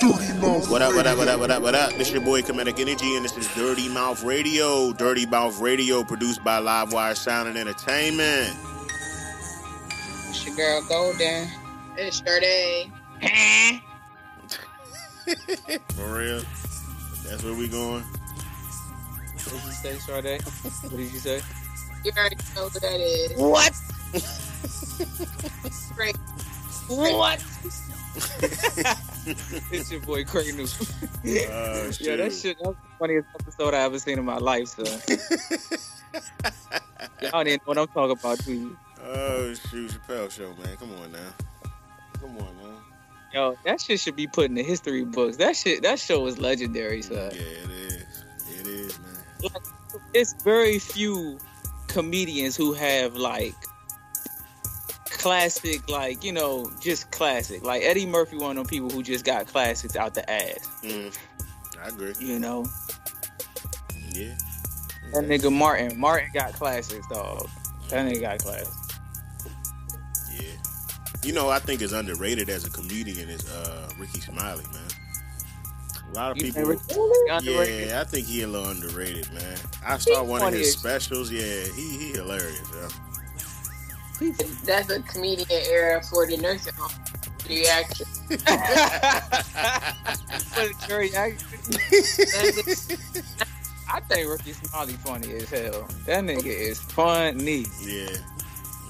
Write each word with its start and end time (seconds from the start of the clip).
What 0.00 0.80
up, 0.80 0.94
what 0.94 1.06
up, 1.08 1.18
what 1.18 1.26
up, 1.26 1.38
what 1.40 1.50
up, 1.50 1.60
what 1.62 1.74
up? 1.74 1.92
This 1.94 2.12
your 2.12 2.20
boy 2.20 2.40
Comedic 2.42 2.78
Energy, 2.78 3.16
and 3.16 3.24
this 3.24 3.36
is 3.36 3.52
Dirty 3.54 3.88
Mouth 3.88 4.22
Radio. 4.22 4.92
Dirty 4.92 5.26
Mouth 5.26 5.58
Radio, 5.60 6.04
produced 6.04 6.44
by 6.44 6.60
Livewire 6.60 7.16
Sound 7.16 7.48
and 7.48 7.58
Entertainment. 7.58 8.56
It's 10.28 10.46
your 10.46 10.54
girl 10.54 10.82
Golden. 10.88 11.48
It's 11.96 12.22
Sade. 12.24 12.92
For 15.96 16.16
real? 16.16 16.42
That's 17.26 17.42
where 17.42 17.54
we 17.54 17.66
going? 17.66 18.04
What 18.04 19.50
did 19.50 19.64
you 19.64 19.72
say, 19.72 19.98
Sade? 19.98 20.42
What 20.42 20.90
did 20.90 21.12
you 21.12 21.18
say? 21.18 21.40
You 22.04 22.12
already 22.16 22.36
know 22.54 22.68
who 22.68 22.78
that 22.78 23.00
is. 23.00 23.32
What? 23.36 23.72
Great. 25.96 26.16
What? 26.86 27.44
it's 29.72 29.90
your 29.90 30.00
boy 30.00 30.24
Craig 30.24 30.54
New. 30.54 30.64
Oh, 30.64 31.90
Yeah, 32.00 32.16
that 32.16 32.32
shit. 32.32 32.58
That 32.58 32.68
was 32.68 32.76
the 32.76 32.76
funniest 32.98 33.28
episode 33.40 33.74
I 33.74 33.80
ever 33.82 33.98
seen 33.98 34.18
in 34.18 34.24
my 34.24 34.38
life, 34.38 34.68
son. 34.68 34.86
Y'all 37.22 37.44
didn't 37.44 37.62
know 37.62 37.66
what 37.66 37.78
I'm 37.78 37.86
talking 37.88 38.16
about, 38.18 38.38
do 38.44 38.52
you? 38.52 38.76
Oh, 39.02 39.54
shoot, 39.54 39.90
Chappelle 39.90 40.30
show, 40.30 40.54
man. 40.62 40.76
Come 40.76 40.92
on 41.02 41.12
now. 41.12 41.18
Come 42.20 42.38
on 42.38 42.56
now. 42.62 42.78
Yo, 43.32 43.56
that 43.64 43.80
shit 43.80 44.00
should 44.00 44.16
be 44.16 44.26
put 44.26 44.46
in 44.46 44.54
the 44.54 44.62
history 44.62 45.04
books. 45.04 45.36
That 45.36 45.54
shit, 45.54 45.82
that 45.82 45.98
show 45.98 46.20
was 46.20 46.38
legendary, 46.38 47.02
son. 47.02 47.30
Yeah, 47.34 47.40
it 47.40 47.70
is. 47.70 48.24
It 48.60 48.66
is, 48.66 48.98
man. 49.00 49.52
It's 50.14 50.32
very 50.42 50.78
few 50.78 51.38
comedians 51.88 52.56
who 52.56 52.72
have 52.72 53.16
like 53.16 53.54
classic, 55.18 55.88
like 55.90 56.22
you 56.24 56.32
know, 56.32 56.70
just 56.80 57.10
classic. 57.10 57.62
Like 57.64 57.82
Eddie 57.82 58.06
Murphy, 58.06 58.36
one 58.36 58.52
of 58.52 58.56
them 58.56 58.66
people 58.66 58.88
who 58.90 59.02
just 59.02 59.24
got 59.24 59.46
classics 59.46 59.96
out 59.96 60.14
the 60.14 60.28
ass. 60.30 60.68
Mm, 60.82 61.16
I 61.82 61.88
agree. 61.88 62.14
You 62.20 62.38
know, 62.38 62.64
Yeah. 64.14 64.36
that 65.12 65.24
nigga 65.24 65.52
Martin, 65.52 65.98
Martin 65.98 66.30
got 66.32 66.52
classics, 66.54 67.06
dog. 67.08 67.48
That 67.90 68.06
nigga 68.06 68.20
got 68.20 68.38
classics. 68.38 68.76
Yeah. 70.32 70.42
You 71.24 71.32
know, 71.32 71.48
I 71.48 71.58
think 71.58 71.82
is 71.82 71.92
underrated 71.92 72.48
as 72.48 72.64
a 72.64 72.70
comedian 72.70 73.28
is 73.28 73.48
uh, 73.48 73.88
Rickey 73.98 74.20
Smiley, 74.20 74.64
man. 74.72 74.82
A 76.10 76.14
lot 76.14 76.30
of 76.32 76.36
You 76.38 76.52
people. 76.52 76.74
think 76.76 76.82
Rickey 76.88 77.30
underrated? 77.30 77.88
Yeah, 77.88 78.00
I 78.00 78.04
think 78.04 78.26
he 78.26 78.42
a 78.42 78.46
little 78.46 78.68
underrated, 78.70 79.30
man. 79.32 79.56
I 79.84 79.98
saw 79.98 80.22
one 80.22 80.42
of 80.42 80.52
his 80.54 80.72
specials. 80.72 81.30
Yeah, 81.30 81.64
he 81.74 81.98
he 81.98 82.12
hilarious, 82.12 82.60
yo. 82.72 82.88
That's 84.64 84.90
a 84.90 85.00
comedian 85.02 85.46
era 85.50 86.02
for 86.02 86.26
the 86.26 86.36
nursing 86.36 86.74
home. 86.74 86.90
The 87.46 87.68
actor. 87.68 88.04
But 90.54 90.70
Jerry 90.86 91.10
I 91.16 91.34
think 94.00 94.28
Rickey 94.28 94.52
Smiley 94.52 94.92
funny 94.94 95.32
as 95.34 95.48
hell. 95.48 95.88
That 96.06 96.24
nigga 96.24 96.46
is 96.46 96.78
funny. 96.78 97.64
Yeah. 97.80 98.08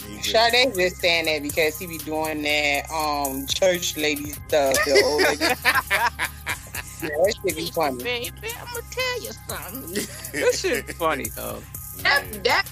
He 0.06 0.14
good. 0.16 0.24
Sade 0.24 0.74
just 0.74 0.96
saying 0.96 1.26
that 1.26 1.42
because 1.42 1.78
he 1.78 1.86
be 1.86 1.98
doing 1.98 2.42
that 2.42 2.90
um 2.90 3.46
church 3.46 3.96
lady 3.96 4.30
stuff. 4.30 4.74
The 4.84 5.02
old 5.04 5.22
lady. 5.22 5.38
yeah, 5.44 5.56
that 7.02 7.34
shit 7.44 7.56
be 7.56 7.70
funny. 7.70 8.02
Baby, 8.02 8.32
I'm 8.58 8.66
gonna 8.66 8.82
tell 8.90 9.22
you 9.22 9.30
something. 9.46 10.06
That 10.40 10.54
shit 10.54 10.90
funny 10.94 11.26
though. 11.36 11.62
That 12.02 12.24
that 12.44 12.64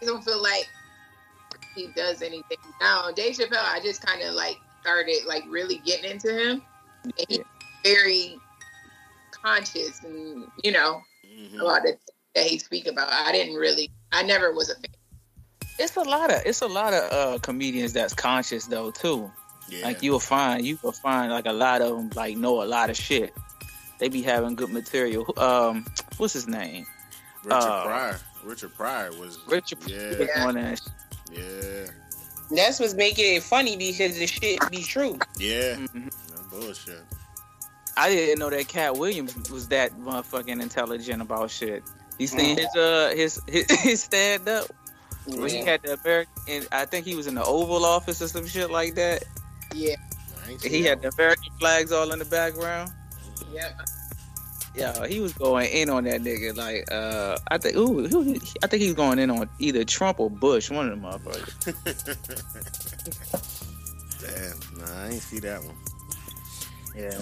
I 0.00 0.04
don't 0.04 0.24
feel 0.24 0.40
like 0.42 0.68
he 1.74 1.88
does 1.96 2.22
anything 2.22 2.58
now. 2.80 3.10
Dave 3.12 3.36
Chappelle, 3.36 3.58
I 3.64 3.80
just 3.82 4.04
kind 4.04 4.22
of 4.22 4.34
like 4.34 4.56
started 4.82 5.24
like 5.26 5.44
really 5.48 5.78
getting 5.84 6.10
into 6.10 6.32
him. 6.32 6.62
And 7.04 7.12
he's 7.28 7.38
Yeah. 7.38 7.44
very 7.84 8.38
conscious, 9.32 10.00
and 10.04 10.46
you 10.62 10.72
know 10.72 11.00
Mhm. 11.26 11.60
a 11.60 11.64
lot 11.64 11.86
of 11.88 11.94
that 12.34 12.46
he 12.46 12.58
speak 12.58 12.86
about. 12.86 13.08
I 13.12 13.32
didn't 13.32 13.54
really. 13.54 13.90
I 14.12 14.22
never 14.22 14.52
was 14.52 14.70
a 14.70 14.74
fan. 14.74 14.84
It's 15.78 15.96
a 15.96 16.02
lot 16.02 16.30
of 16.30 16.42
it's 16.44 16.60
a 16.62 16.66
lot 16.66 16.92
of 16.92 17.12
uh 17.12 17.38
comedians 17.40 17.92
that's 17.92 18.14
conscious 18.14 18.66
though 18.66 18.90
too. 18.90 19.30
Yeah. 19.68 19.84
Like 19.86 20.02
you'll 20.02 20.20
find 20.20 20.64
you 20.64 20.78
will 20.82 20.92
find 20.92 21.30
like 21.32 21.46
a 21.46 21.52
lot 21.52 21.80
of 21.80 21.96
them 21.96 22.10
like 22.14 22.36
know 22.36 22.62
a 22.62 22.64
lot 22.66 22.90
of 22.90 22.96
shit. 22.96 23.32
They 23.98 24.08
be 24.08 24.22
having 24.22 24.54
good 24.56 24.70
material. 24.70 25.32
Um, 25.38 25.86
what's 26.16 26.32
his 26.32 26.48
name? 26.48 26.86
Richard 27.44 27.56
uh, 27.56 27.84
Pryor. 27.84 28.20
Richard 28.44 28.74
Pryor 28.74 29.10
was. 29.12 29.38
Richard. 29.46 29.78
Yeah. 29.86 30.18
was 30.18 30.28
on 30.36 30.54
that 30.54 30.78
shit. 30.78 30.92
Yeah. 31.30 31.86
That's 32.50 32.80
what's 32.80 32.94
making 32.94 33.36
it 33.36 33.42
funny 33.42 33.76
because 33.76 34.18
the 34.18 34.26
shit 34.26 34.58
be 34.70 34.82
true. 34.82 35.18
Yeah. 35.38 35.76
Mhm. 35.76 36.10
No 36.34 36.42
bullshit. 36.58 37.00
I 37.96 38.08
didn't 38.10 38.38
know 38.38 38.50
that 38.50 38.66
Katt 38.68 38.96
Williams 38.96 39.50
was 39.50 39.68
that 39.68 39.92
motherfucking 39.98 40.60
intelligent 40.60 41.22
about 41.22 41.50
shit. 41.50 41.82
You 42.18 42.26
seen 42.26 42.56
his 42.58 42.74
uh 42.76 43.12
his 43.14 43.40
his, 43.46 43.66
his 43.82 44.02
stand 44.02 44.48
up 44.48 44.66
when 45.26 45.48
he 45.50 45.58
had 45.64 45.82
the 45.82 45.94
American 45.94 46.32
and 46.48 46.68
I 46.72 46.86
think 46.86 47.06
he 47.06 47.14
was 47.14 47.26
in 47.26 47.34
the 47.34 47.44
Oval 47.44 47.84
Office 47.84 48.20
or 48.20 48.28
some 48.28 48.46
shit 48.46 48.70
like 48.70 48.94
that. 48.96 49.24
Yeah. 49.74 49.96
I 50.46 50.56
He 50.66 50.82
had 50.82 51.02
the 51.02 51.08
American 51.08 51.52
flags 51.60 51.92
all 51.92 52.10
in 52.12 52.18
the 52.18 52.24
background. 52.24 52.90
Yep. 53.52 53.80
Yeah, 54.74 55.06
he 55.06 55.18
was 55.20 55.32
going 55.32 55.68
in 55.70 55.90
on 55.90 56.04
that 56.04 56.20
nigga. 56.22 56.56
Like, 56.56 56.90
uh, 56.92 57.38
I 57.50 57.58
think, 57.58 57.76
ooh, 57.76 58.06
who, 58.06 58.36
I 58.62 58.66
think 58.68 58.80
he 58.82 58.86
was 58.86 58.94
going 58.94 59.18
in 59.18 59.30
on 59.30 59.48
either 59.58 59.84
Trump 59.84 60.20
or 60.20 60.30
Bush, 60.30 60.70
one 60.70 60.88
of 60.88 60.92
them 60.92 61.02
motherfuckers. 61.10 61.56
Damn. 64.20 64.78
Nah, 64.78 65.02
I 65.02 65.08
ain't 65.08 65.22
see 65.22 65.40
that 65.40 65.64
one. 65.64 65.74
Yeah. 66.96 67.20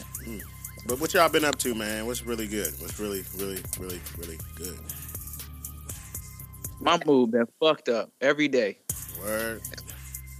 But 0.86 1.00
what 1.00 1.14
y'all 1.14 1.28
been 1.28 1.44
up 1.44 1.56
to, 1.58 1.74
man? 1.74 2.06
What's 2.06 2.22
really 2.22 2.46
good? 2.46 2.72
What's 2.80 2.98
really, 3.00 3.24
really, 3.38 3.62
really, 3.78 4.00
really 4.18 4.38
good? 4.56 4.78
My 6.80 6.98
mood 7.06 7.30
been 7.32 7.46
fucked 7.60 7.88
up 7.88 8.10
every 8.20 8.48
day. 8.48 8.78
Word. 9.20 9.62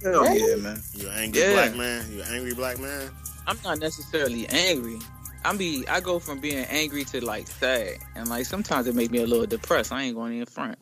Hell 0.03 0.25
yeah, 0.37 0.55
man. 0.55 0.81
You 0.93 1.07
an 1.09 1.13
angry 1.15 1.41
Yeah. 1.41 1.53
black 1.53 1.75
man? 1.75 2.05
You 2.11 2.21
angry 2.23 2.53
black 2.53 2.79
man? 2.79 3.09
I'm 3.47 3.57
not 3.63 3.79
necessarily 3.79 4.47
angry. 4.47 4.99
I'm 5.45 5.57
be 5.57 5.85
I 5.87 5.99
go 5.99 6.19
from 6.19 6.39
being 6.39 6.65
angry 6.65 7.05
to 7.05 7.23
like 7.23 7.47
sad, 7.47 7.97
and 8.15 8.29
like 8.29 8.45
sometimes 8.45 8.87
it 8.87 8.95
make 8.95 9.11
me 9.11 9.19
a 9.19 9.25
little 9.25 9.45
depressed. 9.45 9.91
I 9.91 10.03
ain't 10.03 10.15
going 10.15 10.37
in 10.37 10.45
front. 10.45 10.77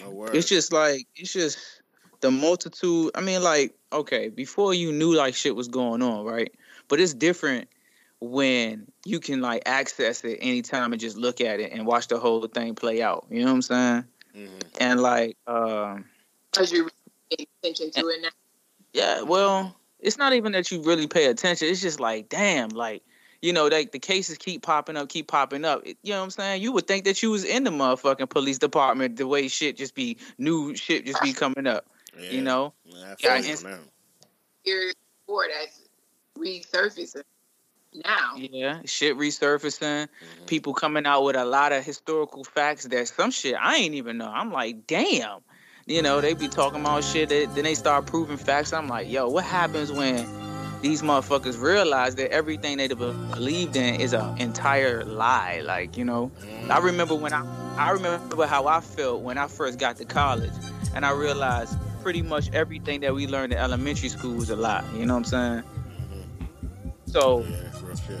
No 0.00 0.10
word. 0.10 0.36
It's 0.36 0.48
just 0.48 0.72
like 0.72 1.06
it's 1.16 1.32
just 1.32 1.58
the 2.20 2.30
multitude. 2.30 3.10
I 3.14 3.20
mean, 3.20 3.42
like 3.42 3.74
okay, 3.92 4.28
before 4.28 4.74
you 4.74 4.92
knew 4.92 5.14
like 5.14 5.34
shit 5.34 5.56
was 5.56 5.68
going 5.68 6.02
on, 6.02 6.24
right? 6.24 6.52
But 6.88 7.00
it's 7.00 7.14
different 7.14 7.68
when 8.20 8.86
you 9.04 9.18
can 9.18 9.40
like 9.40 9.62
access 9.66 10.22
it 10.24 10.38
anytime 10.40 10.92
and 10.92 11.00
just 11.00 11.16
look 11.16 11.40
at 11.40 11.58
it 11.58 11.72
and 11.72 11.86
watch 11.86 12.08
the 12.08 12.18
whole 12.18 12.46
thing 12.46 12.74
play 12.74 13.02
out. 13.02 13.26
You 13.30 13.40
know 13.40 13.46
what 13.46 13.52
I'm 13.54 13.62
saying? 13.62 14.04
Mhm. 14.36 14.62
And 14.78 15.00
like, 15.00 15.36
um, 15.46 16.04
Because 16.52 16.70
you're 16.70 16.88
paying 17.30 17.48
attention 17.62 17.90
to 17.92 18.08
it 18.08 18.22
now. 18.22 18.28
yeah, 18.92 19.22
well, 19.22 19.74
it's 19.98 20.18
not 20.18 20.34
even 20.34 20.52
that 20.52 20.70
you 20.70 20.82
really 20.82 21.06
pay 21.06 21.26
attention. 21.26 21.68
It's 21.68 21.80
just 21.80 21.98
like, 21.98 22.28
damn, 22.28 22.68
like. 22.68 23.02
You 23.42 23.52
know, 23.52 23.66
like 23.66 23.90
the 23.92 23.98
cases 23.98 24.38
keep 24.38 24.62
popping 24.62 24.96
up, 24.96 25.08
keep 25.08 25.26
popping 25.26 25.64
up. 25.64 25.82
It- 25.84 25.98
you 26.02 26.12
know 26.12 26.20
what 26.20 26.24
I'm 26.24 26.30
saying? 26.30 26.62
You 26.62 26.72
would 26.72 26.86
think 26.86 27.04
that 27.04 27.22
you 27.22 27.30
was 27.30 27.44
in 27.44 27.64
the 27.64 27.70
motherfucking 27.70 28.30
police 28.30 28.58
department 28.58 29.16
the 29.16 29.26
way 29.26 29.48
shit 29.48 29.76
just 29.76 29.94
be 29.96 30.16
new 30.38 30.74
shit 30.76 31.04
just 31.04 31.20
be 31.20 31.32
coming 31.32 31.66
up. 31.66 31.84
Yeah. 32.18 32.30
You 32.30 32.40
know? 32.42 32.72
Yeah, 32.84 32.96
I 32.96 33.08
Yeah, 33.08 33.14
feel 33.16 33.30
you 33.36 33.38
it's- 33.52 33.64
on 33.64 33.70
that. 33.72 33.80
You're 34.64 34.92
bored 35.26 35.50
that's 35.58 35.80
resurfacing 36.38 37.22
now. 38.04 38.36
Yeah, 38.36 38.80
shit 38.84 39.16
resurfacing. 39.16 40.06
Mhm. 40.06 40.46
People 40.46 40.72
coming 40.72 41.04
out 41.04 41.24
with 41.24 41.34
a 41.36 41.44
lot 41.44 41.72
of 41.72 41.84
historical 41.84 42.44
facts 42.44 42.84
that 42.84 43.08
some 43.08 43.30
shit 43.32 43.56
I 43.60 43.76
ain't 43.76 43.94
even 43.96 44.18
know. 44.18 44.28
I'm 44.28 44.52
like, 44.52 44.86
damn. 44.86 45.40
You 45.86 46.00
know, 46.00 46.20
they 46.20 46.34
be 46.34 46.46
talking 46.46 46.80
about 46.80 47.02
shit, 47.02 47.28
that, 47.30 47.56
then 47.56 47.64
they 47.64 47.74
start 47.74 48.06
proving 48.06 48.36
facts. 48.36 48.72
I'm 48.72 48.86
like, 48.86 49.10
yo, 49.10 49.28
what 49.28 49.42
happens 49.42 49.90
when 49.90 50.24
these 50.82 51.00
motherfuckers 51.00 51.60
realize 51.60 52.16
that 52.16 52.30
everything 52.32 52.76
they 52.76 52.88
believed 52.88 53.76
in 53.76 53.94
is 54.00 54.12
an 54.12 54.36
entire 54.38 55.04
lie? 55.04 55.62
Like, 55.64 55.96
you 55.96 56.04
know, 56.04 56.30
I 56.68 56.78
Mhm. 56.80 56.82
remember 56.82 57.14
when 57.14 57.32
I, 57.32 57.44
I 57.78 57.90
remember 57.92 58.46
how 58.46 58.66
I 58.66 58.80
felt 58.80 59.22
when 59.22 59.38
I 59.38 59.46
first 59.46 59.78
got 59.78 59.96
to 59.98 60.04
college, 60.04 60.52
and 60.94 61.06
I 61.06 61.12
realized 61.12 61.76
pretty 62.02 62.20
much 62.22 62.50
everything 62.52 63.00
that 63.00 63.14
we 63.14 63.26
learned 63.28 63.52
in 63.52 63.58
elementary 63.58 64.08
school 64.08 64.34
was 64.34 64.50
a 64.50 64.56
lie. 64.56 64.84
You 64.94 65.06
know 65.06 65.14
what 65.14 65.18
I'm 65.18 65.24
saying? 65.24 65.62
Mhm. 65.62 67.12
So. 67.12 67.40
Yeah, 67.48 67.56
that's 67.62 67.80
real 67.82 67.96
shit. 67.96 68.18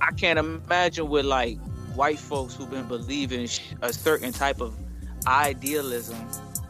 I 0.00 0.12
can't 0.12 0.38
imagine 0.38 1.08
with 1.08 1.24
like 1.26 1.58
white 1.94 2.18
folks 2.18 2.54
who've 2.54 2.70
been 2.70 2.86
believing 2.86 3.48
a 3.82 3.92
certain 3.92 4.32
type 4.32 4.60
of 4.60 4.74
idealism 5.26 6.16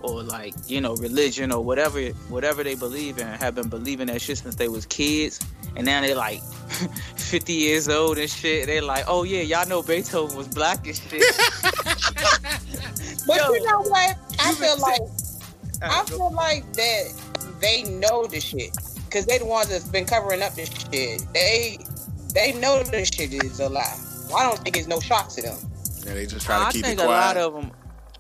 or 0.06 0.22
like 0.22 0.54
you 0.66 0.80
know 0.80 0.94
religion 0.96 1.52
or 1.52 1.62
whatever 1.62 2.00
whatever 2.28 2.62
they 2.64 2.74
believe 2.74 3.18
in 3.18 3.26
have 3.26 3.54
been 3.54 3.68
believing 3.68 4.06
that 4.06 4.20
shit 4.20 4.38
since 4.38 4.54
they 4.56 4.68
was 4.68 4.86
kids 4.86 5.40
and 5.76 5.84
now 5.86 6.00
they're 6.00 6.14
like 6.16 6.40
50 7.16 7.52
years 7.52 7.88
old 7.88 8.18
and 8.18 8.30
shit 8.30 8.66
they're 8.66 8.82
like 8.82 9.04
oh 9.08 9.24
yeah 9.24 9.40
y'all 9.42 9.68
know 9.68 9.82
beethoven 9.82 10.36
was 10.36 10.48
black 10.48 10.86
and 10.86 10.96
shit 10.96 11.22
But 13.26 13.38
Yo. 13.38 13.52
you 13.54 13.62
know 13.66 13.80
what? 13.82 14.16
I 14.38 14.52
feel 14.54 14.74
been- 14.74 14.80
like 14.82 15.00
I 15.82 16.04
feel 16.04 16.32
like 16.32 16.72
that 16.74 17.12
they 17.60 17.82
know 17.82 18.24
the 18.26 18.40
shit 18.40 18.70
because 19.06 19.26
they 19.26 19.38
the 19.38 19.44
ones 19.44 19.68
that's 19.68 19.84
been 19.88 20.04
covering 20.04 20.42
up 20.42 20.54
this 20.54 20.68
shit. 20.70 21.22
They 21.34 21.78
They 22.34 22.52
know 22.54 22.82
this 22.84 23.08
shit 23.08 23.32
is 23.32 23.60
a 23.60 23.68
lie. 23.68 23.82
I 24.34 24.42
don't 24.44 24.58
think 24.60 24.76
it's 24.76 24.86
no 24.86 25.00
shock 25.00 25.28
to 25.30 25.42
them. 25.42 25.58
Yeah, 26.04 26.14
they 26.14 26.26
just 26.26 26.46
try 26.46 26.58
to 26.60 26.64
I 26.66 26.70
keep 26.72 26.84
think 26.84 27.00
it 27.00 27.04
a 27.04 27.08
lot 27.08 27.36
of 27.36 27.54
them. 27.54 27.72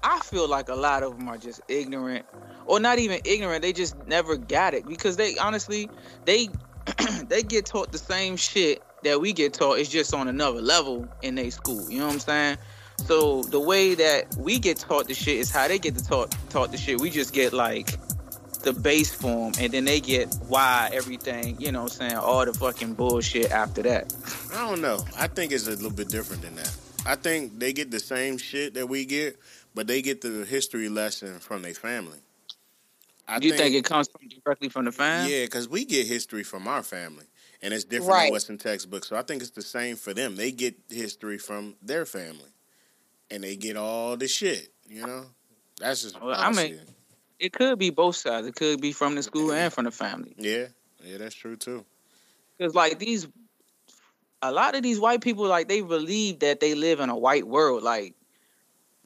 I 0.02 0.20
feel 0.20 0.48
like 0.48 0.68
a 0.68 0.74
lot 0.74 1.02
of 1.02 1.18
them 1.18 1.28
are 1.28 1.38
just 1.38 1.60
ignorant, 1.68 2.26
or 2.66 2.80
not 2.80 2.98
even 2.98 3.20
ignorant. 3.24 3.62
They 3.62 3.72
just 3.72 3.96
never 4.06 4.36
got 4.36 4.74
it 4.74 4.86
because 4.86 5.16
they 5.16 5.36
honestly 5.38 5.88
they 6.24 6.48
they 7.28 7.42
get 7.42 7.66
taught 7.66 7.92
the 7.92 7.98
same 7.98 8.36
shit 8.36 8.82
that 9.02 9.20
we 9.20 9.32
get 9.32 9.54
taught. 9.54 9.78
It's 9.78 9.90
just 9.90 10.14
on 10.14 10.28
another 10.28 10.60
level 10.60 11.08
in 11.22 11.34
their 11.34 11.50
school. 11.50 11.90
You 11.90 11.98
know 11.98 12.06
what 12.06 12.14
I'm 12.14 12.20
saying? 12.20 12.58
So 13.04 13.42
the 13.42 13.60
way 13.60 13.94
that 13.94 14.34
we 14.36 14.58
get 14.58 14.78
taught 14.78 15.06
the 15.06 15.14
shit 15.14 15.36
is 15.38 15.50
how 15.50 15.68
they 15.68 15.78
get 15.78 15.96
to 15.96 16.04
taught 16.04 16.34
taught 16.50 16.72
the 16.72 16.78
shit. 16.78 17.00
We 17.00 17.10
just 17.10 17.32
get 17.32 17.52
like 17.52 17.98
the 18.62 18.72
base 18.72 19.14
form, 19.14 19.52
and 19.60 19.72
then 19.72 19.84
they 19.84 20.00
get 20.00 20.34
why 20.48 20.90
everything. 20.92 21.60
You 21.60 21.72
know 21.72 21.84
what 21.84 21.92
I'm 21.92 22.08
saying? 22.08 22.16
All 22.16 22.44
the 22.44 22.52
fucking 22.52 22.94
bullshit 22.94 23.50
after 23.50 23.82
that. 23.82 24.12
I 24.52 24.68
don't 24.68 24.80
know. 24.80 25.04
I 25.16 25.28
think 25.28 25.52
it's 25.52 25.66
a 25.68 25.70
little 25.70 25.90
bit 25.90 26.08
different 26.08 26.42
than 26.42 26.56
that. 26.56 26.74
I 27.06 27.14
think 27.14 27.60
they 27.60 27.72
get 27.72 27.92
the 27.92 28.00
same 28.00 28.36
shit 28.36 28.74
that 28.74 28.88
we 28.88 29.04
get, 29.04 29.38
but 29.76 29.86
they 29.86 30.00
get 30.00 30.22
the 30.22 30.44
history 30.46 30.88
lesson 30.88 31.38
from 31.38 31.60
their 31.62 31.74
family. 31.74 32.18
I 33.28 33.38
you 33.40 33.52
think, 33.52 33.74
it 33.74 33.84
comes 33.84 34.08
from 34.08 34.26
directly 34.28 34.70
from 34.70 34.86
the 34.86 34.92
family? 34.92 35.32
Yeah, 35.36 35.44
because 35.44 35.68
we 35.68 35.84
get 35.84 36.06
history 36.06 36.42
from 36.44 36.66
our 36.66 36.82
family, 36.82 37.26
and 37.60 37.74
it's 37.74 37.84
different 37.84 38.10
Right. 38.10 38.22
than 38.24 38.32
what's 38.32 38.48
in 38.48 38.56
textbooks. 38.56 39.08
So 39.08 39.16
I 39.16 39.22
think 39.22 39.42
it's 39.42 39.50
the 39.50 39.62
same 39.62 39.96
for 39.96 40.14
them. 40.14 40.34
They 40.36 40.50
get 40.50 40.76
history 40.88 41.36
from 41.36 41.76
their 41.82 42.06
family, 42.06 42.50
and 43.30 43.44
they 43.44 43.56
get 43.56 43.76
all 43.76 44.16
the 44.16 44.28
shit. 44.28 44.72
You 44.88 45.06
know, 45.06 45.26
that's 45.78 46.02
just. 46.02 46.20
Well, 46.20 46.34
I 46.34 46.50
mean- 46.50 46.74
it. 46.74 46.88
It 47.38 47.52
could 47.52 47.78
be 47.78 47.90
both 47.90 48.16
sides. 48.16 48.46
It 48.46 48.54
could 48.54 48.80
be 48.80 48.92
from 48.92 49.14
the 49.14 49.22
school 49.22 49.52
and 49.52 49.70
from 49.70 49.84
the 49.84 49.90
family. 49.90 50.34
yeah, 50.38 50.68
yeah, 51.04 51.18
that's 51.18 51.34
true 51.34 51.54
too. 51.56 51.84
Because 52.56 52.74
like 52.74 52.98
these, 52.98 53.26
a 54.40 54.50
lot 54.50 54.74
of 54.74 54.82
these 54.82 54.98
white 54.98 55.20
people 55.20 55.44
like 55.46 55.68
they 55.68 55.82
believe 55.82 56.38
that 56.38 56.60
they 56.60 56.74
live 56.74 57.00
in 57.00 57.10
a 57.10 57.16
white 57.18 57.46
world. 57.46 57.82
Like, 57.82 58.14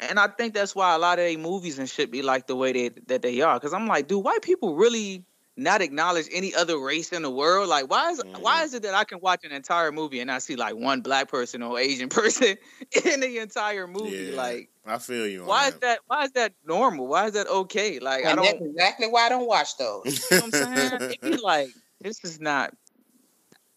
and 0.08 0.19
I 0.19 0.29
think 0.29 0.55
that's 0.55 0.75
why 0.75 0.94
a 0.94 0.99
lot 0.99 1.19
of 1.19 1.25
their 1.26 1.38
movies 1.38 1.79
and 1.79 1.88
shit 1.88 2.11
be 2.11 2.23
like 2.23 2.47
the 2.47 2.56
way 2.56 2.73
they 2.73 2.88
that 3.06 3.23
they 3.23 3.41
are. 3.41 3.55
Because 3.55 3.73
I'm 3.73 3.87
like, 3.87 4.08
do 4.08 4.19
white 4.19 4.43
people 4.43 4.75
really 4.75 5.25
not 5.56 5.82
acknowledge 5.82 6.26
any 6.32 6.55
other 6.55 6.79
race 6.79 7.12
in 7.12 7.23
the 7.23 7.31
world? 7.31 7.69
Like, 7.69 7.91
why 7.91 8.11
is 8.11 8.23
why 8.38 8.56
mm-hmm. 8.56 8.64
is 8.64 8.75
it 8.75 8.82
that 8.82 8.94
I 8.94 9.05
can 9.05 9.20
watch 9.20 9.44
an 9.44 9.52
entire 9.52 9.93
movie 9.93 10.20
and 10.20 10.31
I 10.31 10.38
see 10.38 10.56
like 10.56 10.75
one 10.75 11.02
black 11.02 11.29
person 11.29 11.62
or 11.62 11.79
Asian 11.79 12.08
person 12.11 12.56
in 13.05 13.20
the 13.20 13.38
entire 13.38 13.87
movie? 13.87 14.31
Yeah, 14.31 14.37
Like, 14.37 14.70
I 14.87 14.99
feel 14.99 15.26
you. 15.26 15.43
On 15.43 15.47
why 15.47 15.69
is 15.69 15.73
that? 15.75 15.81
that? 15.81 15.99
Why 16.06 16.25
is 16.25 16.32
that 16.32 16.55
normal? 16.67 17.06
Why 17.06 17.26
is 17.26 17.35
that 17.35 17.46
okay? 17.46 17.99
Like, 17.99 18.25
I 18.25 18.35
don't. 18.35 18.44
that's 18.44 18.61
exactly 18.61 19.08
why 19.08 19.26
I 19.26 19.29
don't 19.29 19.46
watch 19.46 19.76
those. 19.76 20.31
You 20.31 20.38
know 20.38 20.46
what 20.46 20.55
I'm 20.55 20.76
saying? 20.76 21.11
It 21.12 21.20
be 21.20 21.37
like, 21.43 21.69
this 22.00 22.25
is 22.25 22.41
not. 22.41 22.75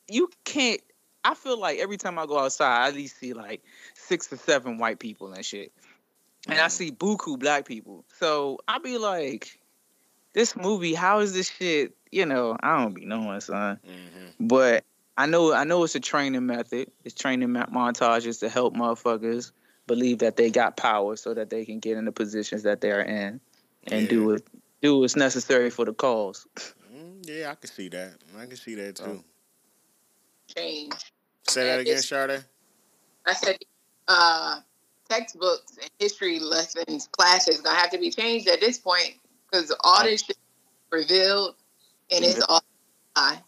You 0.10 0.30
can't. 0.46 0.82
I 1.26 1.36
feel 1.36 1.58
like 1.58 1.80
every 1.80 1.98
time 1.98 2.20
I 2.20 2.26
go 2.26 2.38
outside, 2.38 2.84
I 2.84 2.88
at 2.90 2.96
least 2.96 3.18
see 3.18 3.34
like 3.34 3.62
six 3.94 4.32
or 4.32 4.38
seven 4.38 4.78
white 4.78 5.00
people 5.00 5.32
and 5.32 5.46
shit, 5.46 5.72
and 6.48 6.60
I 6.60 6.68
see 6.68 6.92
buku 6.92 7.38
black 7.40 7.66
people. 7.66 8.06
So 8.20 8.60
I 8.68 8.80
be 8.80 8.98
like, 8.98 9.60
this 10.34 10.56
movie, 10.56 10.94
how 10.94 11.20
is 11.20 11.34
this 11.34 11.50
shit? 11.50 11.96
You 12.12 12.26
know, 12.26 12.58
I 12.62 12.82
don't 12.82 12.94
be 12.94 13.06
knowing, 13.06 13.40
son. 13.42 13.80
Mhm. 13.86 14.34
But 14.40 14.84
I 15.18 15.26
know, 15.28 15.54
I 15.54 15.64
know 15.64 15.84
it's 15.84 15.96
a 15.96 16.00
training 16.00 16.46
method. 16.46 16.92
It's 17.04 17.14
training 17.16 17.52
ma- 17.52 17.68
montages 17.68 18.40
to 18.40 18.50
help 18.50 18.76
motherfuckers 18.76 19.52
believe 19.86 20.20
that 20.20 20.38
they 20.38 20.50
got 20.50 20.76
power, 20.78 21.16
so 21.16 21.34
that 21.34 21.50
they 21.50 21.66
can 21.66 21.80
get 21.80 21.98
in 21.98 22.06
the 22.06 22.12
positions 22.12 22.64
that 22.64 22.82
they're 22.82 23.02
in 23.02 23.40
and 23.88 24.08
do 24.08 24.32
it, 24.32 24.48
do 24.82 25.00
what's 25.00 25.16
necessary 25.16 25.70
for 25.70 25.86
the 25.86 25.94
cause. 25.94 26.48
Mm, 26.94 27.28
Yeah, 27.28 27.50
I 27.52 27.56
can 27.56 27.70
see 27.72 27.90
that. 27.90 28.14
I 28.38 28.46
can 28.46 28.56
see 28.56 28.76
that 28.76 28.96
too. 28.98 29.24
Change. 30.56 30.94
Say 31.48 31.66
that 31.66 31.80
again, 31.80 31.94
it's- 31.94 32.08
Sade. 32.08 32.44
I 33.26 33.34
said 33.34 33.58
uh, 34.08 34.60
textbooks 35.14 35.78
and 35.82 35.90
history 36.00 36.40
lessons 36.40 37.08
classes 37.12 37.62
gonna 37.62 37.78
have 37.78 37.92
to 37.92 37.98
be 37.98 38.10
changed 38.10 38.48
at 38.48 38.60
this 38.60 38.78
point 38.78 39.16
because 39.52 39.74
all 39.84 40.04
this 40.04 40.24
shit 40.24 40.38
revealed 40.92 41.56
and 42.12 42.26
it's 42.26 42.42
all 42.50 42.62
lie. 43.16 43.42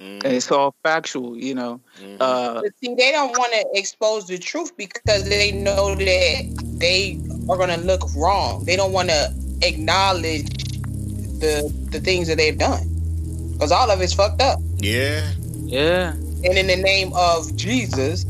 Mm, 0.00 0.24
And 0.24 0.32
it's 0.32 0.50
all 0.50 0.74
factual, 0.82 1.36
you 1.36 1.54
know. 1.54 1.80
mhm. 2.00 2.16
Uh, 2.20 2.62
see, 2.82 2.94
they 2.94 3.12
don't 3.12 3.36
want 3.38 3.52
to 3.52 3.78
expose 3.78 4.26
the 4.26 4.38
truth 4.38 4.76
because 4.76 5.24
they 5.28 5.52
know 5.52 5.94
that 5.94 6.42
they 6.80 7.18
are 7.48 7.56
going 7.56 7.68
to 7.68 7.76
look 7.76 8.02
wrong. 8.16 8.64
They 8.64 8.76
don't 8.76 8.92
want 8.92 9.08
to 9.10 9.30
acknowledge 9.62 10.46
the 11.40 11.72
the 11.90 12.00
things 12.00 12.26
that 12.28 12.38
they've 12.38 12.58
done 12.58 12.82
because 13.52 13.70
all 13.70 13.90
of 13.90 14.00
it's 14.00 14.12
fucked 14.12 14.42
up. 14.42 14.58
yeah. 14.80 15.30
yeah, 15.66 16.12
And 16.44 16.58
in 16.58 16.66
the 16.66 16.76
name 16.76 17.12
of 17.14 17.54
Jesus, 17.56 18.26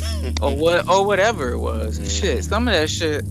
or 0.42 0.54
what, 0.56 0.88
or 0.88 1.04
whatever 1.06 1.50
it 1.52 1.58
was. 1.58 1.98
Mhm. 1.98 2.10
Shit, 2.20 2.44
some 2.44 2.68
of 2.68 2.74
that 2.74 2.88
shit. 2.90 3.24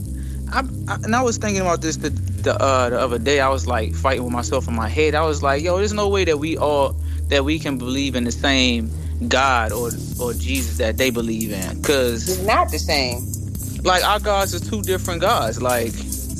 I, 0.51 0.59
I 0.87 0.95
and 1.03 1.15
I 1.15 1.21
was 1.23 1.37
thinking 1.37 1.61
about 1.61 1.81
this 1.81 1.97
the 1.97 2.09
the, 2.09 2.55
uh, 2.61 2.89
the 2.89 2.99
other 2.99 3.17
day. 3.19 3.39
I 3.39 3.49
was 3.49 3.65
like 3.67 3.93
fighting 3.95 4.23
with 4.23 4.33
myself 4.33 4.67
in 4.67 4.75
my 4.75 4.87
head. 4.89 5.15
I 5.15 5.25
was 5.25 5.41
like, 5.41 5.63
yo, 5.63 5.77
there's 5.77 5.93
no 5.93 6.07
way 6.07 6.25
that 6.25 6.37
we 6.37 6.57
all 6.57 6.95
that 7.29 7.43
we 7.43 7.57
can 7.59 7.77
believe 7.77 8.15
in 8.15 8.23
the 8.23 8.31
same 8.31 8.89
God 9.27 9.71
or 9.71 9.89
or 10.19 10.33
Jesus 10.33 10.77
that 10.77 10.97
they 10.97 11.09
believe 11.09 11.51
in, 11.51 11.81
because 11.81 12.29
it's 12.29 12.43
not 12.45 12.69
the 12.69 12.77
same. 12.79 13.23
like 13.83 14.03
our 14.03 14.19
gods 14.19 14.53
are 14.53 14.59
two 14.63 14.81
different 14.83 15.21
gods. 15.21 15.61
Like 15.61 15.91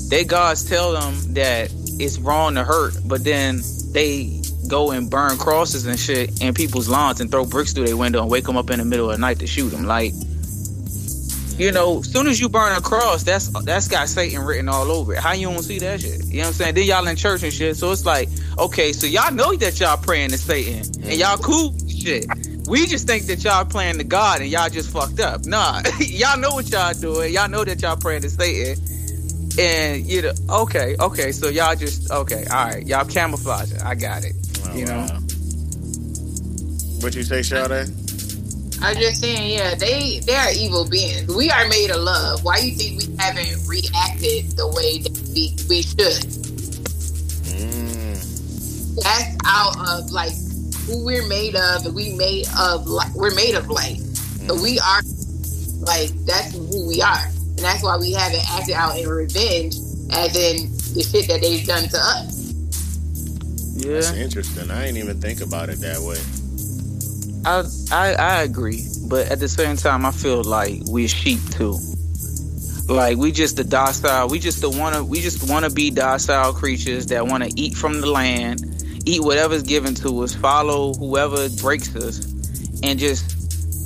they 0.09 0.23
gods 0.23 0.63
tell 0.69 0.91
them 0.93 1.15
that 1.33 1.71
it's 1.99 2.19
wrong 2.19 2.55
to 2.55 2.63
hurt, 2.63 2.93
but 3.05 3.23
then 3.23 3.61
they 3.91 4.41
go 4.67 4.91
and 4.91 5.09
burn 5.09 5.37
crosses 5.37 5.85
and 5.85 5.99
shit 5.99 6.41
in 6.41 6.53
people's 6.53 6.89
lawns 6.89 7.21
and 7.21 7.31
throw 7.31 7.45
bricks 7.45 7.73
through 7.73 7.85
their 7.85 7.97
window 7.97 8.21
and 8.21 8.29
wake 8.29 8.45
them 8.45 8.57
up 8.57 8.69
in 8.69 8.79
the 8.79 8.85
middle 8.85 9.09
of 9.09 9.15
the 9.15 9.21
night 9.21 9.39
to 9.39 9.47
shoot 9.47 9.69
them. 9.69 9.85
Like, 9.85 10.13
you 11.57 11.71
know, 11.71 11.99
as 11.99 12.11
soon 12.11 12.27
as 12.27 12.39
you 12.39 12.49
burn 12.49 12.75
a 12.77 12.81
cross, 12.81 13.23
that's 13.23 13.47
that's 13.63 13.87
got 13.87 14.09
Satan 14.09 14.41
written 14.41 14.67
all 14.67 14.91
over 14.91 15.13
it. 15.13 15.19
How 15.19 15.33
you 15.33 15.49
don't 15.49 15.63
see 15.63 15.79
that 15.79 16.01
shit? 16.01 16.25
You 16.25 16.37
know 16.37 16.39
what 16.41 16.47
I'm 16.47 16.53
saying? 16.53 16.75
Then 16.75 16.85
y'all 16.85 17.07
in 17.07 17.15
church 17.15 17.43
and 17.43 17.53
shit, 17.53 17.77
so 17.77 17.91
it's 17.91 18.05
like, 18.05 18.27
okay, 18.57 18.91
so 18.91 19.07
y'all 19.07 19.33
know 19.33 19.55
that 19.55 19.79
y'all 19.79 19.97
praying 19.97 20.31
to 20.31 20.37
Satan 20.37 20.79
and 21.03 21.13
y'all 21.13 21.37
cool 21.37 21.73
shit. 21.87 22.25
We 22.67 22.87
just 22.87 23.07
think 23.07 23.25
that 23.27 23.43
y'all 23.43 23.63
praying 23.63 23.99
to 23.99 24.03
God 24.03 24.41
and 24.41 24.49
y'all 24.49 24.69
just 24.69 24.89
fucked 24.89 25.19
up. 25.19 25.45
Nah, 25.45 25.81
y'all 25.99 26.37
know 26.37 26.51
what 26.51 26.69
y'all 26.69 26.93
doing. 26.93 27.33
Y'all 27.33 27.47
know 27.47 27.63
that 27.63 27.81
y'all 27.81 27.95
praying 27.95 28.23
to 28.23 28.29
Satan. 28.29 28.83
And 29.57 30.05
you 30.05 30.21
know, 30.21 30.33
okay, 30.49 30.95
okay, 30.99 31.31
so 31.31 31.47
y'all 31.49 31.75
just 31.75 32.11
okay, 32.11 32.45
all 32.51 32.65
right, 32.67 32.85
y'all 32.85 33.05
camouflaging. 33.05 33.81
I 33.81 33.95
got 33.95 34.25
it. 34.25 34.35
Oh, 34.65 34.75
you 34.75 34.85
know. 34.85 34.97
wow. 34.97 35.19
What 37.01 37.15
you 37.15 37.23
say, 37.23 37.41
Sade? 37.41 37.89
I 38.81 38.91
am 38.91 38.97
just 38.97 39.21
saying, 39.21 39.51
yeah, 39.57 39.73
they 39.75 40.19
they 40.19 40.35
are 40.35 40.51
evil 40.51 40.87
beings. 40.89 41.33
We 41.33 41.49
are 41.49 41.67
made 41.69 41.89
of 41.91 42.01
love. 42.01 42.43
Why 42.43 42.57
you 42.57 42.75
think 42.75 42.99
we 43.01 43.15
haven't 43.17 43.67
reacted 43.67 44.51
the 44.57 44.67
way 44.75 44.99
that 44.99 45.17
we, 45.33 45.55
we 45.69 45.81
should? 45.81 46.21
Mm, 47.55 49.01
That's 49.01 49.37
out 49.45 49.77
of 49.89 50.11
like 50.11 50.33
who 50.87 51.05
we're 51.05 51.27
made 51.27 51.55
of, 51.55 51.85
and 51.85 51.95
we 51.95 52.13
made 52.15 52.47
of 52.59 52.87
like 52.87 53.13
we're 53.15 53.33
made 53.33 53.55
of 53.55 53.69
light. 53.69 53.99
So 54.47 54.61
we 54.61 54.77
are 54.79 55.01
like 55.81 56.09
that's 56.25 56.53
who 56.53 56.87
we 56.87 57.01
are, 57.01 57.25
and 57.55 57.59
that's 57.59 57.81
why 57.81 57.97
we 57.97 58.13
haven't 58.13 58.43
acted 58.51 58.75
out 58.75 58.97
in 58.97 59.07
revenge, 59.07 59.75
as 60.11 60.35
in 60.35 60.69
the 60.93 61.07
shit 61.09 61.27
that 61.29 61.39
they've 61.41 61.65
done 61.65 61.87
to 61.87 61.97
us. 61.97 62.53
Yeah. 63.75 63.93
That's 63.93 64.11
interesting. 64.11 64.71
I 64.71 64.85
didn't 64.85 64.97
even 64.97 65.21
think 65.21 65.41
about 65.41 65.69
it 65.69 65.79
that 65.79 65.99
way. 65.99 66.19
I, 67.45 67.63
I 67.91 68.13
I 68.13 68.41
agree, 68.43 68.83
but 69.07 69.27
at 69.27 69.39
the 69.39 69.47
same 69.47 69.77
time, 69.77 70.05
I 70.05 70.11
feel 70.11 70.43
like 70.43 70.81
we're 70.85 71.07
sheep 71.07 71.39
too. 71.51 71.77
Like 72.87 73.17
we 73.17 73.31
just 73.31 73.57
the 73.57 73.63
docile. 73.63 74.27
We 74.27 74.39
just 74.39 74.61
the 74.61 74.69
wanna. 74.69 75.03
We 75.03 75.21
just 75.21 75.49
want 75.49 75.65
to 75.65 75.71
be 75.71 75.91
docile 75.91 76.53
creatures 76.53 77.07
that 77.07 77.27
want 77.27 77.43
to 77.43 77.51
eat 77.55 77.75
from 77.75 78.01
the 78.01 78.07
land, 78.09 78.83
eat 79.05 79.21
whatever's 79.21 79.63
given 79.63 79.95
to 79.95 80.23
us, 80.23 80.33
follow 80.35 80.93
whoever 80.93 81.49
breaks 81.61 81.95
us, 81.95 82.25
and 82.83 82.99
just 82.99 83.34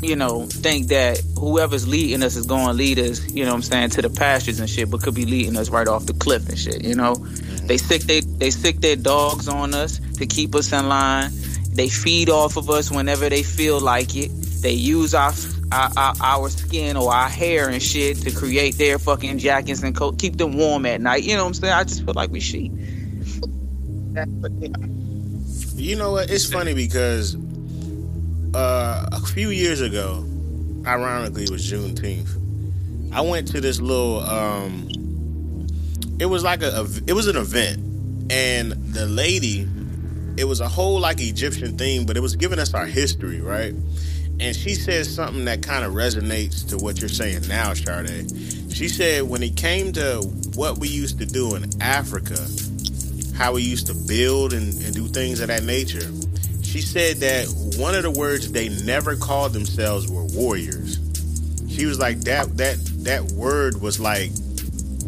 you 0.01 0.15
know 0.15 0.45
think 0.45 0.87
that 0.87 1.21
whoever's 1.37 1.87
leading 1.87 2.23
us 2.23 2.35
is 2.35 2.45
going 2.45 2.67
to 2.67 2.73
lead 2.73 2.99
us. 2.99 3.29
You 3.29 3.43
know 3.45 3.51
what 3.51 3.57
I'm 3.57 3.61
saying 3.63 3.89
to 3.91 4.01
the 4.01 4.09
pastures 4.09 4.59
and 4.59 4.69
shit, 4.69 4.89
but 4.89 5.01
could 5.01 5.15
be 5.15 5.25
leading 5.25 5.57
us 5.57 5.69
right 5.69 5.87
off 5.87 6.05
the 6.05 6.13
cliff 6.13 6.47
and 6.49 6.57
shit. 6.57 6.83
You 6.83 6.95
know, 6.95 7.15
mm-hmm. 7.15 7.67
they 7.67 7.77
sick 7.77 8.03
they 8.03 8.21
they 8.21 8.51
sick 8.51 8.79
their 8.79 8.95
dogs 8.95 9.47
on 9.47 9.73
us 9.73 9.99
to 10.15 10.25
keep 10.25 10.55
us 10.55 10.71
in 10.73 10.87
line. 10.87 11.31
They 11.71 11.89
feed 11.89 12.29
off 12.29 12.57
of 12.57 12.69
us 12.69 12.91
whenever 12.91 13.29
they 13.29 13.43
feel 13.43 13.79
like 13.79 14.15
it. 14.15 14.29
They 14.61 14.73
use 14.73 15.13
our 15.13 15.33
our, 15.71 15.89
our, 15.95 16.13
our 16.21 16.49
skin 16.49 16.97
or 16.97 17.13
our 17.13 17.29
hair 17.29 17.69
and 17.69 17.81
shit 17.81 18.17
to 18.21 18.31
create 18.31 18.77
their 18.77 18.99
fucking 18.99 19.37
jackets 19.37 19.83
and 19.83 19.95
coat, 19.95 20.17
keep 20.17 20.37
them 20.37 20.57
warm 20.57 20.85
at 20.85 20.99
night. 20.99 21.23
You 21.23 21.35
know 21.35 21.43
what 21.43 21.49
I'm 21.49 21.53
saying? 21.53 21.73
I 21.73 21.83
just 21.83 22.03
feel 22.03 22.13
like 22.13 22.31
we 22.31 22.39
sheep. 22.39 22.71
That's 24.13 24.29
what 24.31 24.59
they 24.59 24.67
are. 24.67 24.89
You 25.75 25.95
know 25.95 26.11
what? 26.11 26.29
It's 26.29 26.51
funny 26.51 26.73
because 26.73 27.35
uh, 28.53 29.05
a 29.11 29.19
few 29.21 29.49
years 29.49 29.81
ago, 29.81 30.25
ironically, 30.85 31.43
it 31.43 31.49
was 31.51 31.69
Juneteenth. 31.71 32.29
I 33.13 33.21
went 33.21 33.47
to 33.49 33.61
this 33.61 33.79
little. 33.81 34.19
Um, 34.21 34.87
it 36.19 36.25
was 36.25 36.43
like 36.43 36.61
a, 36.61 36.69
a- 36.81 37.01
It 37.07 37.13
was 37.13 37.27
an 37.27 37.37
event, 37.37 38.31
and 38.31 38.71
the 38.93 39.05
lady. 39.05 39.67
It 40.37 40.45
was 40.45 40.61
a 40.61 40.67
whole 40.69 40.99
like 41.01 41.19
Egyptian 41.19 41.77
theme, 41.77 42.05
but 42.05 42.15
it 42.15 42.21
was 42.21 42.35
giving 42.37 42.59
us 42.59 42.73
our 42.73 42.85
history, 42.85 43.41
right? 43.41 43.73
and 44.41 44.55
she 44.55 44.73
said 44.73 45.05
something 45.05 45.43
that 45.43 45.61
kind 45.61 45.83
of 45.83 45.91
resonates 45.91 46.65
to 46.69 46.77
what 46.77 47.01
you're 47.01 47.09
saying 47.09 47.45
now, 47.49 47.73
Sade. 47.73 48.31
She 48.73 48.87
said 48.87 49.23
when 49.23 49.43
it 49.43 49.57
came 49.57 49.91
to 49.93 50.21
what 50.55 50.77
we 50.77 50.87
used 50.87 51.19
to 51.19 51.25
do 51.25 51.55
in 51.55 51.69
Africa, 51.81 52.37
how 53.35 53.51
we 53.53 53.63
used 53.63 53.87
to 53.87 53.93
build 54.07 54.53
and, 54.53 54.73
and 54.81 54.95
do 54.95 55.07
things 55.09 55.41
of 55.41 55.47
that 55.49 55.63
nature, 55.63 56.07
she 56.69 56.81
said 56.81 57.17
that 57.17 57.47
one 57.79 57.95
of 57.95 58.03
the 58.03 58.11
words 58.11 58.51
they 58.51 58.69
never 58.69 59.15
called 59.15 59.53
themselves 59.53 60.07
were 60.07 60.25
warriors. 60.25 60.99
She 61.67 61.87
was 61.87 61.97
like 61.97 62.19
that 62.21 62.57
that 62.57 62.77
that 63.03 63.23
word 63.31 63.81
was 63.81 63.99
like 63.99 64.31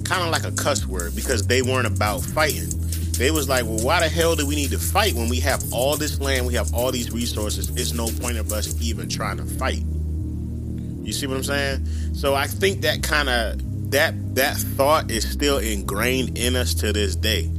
kind 0.04 0.24
of 0.24 0.32
like 0.32 0.44
a 0.44 0.52
cuss 0.52 0.88
word 0.88 1.16
because 1.16 1.46
they 1.46 1.62
weren't 1.62 1.86
about 1.86 2.22
fighting. 2.22 2.70
They 3.12 3.30
was 3.30 3.48
like, 3.48 3.66
well, 3.66 3.78
why 3.78 4.00
the 4.00 4.10
hell 4.10 4.36
do 4.36 4.48
we 4.48 4.56
need 4.56 4.72
to 4.72 4.80
fight 4.80 5.14
when 5.14 5.30
we 5.30 5.40
have 5.42 5.72
all 5.72 5.98
this 5.98 6.20
land, 6.20 6.48
we 6.48 6.56
have 6.56 6.74
all 6.74 6.92
these 6.92 7.12
resources? 7.12 7.70
It's 7.70 7.94
no 7.94 8.08
point 8.08 8.38
of 8.38 8.52
us 8.52 8.82
even 8.82 9.08
trying 9.08 9.38
to 9.38 9.46
fight. 9.46 9.84
You 11.06 11.14
see 11.14 11.28
what 11.28 11.38
I'm 11.38 11.44
saying? 11.44 11.86
So 12.16 12.34
I 12.34 12.48
think 12.48 12.82
that 12.82 13.04
kind 13.04 13.30
of 13.30 13.92
that 13.92 14.36
that 14.36 14.58
thought 14.58 15.12
is 15.12 15.30
still 15.30 15.60
ingrained 15.60 16.40
in 16.40 16.56
us 16.56 16.74
to 16.76 16.92
this 16.92 17.16
day. 17.16 17.52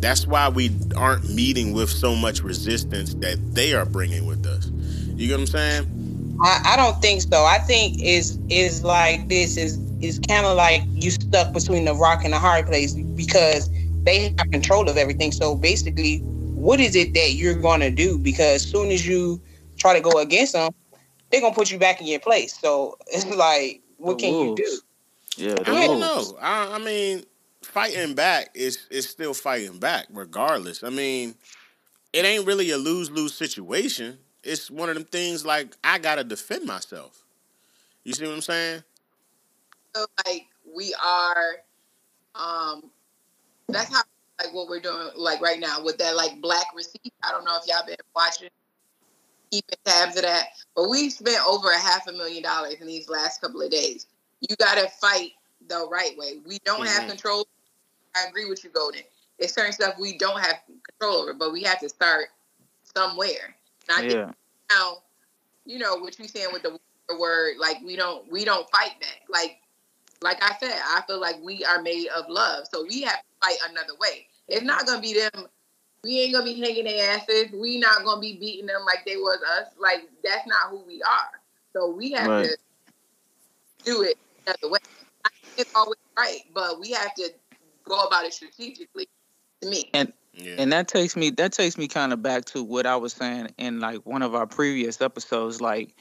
That's 0.00 0.26
why 0.26 0.48
we 0.48 0.70
aren't 0.96 1.28
meeting 1.28 1.72
with 1.72 1.90
so 1.90 2.14
much 2.14 2.42
resistance 2.42 3.14
that 3.14 3.54
they 3.54 3.72
are 3.74 3.84
bringing 3.84 4.26
with 4.26 4.46
us. 4.46 4.66
You 5.16 5.26
get 5.28 5.34
what 5.34 5.40
I'm 5.40 5.46
saying? 5.46 6.38
I, 6.42 6.60
I 6.72 6.76
don't 6.76 7.00
think 7.02 7.22
so. 7.22 7.44
I 7.44 7.58
think 7.58 8.00
is 8.02 8.38
is 8.48 8.84
like 8.84 9.28
this 9.28 9.56
is 9.56 9.78
is 10.00 10.20
kind 10.28 10.46
of 10.46 10.56
like 10.56 10.82
you 10.92 11.10
stuck 11.10 11.52
between 11.52 11.84
the 11.84 11.94
rock 11.94 12.24
and 12.24 12.32
the 12.32 12.38
hard 12.38 12.66
place 12.66 12.94
because 12.94 13.68
they 14.04 14.32
have 14.38 14.50
control 14.52 14.88
of 14.88 14.96
everything. 14.96 15.32
So 15.32 15.56
basically, 15.56 16.18
what 16.54 16.78
is 16.78 16.94
it 16.94 17.14
that 17.14 17.32
you're 17.32 17.60
going 17.60 17.80
to 17.80 17.90
do? 17.90 18.18
Because 18.18 18.62
as 18.62 18.70
soon 18.70 18.90
as 18.92 19.06
you 19.06 19.40
try 19.78 19.94
to 19.94 20.00
go 20.00 20.18
against 20.20 20.52
them, 20.52 20.72
they're 21.30 21.40
gonna 21.40 21.54
put 21.54 21.72
you 21.72 21.78
back 21.78 22.00
in 22.00 22.06
your 22.06 22.20
place. 22.20 22.56
So 22.60 22.96
it's 23.08 23.26
like, 23.26 23.80
what 23.96 24.18
The 24.18 24.24
can 24.24 24.32
wolves. 24.32 24.60
you 24.60 24.66
do? 25.36 25.44
Yeah, 25.44 25.54
I 25.66 25.86
don't 25.86 26.00
wolves. 26.00 26.32
know. 26.32 26.38
I, 26.40 26.74
I 26.74 26.78
mean, 26.78 27.24
fighting 27.72 28.14
back 28.14 28.50
is 28.54 28.86
is 28.90 29.08
still 29.08 29.34
fighting 29.34 29.78
back, 29.78 30.06
regardless. 30.10 30.82
I 30.82 30.90
mean, 30.90 31.34
it 32.12 32.24
ain't 32.24 32.46
really 32.46 32.70
a 32.70 32.78
lose 32.78 33.10
lose 33.10 33.34
situation. 33.34 34.18
It's 34.42 34.70
one 34.70 34.88
of 34.88 34.94
them 34.94 35.04
things 35.04 35.44
like 35.44 35.76
I 35.84 35.98
gotta 35.98 36.24
defend 36.24 36.66
myself. 36.66 37.24
You 38.04 38.12
see 38.14 38.26
what 38.26 38.34
I'm 38.34 38.40
saying? 38.40 38.82
feel 39.94 40.06
like 40.26 40.46
we 40.76 40.94
are 41.02 41.56
um 42.34 42.90
that's 43.68 43.92
how 43.92 44.02
like 44.42 44.54
what 44.54 44.68
we're 44.68 44.80
doing 44.80 45.08
like 45.16 45.40
right 45.40 45.58
now 45.58 45.82
with 45.82 45.98
that 45.98 46.16
like 46.16 46.40
black 46.40 46.66
receipt. 46.74 47.12
I 47.22 47.32
don't 47.32 47.44
know 47.44 47.58
if 47.60 47.66
y'all 47.66 47.86
been 47.86 47.96
watching 48.14 48.48
keeping 49.50 49.78
tabs 49.84 50.16
of 50.16 50.22
that. 50.22 50.48
But 50.76 50.88
we 50.90 51.10
spent 51.10 51.46
over 51.46 51.70
a 51.70 51.78
half 51.78 52.06
a 52.06 52.12
million 52.12 52.42
dollars 52.42 52.74
in 52.80 52.86
these 52.86 53.08
last 53.08 53.40
couple 53.40 53.62
of 53.62 53.70
days. 53.70 54.06
You 54.48 54.54
gotta 54.56 54.88
fight 55.00 55.32
the 55.68 55.88
right 55.90 56.16
way. 56.16 56.40
We 56.46 56.58
don't 56.64 56.86
have 56.86 57.04
Mhm. 57.04 57.08
control. 57.08 57.46
I 58.16 58.26
agree 58.28 58.48
with 58.48 58.64
you, 58.64 58.70
Golden. 58.70 59.02
It's 59.38 59.54
certain 59.54 59.72
stuff 59.72 59.94
we 60.00 60.18
don't 60.18 60.40
have 60.40 60.56
control 61.00 61.22
over, 61.22 61.34
but 61.34 61.52
we 61.52 61.62
have 61.62 61.80
to 61.80 61.88
start 61.88 62.26
somewhere. 62.82 63.54
And 63.88 63.98
I 63.98 64.02
think 64.06 64.20
Yeah, 64.20 64.32
now, 64.70 64.98
you 65.64 65.78
know 65.78 65.96
what 65.96 66.18
you're 66.18 66.28
saying 66.28 66.48
with 66.52 66.62
the 66.62 66.78
word, 67.18 67.56
like 67.58 67.78
we 67.84 67.96
don't 67.96 68.30
we 68.30 68.44
don't 68.44 68.68
fight 68.70 68.98
back. 69.00 69.22
Like 69.28 69.58
like 70.22 70.42
I 70.42 70.56
said, 70.60 70.72
I 70.72 71.02
feel 71.06 71.20
like 71.20 71.36
we 71.42 71.64
are 71.64 71.82
made 71.82 72.08
of 72.08 72.26
love, 72.28 72.66
so 72.72 72.84
we 72.88 73.02
have 73.02 73.18
to 73.20 73.24
fight 73.46 73.56
another 73.70 73.94
way. 74.00 74.26
It's 74.48 74.64
not 74.64 74.86
gonna 74.86 75.00
be 75.00 75.14
them. 75.14 75.46
We 76.04 76.20
ain't 76.20 76.32
gonna 76.34 76.44
be 76.44 76.60
hanging 76.60 76.84
their 76.84 77.16
asses. 77.16 77.52
We 77.52 77.78
not 77.78 78.04
gonna 78.04 78.20
be 78.20 78.36
beating 78.38 78.66
them 78.66 78.82
like 78.86 79.04
they 79.06 79.16
was 79.16 79.38
us. 79.58 79.68
Like 79.78 80.08
that's 80.24 80.46
not 80.46 80.70
who 80.70 80.84
we 80.86 81.02
are. 81.02 81.30
So 81.74 81.90
we 81.90 82.12
have 82.12 82.28
Right. 82.28 82.44
to 82.44 82.56
do 83.84 84.02
it 84.02 84.16
another 84.46 84.70
way. 84.72 84.78
It's 85.56 85.70
always 85.74 85.98
right, 86.16 86.40
but 86.54 86.80
we 86.80 86.90
have 86.92 87.14
to 87.14 87.30
go 87.88 88.00
about 88.04 88.24
it 88.24 88.32
strategically. 88.34 89.08
To 89.62 89.68
me, 89.68 89.90
And 89.92 90.12
Yeah. 90.34 90.56
and 90.58 90.72
that 90.72 90.86
takes 90.88 91.16
me 91.16 91.30
that 91.30 91.52
takes 91.52 91.76
me 91.76 91.88
kind 91.88 92.12
of 92.12 92.22
back 92.22 92.44
to 92.46 92.62
what 92.62 92.86
I 92.86 92.96
was 92.96 93.12
saying 93.12 93.48
in 93.58 93.80
like 93.80 94.06
one 94.06 94.22
of 94.22 94.34
our 94.34 94.46
previous 94.46 95.00
episodes. 95.00 95.60
Like, 95.60 95.96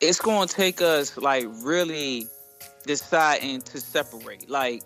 it's 0.00 0.20
going 0.20 0.48
to 0.48 0.54
take 0.54 0.80
us 0.80 1.16
like 1.18 1.46
really 1.62 2.26
deciding 2.86 3.62
to 3.62 3.80
separate. 3.80 4.48
Like, 4.48 4.82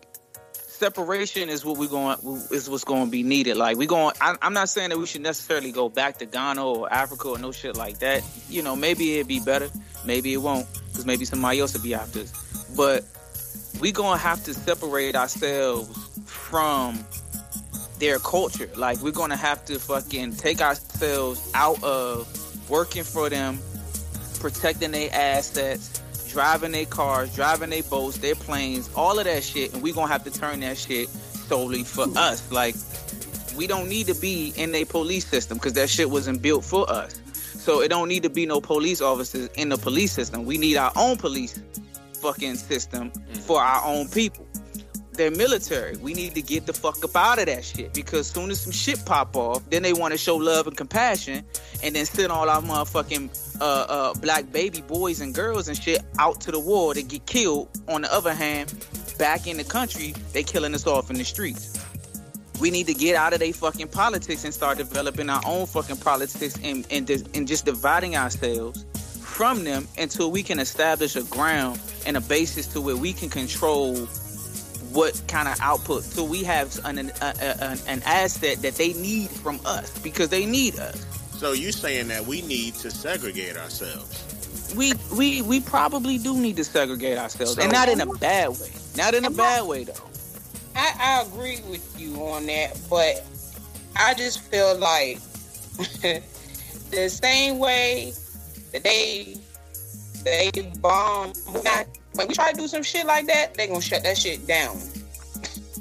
separation 0.53 1.49
is 1.49 1.65
what 1.65 1.77
we're 1.77 1.89
going 1.89 2.19
is 2.51 2.69
what's 2.69 2.85
going 2.85 3.05
to 3.07 3.11
be 3.11 3.23
needed. 3.23 3.57
Like, 3.57 3.77
we 3.77 3.87
going. 3.87 4.15
I, 4.21 4.37
I'm 4.43 4.55
not 4.55 4.69
saying 4.69 4.91
that 4.91 4.99
we 4.99 5.07
should 5.07 5.23
necessarily 5.23 5.73
go 5.73 5.89
back 5.89 6.19
to 6.19 6.27
Ghana 6.27 6.65
or 6.65 6.93
Africa 6.93 7.29
or 7.29 7.39
no 7.39 7.53
shit 7.53 7.77
like 7.77 7.99
that. 7.99 8.23
You 8.49 8.63
know, 8.63 8.75
maybe 8.75 9.15
it'd 9.15 9.29
be 9.29 9.41
better. 9.41 9.69
Maybe 10.05 10.33
it 10.33 10.39
won't, 10.39 10.67
because 10.87 11.07
maybe 11.07 11.25
somebody 11.25 11.61
else 11.61 11.75
will 11.75 11.83
be 11.83 11.95
after 11.95 12.21
us. 12.21 12.33
But 12.77 13.05
we 13.81 13.93
gonna 13.93 14.19
have 14.19 14.43
to 14.45 14.55
separate 14.55 15.15
ourselves 15.15 15.97
from 16.27 16.99
their 17.99 18.19
culture. 18.19 18.71
Like 18.77 19.01
we're 19.03 19.13
gonna 19.13 19.37
have 19.37 19.65
to 19.67 19.79
fucking 19.79 20.37
take 20.37 20.61
ourselves 20.61 21.51
out 21.55 21.83
of 21.83 22.27
working 22.69 23.05
for 23.05 23.29
them, 23.29 23.59
protecting 24.41 24.93
their 24.93 25.11
assets, 25.13 26.03
driving 26.31 26.73
their 26.73 26.87
cars, 26.87 27.35
driving 27.35 27.71
their 27.71 27.83
boats, 27.85 28.19
their 28.19 28.35
planes, 28.35 28.91
all 28.95 29.19
of 29.19 29.25
that 29.25 29.43
shit, 29.43 29.73
and 29.73 29.83
we're 29.83 29.95
gonna 29.95 30.13
have 30.13 30.25
to 30.25 30.31
turn 30.31 30.61
that 30.61 30.77
shit 30.77 31.09
solely 31.09 31.85
for 31.85 32.07
us. 32.17 32.51
Like 32.51 32.75
we 33.57 33.67
don't 33.67 33.89
need 33.89 34.07
to 34.09 34.15
be 34.15 34.53
in 34.57 34.75
a 34.75 34.85
police 34.85 35.27
system 35.27 35.59
because 35.59 35.75
that 35.75 35.89
shit 35.89 36.11
wasn't 36.11 36.43
built 36.43 36.65
for 36.65 36.89
us. 36.91 37.21
So 37.33 37.81
it 37.83 37.89
don't 37.89 38.09
need 38.09 38.23
to 38.23 38.31
be 38.31 38.47
no 38.47 38.61
police 38.61 39.01
officers 39.01 39.49
in 39.55 39.69
the 39.69 39.77
police 39.77 40.13
system. 40.13 40.45
We 40.47 40.59
need 40.59 40.77
our 40.77 40.93
own 40.97 41.17
police 41.17 41.61
fucking 42.21 42.57
system 42.57 43.11
for 43.47 43.61
our 43.61 43.85
own 43.85 44.09
people. 44.09 44.47
They're 45.13 45.33
military. 45.33 45.97
We 45.97 46.15
need 46.15 46.37
to 46.37 46.43
get 46.43 46.67
the 46.67 46.73
fuck 46.73 47.03
up 47.03 47.17
out 47.17 47.41
of 47.41 47.47
that 47.47 47.65
shit 47.65 47.93
because 47.93 48.29
soon 48.29 48.51
as 48.51 48.61
some 48.61 48.73
shit 48.73 49.05
pop 49.05 49.35
off, 49.35 49.69
then 49.69 49.83
they 49.83 49.93
want 49.93 50.13
to 50.13 50.19
show 50.19 50.37
love 50.37 50.69
and 50.69 50.77
compassion, 50.77 51.45
and 51.83 51.97
then 51.97 52.07
send 52.07 52.31
all 52.31 52.49
our 52.49 52.63
motherfucking 52.63 53.61
uh, 53.61 53.65
uh, 53.65 54.15
black 54.15 54.53
baby 54.53 54.81
boys 54.81 55.21
and 55.21 55.35
girls 55.35 55.67
and 55.67 55.77
shit 55.77 56.03
out 56.21 56.41
to 56.43 56.53
the 56.53 56.61
war 56.61 56.95
to 56.95 57.03
get 57.03 57.27
killed. 57.27 57.69
On 57.89 58.03
the 58.03 58.15
other 58.15 58.33
hand, 58.33 58.73
back 59.19 59.49
in 59.49 59.57
the 59.57 59.65
country, 59.65 60.15
they 60.33 60.45
killing 60.45 60.73
us 60.73 60.87
off 60.87 61.11
in 61.11 61.17
the 61.17 61.25
streets. 61.25 61.85
We 62.61 62.71
need 62.71 62.87
to 62.87 62.95
get 62.95 63.17
out 63.17 63.33
of 63.33 63.41
their 63.41 63.53
fucking 63.53 63.89
politics 63.89 64.45
and 64.45 64.55
start 64.55 64.79
developing 64.79 65.31
our 65.31 65.43
own 65.45 65.67
fucking 65.67 65.97
politics 65.97 66.57
and 66.63 66.87
and, 66.91 67.11
and 67.35 67.49
just 67.49 67.65
dividing 67.65 68.15
ourselves 68.15 68.85
from 69.39 69.63
them 69.63 69.87
until 69.97 70.33
we 70.33 70.43
can 70.43 70.59
establish 70.59 71.15
a 71.15 71.23
ground 71.23 71.79
and 72.05 72.17
a 72.17 72.21
basis 72.21 72.67
to 72.67 72.81
where 72.81 72.97
we 72.97 73.13
can 73.13 73.31
control 73.31 73.95
what 74.91 75.23
kind 75.29 75.47
of 75.47 75.57
output. 75.61 76.03
So 76.03 76.25
we 76.25 76.43
have 76.43 76.77
an, 76.85 76.99
an, 76.99 77.13
an, 77.23 77.79
an 77.87 78.03
asset 78.05 78.63
that 78.63 78.75
they 78.75 78.95
need 78.95 79.31
from 79.31 79.61
us 79.65 79.97
because 80.01 80.29
they 80.31 80.45
need 80.45 80.77
us. 80.81 81.07
So 81.39 81.53
you 81.53 81.71
saying 81.71 82.09
that 82.09 82.27
we 82.27 82.43
need 82.43 82.75
to 82.83 82.91
segregate 82.91 83.57
ourselves? 83.57 84.25
we 84.77 84.93
we 85.17 85.41
we 85.43 85.61
probably 85.61 86.19
do 86.19 86.37
need 86.37 86.57
to 86.57 86.65
segregate 86.65 87.17
ourselves 87.17 87.55
So- 87.55 87.63
and 87.63 87.71
not 87.71 87.89
in 87.89 88.01
a 88.01 88.07
bad 88.07 88.49
way. 88.51 88.73
Not 88.97 89.15
in 89.15 89.25
a 89.25 89.31
bad 89.31 89.67
way 89.69 89.85
though. 89.85 89.93
I, 90.75 90.93
I 90.99 91.23
agree 91.23 91.61
with 91.71 91.95
you 91.99 92.17
on 92.27 92.47
that, 92.47 92.77
but 92.91 93.25
I 93.95 94.15
just 94.15 94.41
feel 94.41 94.77
like 94.79 95.21
the 96.91 97.09
same 97.09 97.61
way 97.61 98.13
that 98.13 98.28
they 98.73 99.37
they 100.25 100.51
bomb 100.81 101.33
when, 101.53 101.67
I, 101.67 101.85
when 102.15 102.29
we 102.29 102.35
try 102.35 102.53
to 102.53 102.59
do 102.59 102.69
some 102.69 102.83
shit 102.83 103.07
like 103.07 103.27
that, 103.27 103.55
they 103.55 103.67
gonna 103.67 103.81
shut 103.81 104.03
that 104.03 104.19
shit 104.19 104.47
down. 104.47 104.79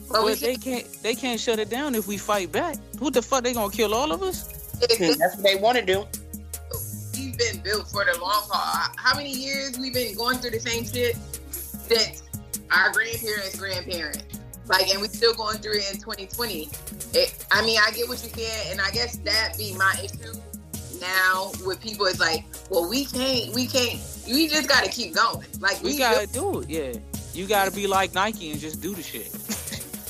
but 0.09 0.23
we 0.23 0.31
but 0.31 0.39
they 0.39 0.55
can't 0.55 0.85
they 1.03 1.15
can't 1.15 1.39
shut 1.39 1.59
it 1.59 1.69
down 1.69 1.95
if 1.95 2.07
we 2.07 2.17
fight 2.17 2.51
back 2.51 2.77
what 2.99 3.13
the 3.13 3.21
fuck 3.21 3.43
they 3.43 3.53
gonna 3.53 3.71
kill 3.71 3.93
all 3.93 4.11
of 4.11 4.21
us 4.21 4.43
That's 4.79 4.99
what 4.99 5.43
they 5.43 5.55
want 5.55 5.77
to 5.77 5.85
do. 5.85 6.05
we've 7.17 7.37
been 7.37 7.61
built 7.63 7.87
for 7.89 8.05
the 8.05 8.17
long 8.19 8.43
haul. 8.49 8.93
How 8.97 9.15
many 9.15 9.31
years 9.31 9.77
we've 9.79 9.93
been 9.93 10.15
going 10.15 10.37
through 10.37 10.51
the 10.51 10.59
same 10.59 10.85
shit 10.85 11.15
since 11.51 12.23
our 12.71 12.91
grandparents' 12.91 13.59
grandparents? 13.59 14.23
Like, 14.67 14.89
and 14.89 15.01
we 15.01 15.07
still 15.07 15.33
going 15.33 15.57
through 15.59 15.77
it 15.77 15.93
in 15.93 15.99
2020. 15.99 16.69
It, 17.13 17.45
I 17.51 17.65
mean, 17.65 17.79
I 17.81 17.91
get 17.91 18.09
what 18.09 18.21
you're 18.21 18.33
saying, 18.33 18.71
and 18.71 18.81
I 18.81 18.91
guess 18.91 19.15
that 19.17 19.53
be 19.57 19.73
my 19.75 19.95
issue 20.03 20.37
now 20.99 21.51
with 21.65 21.81
people. 21.81 22.05
Is 22.05 22.19
like, 22.19 22.45
well, 22.69 22.89
we 22.89 23.05
can't, 23.05 23.53
we 23.53 23.67
can't. 23.67 23.99
We 24.27 24.47
just 24.47 24.67
got 24.67 24.83
to 24.83 24.91
keep 24.91 25.15
going. 25.15 25.45
Like, 25.59 25.81
we 25.81 25.93
we, 25.93 25.97
gotta 25.97 26.27
do 26.27 26.61
it 26.61 26.69
yeah 26.69 26.93
you 27.33 27.47
gotta 27.47 27.71
be 27.71 27.87
like 27.87 28.13
nike 28.13 28.51
and 28.51 28.59
just 28.59 28.81
do 28.81 28.93
the 28.93 29.01
shit 29.01 29.31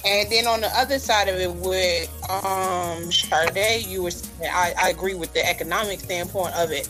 And 0.07 0.31
then 0.31 0.47
on 0.47 0.61
the 0.61 0.69
other 0.77 0.99
side 0.99 1.27
of 1.27 1.35
it, 1.35 1.53
with 1.53 2.09
um 2.29 3.11
Sade, 3.11 3.85
you 3.85 4.03
were 4.03 4.11
saying, 4.11 4.51
I, 4.53 4.73
I 4.81 4.89
agree 4.89 5.15
with 5.15 5.33
the 5.33 5.45
economic 5.45 5.99
standpoint 5.99 6.55
of 6.55 6.71
it. 6.71 6.87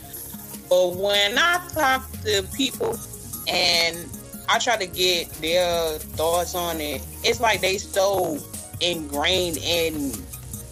But 0.70 0.96
when 0.96 1.38
I 1.38 1.66
talk 1.74 2.12
to 2.24 2.44
people 2.56 2.96
and 3.48 3.98
I 4.50 4.60
try 4.60 4.78
to 4.78 4.86
get 4.86 5.32
their 5.42 5.98
thoughts 6.00 6.54
on 6.54 6.80
it, 6.80 7.02
it's 7.24 7.40
like 7.40 7.62
they 7.62 7.78
so 7.78 8.38
ingrained 8.82 9.58
in 9.58 10.12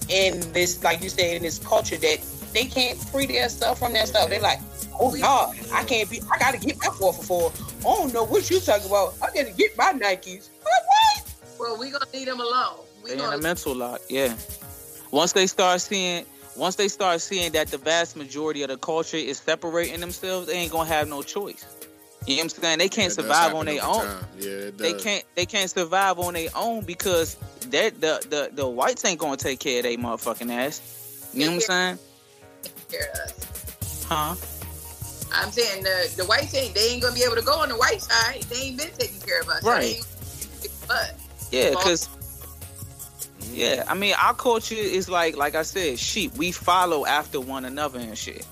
in 0.09 0.39
this, 0.53 0.83
like 0.83 1.01
you 1.01 1.09
said, 1.09 1.37
in 1.37 1.41
this 1.41 1.57
culture 1.57 1.97
that 1.97 2.19
they 2.55 2.65
can't 2.65 2.97
free 2.97 3.25
their 3.27 3.49
stuff 3.49 3.79
from 3.79 3.93
their 3.93 4.05
stuff. 4.05 4.29
They're 4.29 4.41
like, 4.41 4.59
Oh 4.99 5.11
no, 5.11 5.53
I 5.73 5.83
can't 5.83 6.09
be. 6.09 6.21
I 6.33 6.37
gotta 6.39 6.57
get 6.57 6.77
my 6.77 6.89
four 6.97 7.13
for 7.13 7.23
four. 7.23 7.53
I 7.79 7.83
don't 7.83 8.13
know 8.13 8.23
what 8.23 8.49
you 8.49 8.59
talking 8.59 8.87
about. 8.87 9.13
I 9.21 9.27
gotta 9.27 9.51
get 9.51 9.77
my 9.77 9.91
Nikes. 9.93 10.49
What? 10.63 10.71
what? 10.87 11.33
Well, 11.59 11.77
we 11.77 11.91
gonna 11.91 12.05
leave 12.13 12.25
them 12.27 12.39
alone. 12.39 12.79
We 13.03 13.09
They 13.09 13.15
in 13.15 13.21
gonna 13.21 13.37
a 13.37 13.41
mental 13.41 13.75
lock, 13.75 14.01
yeah. 14.09 14.33
Once 15.11 15.33
they 15.33 15.47
start 15.47 15.81
seeing, 15.81 16.25
once 16.55 16.75
they 16.75 16.87
start 16.87 17.21
seeing 17.21 17.51
that 17.51 17.67
the 17.67 17.77
vast 17.77 18.15
majority 18.15 18.63
of 18.63 18.69
the 18.69 18.77
culture 18.77 19.17
is 19.17 19.37
separating 19.37 19.99
themselves, 19.99 20.47
they 20.47 20.53
ain't 20.53 20.71
gonna 20.71 20.87
have 20.89 21.07
no 21.07 21.21
choice. 21.21 21.65
You 22.25 22.37
know 22.37 22.43
what 22.43 22.43
I'm 22.57 22.61
saying? 22.63 22.79
They 22.79 22.89
can't 22.89 23.13
That 23.15 23.21
does 23.23 23.37
survive 23.37 23.53
on 23.53 23.65
their 23.65 23.83
own. 23.83 24.05
time. 24.05 24.25
Yeah, 24.39 24.69
They 24.75 24.93
can't. 24.93 25.23
They 25.35 25.45
can't 25.45 25.69
survive 25.69 26.17
on 26.19 26.33
their 26.33 26.49
own 26.55 26.83
because 26.85 27.35
that 27.69 27.99
the, 28.01 28.25
the 28.29 28.49
the 28.53 28.67
whites 28.67 29.03
ain't 29.05 29.19
gonna 29.19 29.37
take 29.37 29.59
care 29.59 29.79
of 29.79 29.83
their 29.83 29.97
motherfucking 29.97 30.51
ass. 30.51 31.29
You 31.33 31.41
know 31.41 31.51
what 31.51 31.55
I'm 31.55 31.61
saying? 31.61 31.99
Care 32.95 33.09
of 33.11 33.19
us. 33.19 34.05
Huh? 34.07 34.35
I'm 35.33 35.51
saying 35.51 35.83
the 35.83 36.13
the 36.17 36.25
white 36.25 36.53
ain't 36.53 36.73
they 36.73 36.91
ain't 36.91 37.01
gonna 37.01 37.15
be 37.15 37.23
able 37.23 37.35
to 37.35 37.41
go 37.41 37.59
on 37.59 37.69
the 37.69 37.75
white 37.75 38.01
side. 38.01 38.43
They 38.43 38.67
ain't 38.67 38.77
been 38.77 38.91
taking 38.97 39.19
care 39.21 39.41
of 39.41 39.49
us. 39.49 39.63
Right. 39.63 39.97
But 40.87 41.15
Yeah, 41.51 41.71
because 41.71 42.09
yeah, 43.51 43.83
I 43.87 43.95
mean 43.95 44.13
our 44.21 44.33
culture 44.33 44.75
is 44.75 45.09
like 45.09 45.35
like 45.35 45.55
I 45.55 45.63
said, 45.63 45.99
sheep. 45.99 46.33
We 46.35 46.51
follow 46.51 47.05
after 47.05 47.39
one 47.39 47.65
another 47.65 47.99
and 47.99 48.17
shit. 48.17 48.45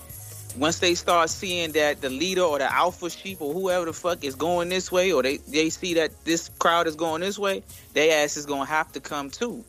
Once 0.58 0.78
they 0.80 0.94
start 0.94 1.32
seeing 1.32 1.72
that 1.72 2.02
the 2.02 2.10
leader 2.10 2.42
or 2.42 2.60
the 2.60 2.72
alpha 2.72 3.10
sheep 3.10 3.42
or 3.42 3.54
whoever 3.54 3.86
the 3.86 3.94
fuck 3.94 4.24
is 4.24 4.36
going 4.36 4.70
this 4.70 4.92
way, 4.92 5.12
or 5.12 5.24
they 5.24 5.38
they 5.38 5.70
see 5.70 5.96
that 5.96 6.12
this 6.26 6.50
crowd 6.60 6.86
is 6.86 6.96
going 6.96 7.22
this 7.22 7.40
way, 7.40 7.64
their 7.94 8.24
ass 8.24 8.38
is 8.38 8.46
gonna 8.46 8.66
have 8.66 8.92
to 8.92 9.00
come 9.00 9.30
too. 9.30 9.64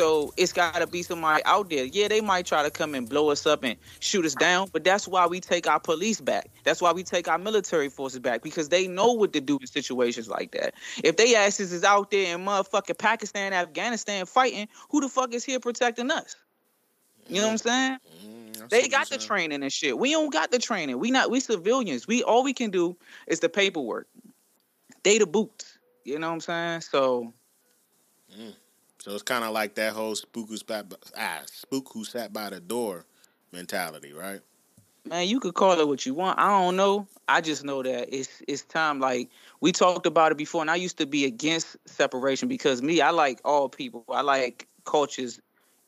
So 0.00 0.32
it's 0.38 0.54
gotta 0.54 0.86
be 0.86 1.02
somebody 1.02 1.44
out 1.44 1.68
there. 1.68 1.84
Yeah, 1.84 2.08
they 2.08 2.22
might 2.22 2.46
try 2.46 2.62
to 2.62 2.70
come 2.70 2.94
and 2.94 3.06
blow 3.06 3.28
us 3.28 3.44
up 3.44 3.62
and 3.64 3.76
shoot 3.98 4.24
us 4.24 4.34
down, 4.34 4.70
but 4.72 4.82
that's 4.82 5.06
why 5.06 5.26
we 5.26 5.40
take 5.40 5.66
our 5.66 5.78
police 5.78 6.22
back. 6.22 6.48
That's 6.64 6.80
why 6.80 6.92
we 6.92 7.02
take 7.02 7.28
our 7.28 7.36
military 7.36 7.90
forces 7.90 8.18
back 8.18 8.42
because 8.42 8.70
they 8.70 8.88
know 8.88 9.12
what 9.12 9.34
to 9.34 9.42
do 9.42 9.58
in 9.60 9.66
situations 9.66 10.26
like 10.26 10.52
that. 10.52 10.72
If 11.04 11.18
they 11.18 11.36
asses 11.36 11.70
is 11.74 11.84
out 11.84 12.10
there 12.10 12.34
in 12.34 12.46
motherfucking 12.46 12.96
Pakistan, 12.96 13.52
Afghanistan 13.52 14.24
fighting, 14.24 14.68
who 14.88 15.02
the 15.02 15.08
fuck 15.10 15.34
is 15.34 15.44
here 15.44 15.60
protecting 15.60 16.10
us? 16.10 16.34
You 17.28 17.42
know 17.42 17.48
what 17.48 17.52
I'm 17.52 17.58
saying? 17.58 17.98
Mm, 18.24 18.68
They 18.70 18.88
got 18.88 19.10
the 19.10 19.18
training 19.18 19.62
and 19.62 19.70
shit. 19.70 19.98
We 19.98 20.12
don't 20.12 20.32
got 20.32 20.50
the 20.50 20.58
training. 20.58 20.98
We 20.98 21.10
not 21.10 21.30
we 21.30 21.40
civilians. 21.40 22.08
We 22.08 22.22
all 22.22 22.42
we 22.42 22.54
can 22.54 22.70
do 22.70 22.96
is 23.26 23.40
the 23.40 23.50
paperwork. 23.50 24.08
They 25.02 25.18
the 25.18 25.26
boots. 25.26 25.76
You 26.04 26.18
know 26.18 26.28
what 26.28 26.34
I'm 26.36 26.40
saying? 26.40 26.80
So 26.80 27.34
So 29.00 29.12
it's 29.12 29.22
kind 29.22 29.44
of 29.44 29.52
like 29.52 29.74
that 29.76 29.94
whole 29.94 30.14
spook 30.14 30.48
who 30.48 30.56
sat 30.56 30.88
by, 30.88 30.96
ah 31.16 31.40
spook 31.46 31.90
who 31.92 32.04
sat 32.04 32.32
by 32.32 32.50
the 32.50 32.60
door 32.60 33.06
mentality, 33.52 34.12
right? 34.12 34.40
man, 35.06 35.28
you 35.28 35.40
could 35.40 35.54
call 35.54 35.78
it 35.78 35.88
what 35.88 36.06
you 36.06 36.14
want. 36.14 36.38
I 36.38 36.48
don't 36.48 36.76
know. 36.76 37.06
I 37.28 37.40
just 37.40 37.64
know 37.64 37.82
that 37.82 38.14
it's 38.16 38.42
it's 38.48 38.62
time. 38.62 39.00
Like 39.00 39.30
we 39.60 39.72
talked 39.72 40.06
about 40.06 40.32
it 40.32 40.38
before, 40.38 40.60
and 40.62 40.70
I 40.70 40.76
used 40.76 40.98
to 40.98 41.06
be 41.06 41.24
against 41.24 41.76
separation 41.86 42.48
because 42.48 42.82
me, 42.82 43.00
I 43.00 43.10
like 43.10 43.40
all 43.44 43.68
people. 43.68 44.04
I 44.08 44.22
like 44.22 44.68
cultures, 44.84 45.40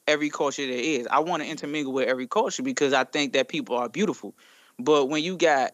every 0.07 0.31
culture 0.31 0.67
there 0.67 0.75
is. 0.75 1.07
I 1.11 1.21
want 1.21 1.43
to 1.43 1.49
intermingle 1.49 1.93
with 1.93 2.09
every 2.09 2.27
culture 2.27 2.63
because 2.63 2.93
I 2.93 3.05
think 3.05 3.33
that 3.33 3.49
people 3.49 3.77
are 3.77 3.89
beautiful. 3.89 4.35
But 4.79 5.07
when 5.07 5.23
you 5.23 5.37
got 5.37 5.73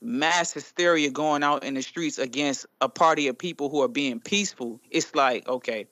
mass 0.00 0.52
hysteria 0.52 1.10
going 1.10 1.42
out 1.42 1.64
in 1.64 1.74
the 1.74 1.82
streets 1.82 2.18
against 2.18 2.66
a 2.80 2.88
party 2.88 3.28
of 3.28 3.38
people 3.38 3.70
who 3.70 3.82
are 3.82 3.88
being 3.88 4.20
peaceful, 4.20 4.80
it's 4.90 5.14
like 5.14 5.48
okay, 5.48 5.86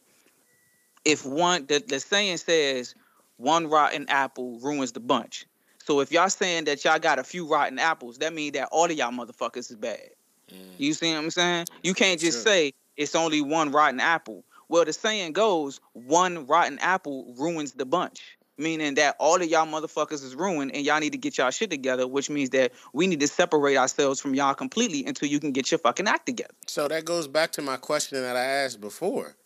if 1.04 1.26
one 1.26 1.66
the, 1.66 1.82
the 1.86 2.00
saying 2.00 2.38
says 2.38 2.94
one 3.36 3.66
rotten 3.68 4.08
apple 4.08 4.58
ruins 4.60 4.92
the 4.92 5.00
bunch. 5.00 5.46
So 5.84 6.00
if 6.00 6.12
y'all 6.12 6.28
saying 6.28 6.64
that 6.64 6.84
y'all 6.84 6.98
got 6.98 7.18
a 7.18 7.24
few 7.24 7.48
rotten 7.48 7.78
apples, 7.78 8.18
that 8.18 8.32
means 8.32 8.52
that 8.52 8.68
all 8.70 8.84
of 8.84 8.92
y'all 8.92 9.10
motherfuckers 9.10 9.70
is 9.70 9.76
bad. 9.76 10.10
Mm. 10.52 10.56
You 10.78 10.94
see 10.94 11.12
what 11.12 11.18
I'm 11.18 11.30
saying? 11.30 11.64
Mm, 11.64 11.70
you 11.82 11.94
can't 11.94 12.20
just 12.20 12.38
Sure. 12.38 12.52
say 12.52 12.74
it's 12.96 13.14
only 13.16 13.40
one 13.40 13.72
rotten 13.72 13.98
apple. 14.00 14.44
Well, 14.68 14.84
the 14.84 14.92
saying 14.92 15.32
goes, 15.32 15.80
one 15.92 16.46
rotten 16.46 16.78
apple 16.78 17.34
ruins 17.36 17.72
the 17.72 17.84
bunch. 17.84 18.38
Meaning 18.58 18.94
that 18.94 19.16
all 19.18 19.36
of 19.36 19.48
y'all 19.48 19.66
motherfuckers 19.66 20.22
is 20.22 20.36
ruined 20.36 20.74
and 20.74 20.84
y'all 20.84 21.00
need 21.00 21.12
to 21.12 21.18
get 21.18 21.38
y'all 21.38 21.50
shit 21.50 21.70
together, 21.70 22.06
which 22.06 22.30
means 22.30 22.50
that 22.50 22.72
we 22.92 23.06
need 23.06 23.18
to 23.20 23.26
separate 23.26 23.76
ourselves 23.76 24.20
from 24.20 24.34
y'all 24.34 24.54
completely 24.54 25.04
until 25.04 25.28
you 25.28 25.40
can 25.40 25.52
get 25.52 25.70
your 25.70 25.78
fucking 25.78 26.06
act 26.06 26.26
together. 26.26 26.52
So 26.66 26.86
that 26.86 27.04
goes 27.04 27.26
back 27.26 27.50
to 27.52 27.62
my 27.62 27.76
question 27.78 28.20
that 28.22 28.36
I 28.36 28.44
asked 28.44 28.80
before. 28.80 29.36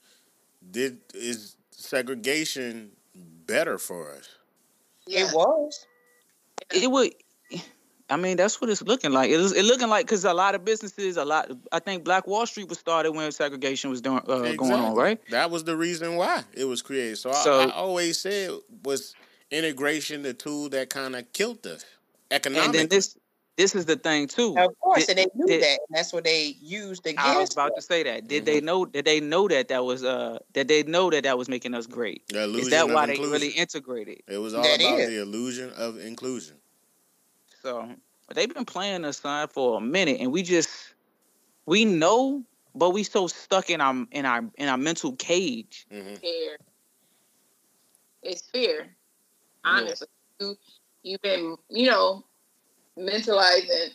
Did 0.71 0.99
is 1.15 1.57
segregation 1.71 2.93
better 3.47 3.79
for 3.79 4.13
us? 4.13 4.29
yeah, 5.07 5.29
It 5.29 5.35
was. 5.35 5.87
It 6.75 6.91
would 6.91 7.13
I 8.09 8.17
mean, 8.17 8.37
that's 8.37 8.61
what 8.61 8.71
it's 8.71 8.83
looking 8.83 9.11
like. 9.11 9.31
It 9.31 9.41
is 9.41 9.53
it 9.53 9.65
looking 9.65 9.89
like 9.89 10.07
because 10.07 10.25
a 10.25 10.33
lot 10.33 10.55
of 10.55 10.65
businesses, 10.65 11.17
a 11.17 11.25
lot. 11.25 11.51
I 11.73 11.81
think 11.81 12.05
Black 12.05 12.27
Wall 12.27 12.47
Street 12.47 12.69
was 12.69 12.79
started 12.79 13.13
when 13.13 13.33
segregation 13.33 13.91
was 13.91 14.01
doing, 14.01 14.21
uh, 14.29 14.53
going 14.53 14.73
on, 14.73 14.95
right? 14.95 15.21
That 15.31 15.51
was 15.51 15.65
the 15.65 15.77
reason 15.77 16.15
why 16.15 16.45
it 16.53 16.65
was 16.65 16.83
created. 16.83 17.19
So, 17.19 17.33
So- 17.33 17.61
I, 17.61 17.65
I 17.65 17.71
always 17.73 18.19
said 18.21 18.51
was 18.85 19.15
integration 19.51 20.23
the 20.23 20.35
tool 20.35 20.69
that 20.71 20.91
kind 20.91 21.17
of 21.17 21.33
killed 21.33 21.67
us 21.67 21.85
And 22.31 22.75
then 22.75 22.89
this, 22.89 23.17
this 23.57 23.75
is 23.75 23.87
the 23.87 23.97
thing 23.97 24.29
too. 24.29 24.55
Of 24.59 24.79
course, 24.81 25.07
Did- 25.07 25.11
and 25.11 25.19
they 25.19 25.27
knew 25.35 25.47
did- 25.47 25.63
that. 25.63 25.79
And 25.89 25.97
that's 25.97 26.13
what 26.13 26.25
they 26.25 26.57
used 26.61 27.07
against. 27.07 27.27
I 27.27 27.39
was 27.39 27.53
about 27.53 27.75
to 27.77 27.83
say 27.83 28.03
that. 28.03 28.29
Did 28.29 28.45
they 28.45 28.61
know? 28.61 28.85
Did 28.85 29.05
they 29.05 29.21
know 29.21 29.49
that 29.49 29.69
that 29.69 29.85
was 29.85 30.05
uh 30.05 30.39
that 30.55 30.69
they 30.69 30.83
know 30.83 31.11
that 31.11 31.25
that 31.25 31.39
was 31.39 31.49
making 31.49 31.75
us 31.75 31.87
great? 31.87 32.27
the 32.29 32.45
illusion 32.45 32.61
Is 32.63 32.71
that 32.71 32.85
of 32.85 32.91
why 32.93 33.07
they 33.07 33.19
really 33.19 33.49
integrated? 33.49 34.23
It 34.29 34.39
was 34.39 34.55
all 34.55 34.63
That 34.63 34.81
about 34.81 35.01
is. 35.01 35.09
the 35.09 35.21
illusion 35.23 35.73
of 35.77 35.99
inclusion. 35.99 36.57
So 37.63 37.89
they've 38.35 38.53
been 38.53 38.65
playing 38.65 39.05
us 39.05 39.19
son 39.19 39.49
for 39.49 39.79
a 39.79 39.81
minute, 39.81 40.21
and 40.21 40.33
we 40.33 40.43
just 40.43 40.71
we 41.65 41.85
know, 41.85 42.45
but 42.75 42.91
we 42.91 43.03
so 43.03 43.27
stuck 43.27 43.71
in 43.71 43.81
our 43.81 44.07
in 44.13 44.27
our 44.27 44.45
in 44.57 44.69
our 44.69 44.79
mental 44.79 45.13
cage. 45.17 45.87
hmm 45.91 46.15
fear. 46.17 46.57
It's 48.23 48.43
fear. 48.51 48.95
Honestly, 49.65 50.07
you 50.41 50.57
you've 51.03 51.23
been 51.23 51.57
you 51.71 51.87
know 51.91 52.25
mentalizing 52.99 53.91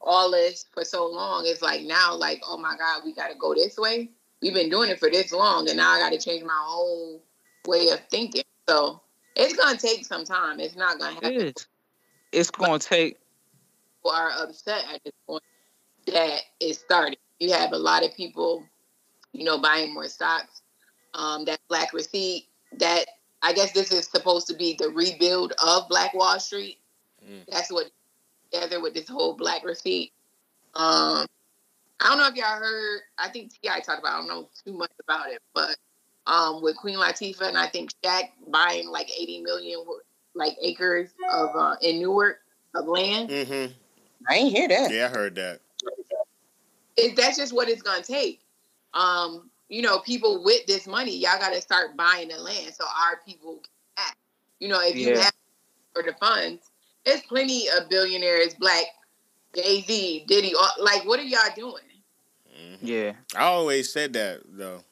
all 0.00 0.30
this 0.30 0.66
for 0.72 0.84
so 0.84 1.06
long. 1.06 1.44
It's 1.46 1.62
like 1.62 1.82
now, 1.82 2.14
like 2.14 2.42
oh 2.46 2.56
my 2.56 2.76
god, 2.76 3.02
we 3.04 3.12
got 3.12 3.28
to 3.28 3.36
go 3.36 3.54
this 3.54 3.76
way. 3.76 4.10
We've 4.40 4.54
been 4.54 4.70
doing 4.70 4.90
it 4.90 5.00
for 5.00 5.10
this 5.10 5.32
long, 5.32 5.68
and 5.68 5.76
now 5.76 5.90
I 5.90 5.98
got 5.98 6.12
to 6.12 6.18
change 6.18 6.44
my 6.44 6.56
whole 6.56 7.22
way 7.66 7.88
of 7.88 8.00
thinking. 8.10 8.44
So 8.68 9.00
it's 9.34 9.56
gonna 9.56 9.78
take 9.78 10.04
some 10.04 10.24
time. 10.24 10.60
It's 10.60 10.76
not 10.76 10.98
gonna 10.98 11.14
happen. 11.14 11.32
It 11.32 11.56
is. 11.56 11.66
It's 12.32 12.50
gonna 12.50 12.78
take. 12.78 13.18
people 13.98 14.10
are 14.10 14.30
upset 14.38 14.84
at 14.92 15.02
this 15.04 15.14
point 15.26 15.42
that 16.06 16.40
it 16.60 16.74
started. 16.74 17.18
You 17.40 17.52
have 17.52 17.72
a 17.72 17.78
lot 17.78 18.04
of 18.04 18.14
people, 18.14 18.64
you 19.32 19.44
know, 19.44 19.58
buying 19.58 19.94
more 19.94 20.08
stocks. 20.08 20.62
Um, 21.14 21.44
that 21.46 21.58
black 21.68 21.92
receipt, 21.94 22.48
that 22.78 23.06
I 23.42 23.52
guess 23.52 23.72
this 23.72 23.90
is 23.92 24.06
supposed 24.06 24.46
to 24.48 24.54
be 24.54 24.76
the 24.78 24.90
rebuild 24.90 25.52
of 25.64 25.88
Black 25.88 26.12
Wall 26.14 26.38
Street. 26.38 26.78
Mm. 27.24 27.44
That's 27.48 27.72
what 27.72 27.90
together 28.50 28.80
with 28.80 28.94
this 28.94 29.08
whole 29.08 29.34
black 29.34 29.64
receipt. 29.64 30.12
Um, 30.74 31.26
I 32.00 32.08
don't 32.08 32.18
know 32.18 32.28
if 32.28 32.34
y'all 32.34 32.58
heard. 32.58 33.00
I 33.18 33.28
think 33.28 33.52
T.I. 33.60 33.80
talked 33.80 34.00
about. 34.00 34.14
I 34.14 34.18
don't 34.18 34.28
know 34.28 34.48
too 34.64 34.72
much 34.72 34.92
about 35.02 35.30
it, 35.30 35.40
but 35.54 35.76
um, 36.26 36.62
with 36.62 36.76
Queen 36.76 36.98
Latifah 36.98 37.48
and 37.48 37.58
I 37.58 37.66
think 37.66 37.90
Shaq 38.04 38.30
buying 38.48 38.88
like 38.88 39.10
eighty 39.18 39.40
million 39.40 39.84
like 40.34 40.56
acres 40.62 41.10
of 41.32 41.50
uh, 41.56 41.76
in 41.82 41.98
Newark 41.98 42.38
of 42.74 42.86
land. 42.86 43.30
hmm 43.30 43.66
I 44.28 44.34
ain't 44.34 44.52
hear 44.52 44.68
that. 44.68 44.92
Yeah, 44.92 45.06
I 45.06 45.08
heard 45.08 45.34
that. 45.36 45.60
it, 46.96 47.16
that's 47.16 47.36
just 47.36 47.52
what 47.52 47.68
it's 47.68 47.82
gonna 47.82 48.02
take. 48.02 48.40
Um, 48.94 49.50
you 49.68 49.82
know, 49.82 49.98
people 50.00 50.42
with 50.44 50.66
this 50.66 50.86
money, 50.86 51.16
y'all 51.16 51.38
got 51.38 51.52
to 51.52 51.60
start 51.60 51.96
buying 51.96 52.28
the 52.28 52.38
land 52.38 52.74
so 52.74 52.84
our 52.84 53.20
people 53.26 53.56
can 53.56 54.06
act. 54.06 54.16
You 54.60 54.68
know, 54.68 54.80
if 54.80 54.96
you 54.96 55.14
have 55.18 55.32
for 55.94 56.02
the 56.02 56.14
funds, 56.18 56.70
there's 57.08 57.22
plenty 57.22 57.66
of 57.68 57.88
billionaires, 57.88 58.54
black, 58.54 58.84
Jay 59.54 59.80
Z, 59.82 60.24
Diddy. 60.28 60.54
all- 60.54 60.74
Like, 60.84 61.04
what 61.06 61.18
are 61.18 61.24
y'all 61.24 61.40
doing? 61.56 61.82
Mhm. 62.54 62.78
Yeah. 62.82 63.12
I 63.34 63.44
always 63.44 63.90
said 63.92 64.12
that 64.12 64.40
though. 64.44 64.84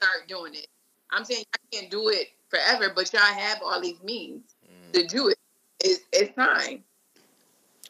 Start 0.00 0.28
doing 0.28 0.54
it. 0.54 0.68
I'm 1.10 1.24
saying 1.24 1.44
I 1.54 1.58
can't 1.76 1.90
do 1.90 2.08
it 2.08 2.28
forever, 2.48 2.90
but 2.94 3.12
y'all 3.12 3.22
have 3.22 3.60
all 3.62 3.80
these 3.80 4.00
means 4.02 4.54
Mm. 4.66 4.92
to 4.92 5.06
do 5.06 5.28
it. 5.28 5.38
It's, 5.80 6.00
it's 6.12 6.34
time. 6.36 6.84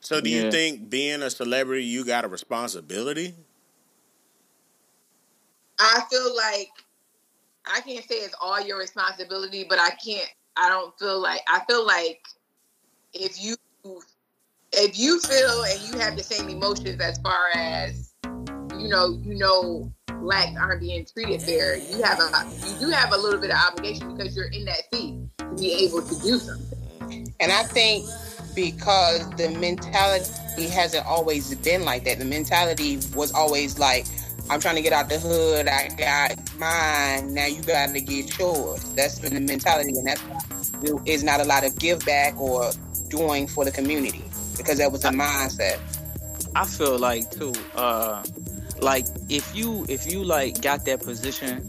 So, 0.01 0.21
do 0.21 0.31
Yeah. 0.31 0.45
you 0.45 0.51
think 0.51 0.89
being 0.89 1.23
a 1.23 1.31
celebrity, 1.31 1.85
you 1.85 2.05
got 2.05 2.25
a 2.25 2.29
responsibility? 2.29 3.35
I 5.79 6.05
feel 6.11 6.35
like 6.35 6.71
I 7.67 7.81
can't 7.83 8.07
say 8.09 8.17
it's 8.17 8.35
all 8.41 8.61
your 8.61 8.79
responsibility, 8.79 9.65
but 9.65 9.79
I 9.79 9.91
can't. 9.91 10.29
I 10.57 10.69
don't 10.69 10.97
feel 10.99 11.19
like 11.21 11.43
I 11.47 11.65
feel 11.67 11.87
like 11.87 12.21
if 13.15 13.43
you 13.43 13.57
if 14.73 14.99
you 14.99 15.21
feel 15.21 15.65
and 15.65 15.81
you 15.83 15.99
have 15.99 16.17
the 16.17 16.23
same 16.23 16.49
emotions 16.49 17.01
as 17.01 17.19
far 17.19 17.49
as 17.55 18.13
you 18.25 18.89
know, 18.89 19.21
you 19.23 19.37
know, 19.37 19.93
blacks 20.21 20.57
aren't 20.59 20.81
being 20.81 21.05
treated 21.05 21.43
fair. 21.43 21.77
You 21.77 22.03
have 22.03 22.19
a 22.19 22.51
you 22.67 22.87
do 22.87 22.91
have 22.91 23.13
a 23.13 23.17
little 23.17 23.41
bit 23.41 23.51
of 23.51 23.57
obligation 23.57 24.15
because 24.15 24.37
you're 24.37 24.47
in 24.47 24.65
that 24.65 24.83
seat 24.93 25.19
to 25.39 25.55
be 25.57 25.85
able 25.85 26.03
to 26.03 26.15
do 26.23 26.39
something. 26.39 27.33
And 27.41 27.53
I 27.53 27.65
think 27.65 28.07
because 28.55 29.29
the 29.37 29.51
mentality 29.59 30.69
hasn't 30.69 31.07
always 31.07 31.55
been 31.57 31.85
like 31.85 32.05
that. 32.05 32.19
The 32.19 32.25
mentality 32.25 32.99
was 33.15 33.33
always 33.33 33.79
like, 33.79 34.07
I'm 34.51 34.61
trying 34.61 34.77
to 34.77 34.83
get 34.83 34.93
out 34.93 35.09
the 35.09 35.19
hood. 35.19 35.69
I 35.69 35.89
got 35.89 36.59
mine. 36.59 37.35
Now 37.35 37.47
you 37.47 37.63
got 37.63 37.91
to 37.91 38.01
get 38.01 38.39
yours. 38.39 38.85
That's 38.95 39.19
been 39.19 39.35
the 39.35 39.41
mentality, 39.41 39.93
and 39.97 40.07
that's 40.07 40.21
why 40.23 40.41
there 40.81 40.97
is 41.07 41.23
not 41.23 41.41
a 41.41 41.45
lot 41.45 41.65
of 41.65 41.79
give 41.79 42.05
back 42.05 42.39
or 42.39 42.71
doing 43.13 43.47
for 43.47 43.65
the 43.65 43.71
community 43.71 44.25
because 44.57 44.79
that 44.79 44.91
was 44.91 45.05
a 45.05 45.11
mindset. 45.11 45.79
I 46.57 46.65
feel 46.65 46.99
like 46.99 47.31
too, 47.31 47.53
uh, 47.75 48.23
like 48.81 49.07
if 49.29 49.55
you 49.55 49.85
if 49.89 50.11
you 50.11 50.25
like 50.25 50.63
got 50.63 50.87
that 50.87 51.03
position, 51.03 51.69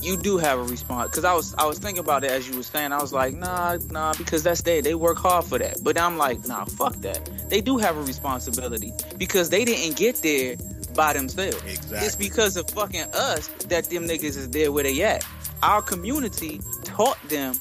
you 0.00 0.16
do 0.16 0.38
have 0.38 0.58
a 0.58 0.62
response. 0.64 1.14
Cause 1.14 1.24
I 1.24 1.34
was 1.34 1.54
I 1.56 1.66
was 1.66 1.78
thinking 1.78 2.00
about 2.00 2.24
it 2.24 2.30
as 2.30 2.48
you 2.48 2.56
were 2.56 2.62
saying. 2.62 2.92
I 2.92 3.00
was 3.00 3.12
like, 3.12 3.34
nah, 3.34 3.76
nah, 3.90 4.14
because 4.14 4.42
that's 4.42 4.62
they 4.62 4.80
they 4.80 4.94
work 4.94 5.18
hard 5.18 5.44
for 5.44 5.58
that. 5.58 5.78
But 5.82 5.98
I'm 5.98 6.16
like, 6.16 6.46
nah, 6.46 6.64
fuck 6.64 6.94
that. 6.96 7.30
They 7.50 7.60
do 7.60 7.76
have 7.78 7.96
a 7.96 8.02
responsibility 8.02 8.92
because 9.18 9.50
they 9.50 9.64
didn't 9.64 9.96
get 9.96 10.16
there 10.16 10.56
by 10.94 11.12
themselves. 11.12 11.62
Exactly. 11.64 12.06
It's 12.06 12.16
because 12.16 12.56
of 12.56 12.68
fucking 12.70 13.06
us 13.12 13.48
that 13.68 13.84
them 13.90 14.04
niggas 14.04 14.36
is 14.36 14.50
there 14.50 14.72
where 14.72 14.84
they 14.84 15.02
at. 15.02 15.24
Our 15.62 15.82
community 15.82 16.60
taught 16.84 17.20
them 17.28 17.54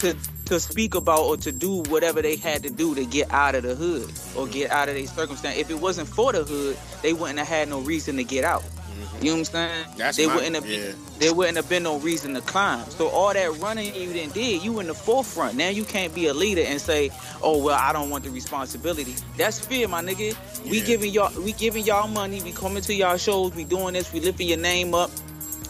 to 0.00 0.16
to 0.48 0.58
speak 0.58 0.94
about 0.94 1.20
or 1.20 1.36
to 1.36 1.52
do 1.52 1.82
whatever 1.84 2.22
they 2.22 2.36
had 2.36 2.62
to 2.62 2.70
do 2.70 2.94
to 2.94 3.04
get 3.04 3.30
out 3.30 3.54
of 3.54 3.62
the 3.62 3.74
hood 3.74 4.10
or 4.36 4.46
get 4.46 4.70
out 4.70 4.88
of 4.88 4.94
their 4.94 5.06
circumstance. 5.06 5.58
If 5.58 5.70
it 5.70 5.80
wasn't 5.80 6.08
for 6.08 6.32
the 6.32 6.44
hood, 6.44 6.76
they 7.02 7.12
wouldn't 7.12 7.38
have 7.38 7.48
had 7.48 7.68
no 7.68 7.80
reason 7.80 8.16
to 8.16 8.24
get 8.24 8.44
out. 8.44 8.62
Mm-hmm. 8.62 9.24
You 9.24 9.30
know 9.30 9.32
what 9.32 9.38
I'm 9.38 9.44
saying? 9.44 9.86
That's 9.96 10.16
they 10.16 10.26
my- 10.26 10.34
wouldn't 10.34 10.54
have 10.56 10.66
yeah. 10.66 10.92
there 11.18 11.34
wouldn't 11.34 11.56
have 11.56 11.68
been 11.68 11.82
no 11.82 11.98
reason 11.98 12.34
to 12.34 12.40
climb. 12.40 12.88
So 12.90 13.08
all 13.08 13.32
that 13.32 13.58
running 13.58 13.94
you 13.94 14.12
didn't 14.12 14.34
did, 14.34 14.64
you 14.64 14.80
in 14.80 14.86
the 14.86 14.94
forefront. 14.94 15.56
Now 15.56 15.68
you 15.68 15.84
can't 15.84 16.14
be 16.14 16.26
a 16.26 16.34
leader 16.34 16.62
and 16.62 16.80
say, 16.80 17.10
"Oh 17.42 17.62
well, 17.62 17.78
I 17.78 17.92
don't 17.92 18.10
want 18.10 18.24
the 18.24 18.30
responsibility." 18.30 19.14
That's 19.36 19.60
fear, 19.64 19.86
my 19.86 20.02
nigga. 20.02 20.36
We 20.68 20.80
giving 20.80 21.12
y'all, 21.12 21.32
we 21.40 21.52
giving 21.52 21.84
y'all 21.84 22.08
money. 22.08 22.42
We 22.42 22.52
coming 22.52 22.82
to 22.82 22.94
y'all 22.94 23.18
shows. 23.18 23.54
We 23.54 23.64
doing 23.64 23.94
this. 23.94 24.12
We 24.12 24.20
lifting 24.20 24.48
your 24.48 24.58
name 24.58 24.94
up. 24.94 25.10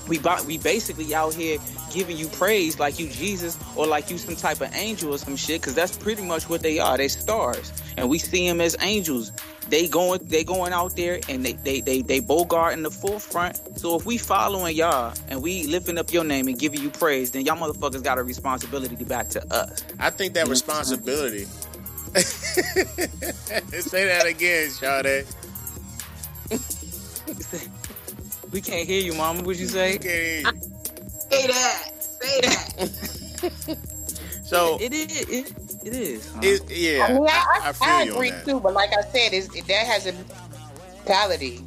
We 0.09 0.21
we 0.47 0.59
basically 0.59 1.15
out 1.15 1.35
here 1.35 1.59
giving 1.93 2.17
you 2.17 2.29
praise 2.29 2.79
like 2.79 2.99
you 2.99 3.09
Jesus 3.09 3.59
or 3.77 3.87
like 3.87 4.11
you 4.11 4.19
some 4.19 4.37
type 4.37 4.61
of 4.61 4.75
angel 4.75 5.15
or 5.15 5.19
some 5.19 5.37
shit. 5.37 5.63
Cause 5.63 5.75
that's 5.75 5.97
pretty 5.97 6.23
much 6.23 6.49
what 6.49 6.63
they 6.63 6.79
are. 6.79 6.97
They 6.97 7.09
stars, 7.09 7.73
and 7.97 8.09
we 8.09 8.19
see 8.19 8.49
them 8.49 8.61
as 8.61 8.77
angels. 8.81 9.33
They 9.69 9.87
going 9.87 10.25
they 10.25 10.45
going 10.45 10.73
out 10.73 10.97
there 10.97 11.21
and 11.29 11.45
they 11.45 11.53
they 11.53 11.81
they 11.81 12.01
they 12.01 12.21
bogart 12.21 12.73
in 12.73 12.83
the 12.83 12.91
forefront. 12.91 13.79
So 13.79 13.97
if 13.97 14.07
we 14.07 14.17
following 14.17 14.75
y'all 14.75 15.15
and 15.29 15.43
we 15.43 15.67
lifting 15.67 15.99
up 15.99 16.13
your 16.13 16.25
name 16.25 16.49
and 16.49 16.59
giving 16.59 16.81
you 16.81 16.91
praise, 16.91 17.33
then 17.33 17.45
y'all 17.45 17.57
motherfuckers 17.57 18.03
got 18.03 18.19
a 18.19 18.23
responsibility 18.23 18.97
to 18.97 19.05
back 19.05 19.29
to 19.31 19.55
us. 19.55 19.85
I 19.99 20.11
think 20.11 20.33
that 20.35 20.49
responsibility. 20.49 21.45
Say 22.15 24.07
that 24.07 24.25
again, 24.27 24.71
Sade. 24.71 25.27
we 28.53 28.61
can't 28.61 28.87
hear 28.87 29.01
you, 29.03 29.15
mama. 29.15 29.43
What 29.43 29.57
you 29.59 29.67
say? 29.67 29.97
Okay. 29.97 30.43
Say 31.31 31.47
that. 31.47 31.93
Say 32.01 32.41
that. 32.41 33.79
So 34.45 34.79
It 34.81 34.95
is. 34.95 35.29
It, 35.29 35.53
it 35.85 35.93
is. 35.93 36.33
huh? 36.33 36.41
it, 36.43 36.71
yeah, 36.71 37.05
I 37.05 37.13
mean, 37.13 37.27
I, 37.29 37.31
I, 37.31 37.61
I, 37.65 37.69
I 37.69 37.73
feel 37.75 37.89
I 37.89 38.03
agree 38.05 38.31
on 38.33 38.45
too, 38.47 38.61
but 38.61 38.73
like 38.73 38.89
I 38.97 39.03
said, 39.03 39.35
is 39.35 39.47
that 39.49 39.87
has 39.87 40.07
a 40.07 40.15
mentality. 40.97 41.63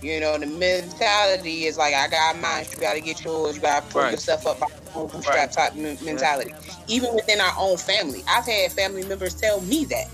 You 0.00 0.20
know, 0.20 0.38
the 0.38 0.46
mentality 0.46 1.64
is 1.64 1.76
like 1.76 1.92
I 1.92 2.06
got 2.06 2.40
mine. 2.40 2.66
You 2.70 2.78
got 2.78 2.94
to 2.94 3.00
get 3.00 3.24
yours. 3.24 3.56
You 3.56 3.62
got 3.62 3.82
to 3.82 3.88
pull 3.92 4.02
Right. 4.02 4.12
yourself 4.12 4.46
up 4.46 4.60
by 4.60 4.68
the 4.68 5.08
bootstrap 5.08 5.50
type 5.50 5.74
men- 5.74 5.98
mentality. 6.04 6.52
Even 6.86 7.12
within 7.16 7.40
our 7.40 7.52
own 7.58 7.76
family, 7.78 8.22
I've 8.28 8.46
had 8.46 8.70
family 8.70 9.04
members 9.04 9.34
tell 9.34 9.60
me 9.62 9.86
that, 9.86 10.06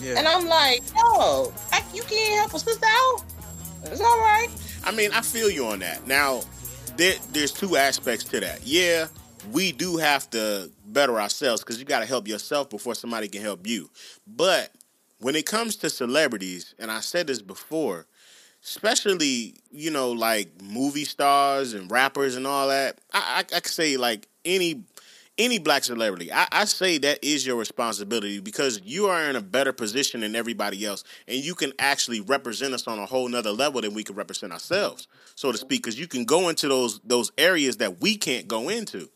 yeah. 0.00 0.14
and 0.16 0.26
I'm 0.26 0.46
like, 0.46 0.82
"No, 0.94 1.52
like, 1.72 1.84
you 1.92 2.02
can't 2.04 2.40
help 2.40 2.54
a 2.54 2.58
sister 2.58 2.86
out. 2.86 3.22
It's 3.84 4.00
all 4.00 4.18
right." 4.20 4.48
I 4.86 4.92
mean, 4.92 5.10
I 5.12 5.20
feel 5.20 5.50
you 5.50 5.66
on 5.66 5.80
that. 5.80 6.06
Now, 6.06 6.42
there, 6.96 7.14
there's 7.32 7.52
two 7.52 7.76
aspects 7.76 8.24
to 8.26 8.38
that. 8.38 8.64
Yeah, 8.64 9.08
we 9.50 9.72
do 9.72 9.96
have 9.96 10.30
to 10.30 10.70
better 10.86 11.20
ourselves 11.20 11.62
because 11.62 11.80
you 11.80 11.84
got 11.84 12.00
to 12.00 12.06
help 12.06 12.28
yourself 12.28 12.70
before 12.70 12.94
somebody 12.94 13.26
can 13.26 13.42
help 13.42 13.66
you. 13.66 13.90
But 14.28 14.70
when 15.18 15.34
it 15.34 15.44
comes 15.44 15.74
to 15.76 15.90
celebrities, 15.90 16.74
and 16.78 16.90
I 16.90 17.00
said 17.00 17.26
this 17.26 17.42
before, 17.42 18.06
especially 18.62 19.56
you 19.72 19.90
know 19.90 20.12
like 20.12 20.48
movie 20.62 21.04
stars 21.04 21.74
and 21.74 21.90
rappers 21.90 22.36
and 22.36 22.46
all 22.46 22.68
that, 22.68 22.98
I, 23.12 23.44
I, 23.52 23.56
I 23.56 23.60
could 23.60 23.66
say 23.66 23.96
like 23.96 24.28
any 24.44 24.84
any 25.38 25.58
black 25.58 25.84
celebrity, 25.84 26.32
I, 26.32 26.46
I 26.50 26.64
say 26.64 26.98
that 26.98 27.18
is 27.22 27.46
your 27.46 27.56
responsibility 27.56 28.40
because 28.40 28.80
you 28.84 29.06
are 29.06 29.28
in 29.28 29.36
a 29.36 29.40
better 29.40 29.72
position 29.72 30.20
than 30.20 30.34
everybody 30.34 30.84
else, 30.84 31.04
and 31.28 31.36
you 31.38 31.54
can 31.54 31.72
actually 31.78 32.20
represent 32.20 32.72
us 32.74 32.86
on 32.86 32.98
a 32.98 33.06
whole 33.06 33.28
nother 33.28 33.52
level 33.52 33.80
than 33.80 33.94
we 33.94 34.02
can 34.02 34.16
represent 34.16 34.52
ourselves, 34.52 35.08
so 35.34 35.52
to 35.52 35.58
speak. 35.58 35.82
Because 35.82 35.98
you 35.98 36.06
can 36.06 36.24
go 36.24 36.48
into 36.48 36.68
those 36.68 37.00
those 37.00 37.32
areas 37.36 37.76
that 37.78 38.00
we 38.00 38.16
can't 38.16 38.48
go 38.48 38.68
into. 38.68 39.10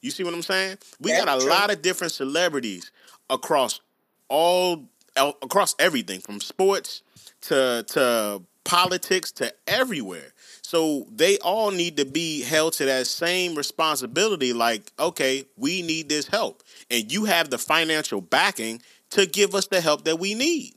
You 0.00 0.10
see 0.10 0.24
what 0.24 0.34
I'm 0.34 0.42
saying? 0.42 0.78
We 1.00 1.12
That's 1.12 1.24
got 1.24 1.38
a 1.38 1.40
true. 1.40 1.50
lot 1.50 1.72
of 1.72 1.80
different 1.80 2.12
celebrities 2.12 2.90
across 3.30 3.80
all 4.28 4.84
across 5.16 5.74
everything 5.78 6.20
from 6.20 6.40
sports 6.40 7.02
to 7.42 7.84
to 7.88 8.42
politics 8.64 9.32
to 9.32 9.52
everywhere. 9.66 10.31
So 10.72 11.06
they 11.14 11.36
all 11.36 11.70
need 11.70 11.98
to 11.98 12.06
be 12.06 12.40
held 12.40 12.72
to 12.74 12.86
that 12.86 13.06
same 13.06 13.56
responsibility 13.56 14.54
like 14.54 14.90
okay, 14.98 15.44
we 15.58 15.82
need 15.82 16.08
this 16.08 16.26
help 16.26 16.62
and 16.90 17.12
you 17.12 17.26
have 17.26 17.50
the 17.50 17.58
financial 17.58 18.22
backing 18.22 18.80
to 19.10 19.26
give 19.26 19.54
us 19.54 19.66
the 19.66 19.82
help 19.82 20.04
that 20.04 20.18
we 20.18 20.32
need. 20.32 20.72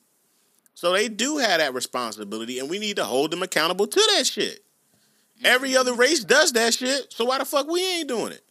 So 0.73 0.91
they 0.91 1.07
do 1.07 1.37
have 1.37 1.59
that 1.59 1.73
responsibility 1.73 2.59
and 2.59 2.69
we 2.69 2.77
need 2.77 2.97
to 2.97 3.05
hold 3.05 3.31
them 3.31 3.41
accountable 3.41 3.87
to 3.87 4.11
that 4.17 4.27
shit. 4.27 4.65
Every 5.45 5.77
other 5.77 5.91
mm-hmm. 5.91 6.01
race 6.01 6.25
does 6.25 6.51
that 6.51 6.73
shit, 6.73 7.13
so 7.13 7.23
why 7.23 7.37
the 7.37 7.45
fuck 7.45 7.69
we 7.69 7.81
ain't 7.99 8.09
doing 8.09 8.33
it? 8.33 8.43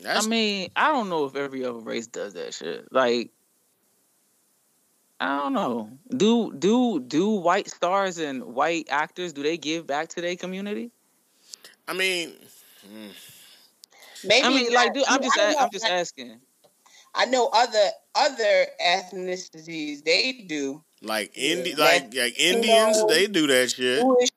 That's 0.00 0.24
I 0.24 0.28
mean, 0.30 0.70
I 0.74 0.90
don't 0.90 1.10
know 1.10 1.26
if 1.26 1.36
every 1.36 1.66
other 1.66 1.80
race 1.80 2.06
does 2.06 2.32
that 2.32 2.54
shit. 2.54 2.90
Like, 2.90 3.30
I 5.22 5.36
don't 5.38 5.52
know. 5.52 5.88
Do 6.16 6.52
do 6.52 6.98
do 6.98 7.30
white 7.30 7.70
stars 7.70 8.18
and 8.18 8.42
white 8.42 8.88
actors 8.90 9.32
do 9.32 9.42
they 9.44 9.56
give 9.56 9.86
back 9.86 10.08
to 10.10 10.20
their 10.20 10.34
community? 10.34 10.90
I 11.86 11.92
mean, 11.92 12.32
hmm. 12.84 13.06
Maybe 14.24 14.46
I 14.46 14.48
mean, 14.50 14.72
like, 14.74 14.94
dude, 14.94 15.04
I'm 15.08 15.22
just 15.22 15.38
I 15.38 15.52
a- 15.52 15.58
I'm 15.58 15.70
just 15.70 15.86
asking. 15.86 16.40
I 17.14 17.26
know 17.26 17.48
other 17.52 17.90
other 18.16 18.66
ethnicities 18.84 20.02
they 20.04 20.44
do. 20.48 20.82
like 21.02 21.30
Indi- 21.36 21.70
Yeah. 21.70 21.76
like 21.76 22.14
like 22.14 22.38
Indians, 22.38 22.96
know, 22.98 23.06
they 23.06 23.28
do 23.28 23.46
that 23.46 23.70
shit. 23.70 24.00
Jewish 24.00 24.30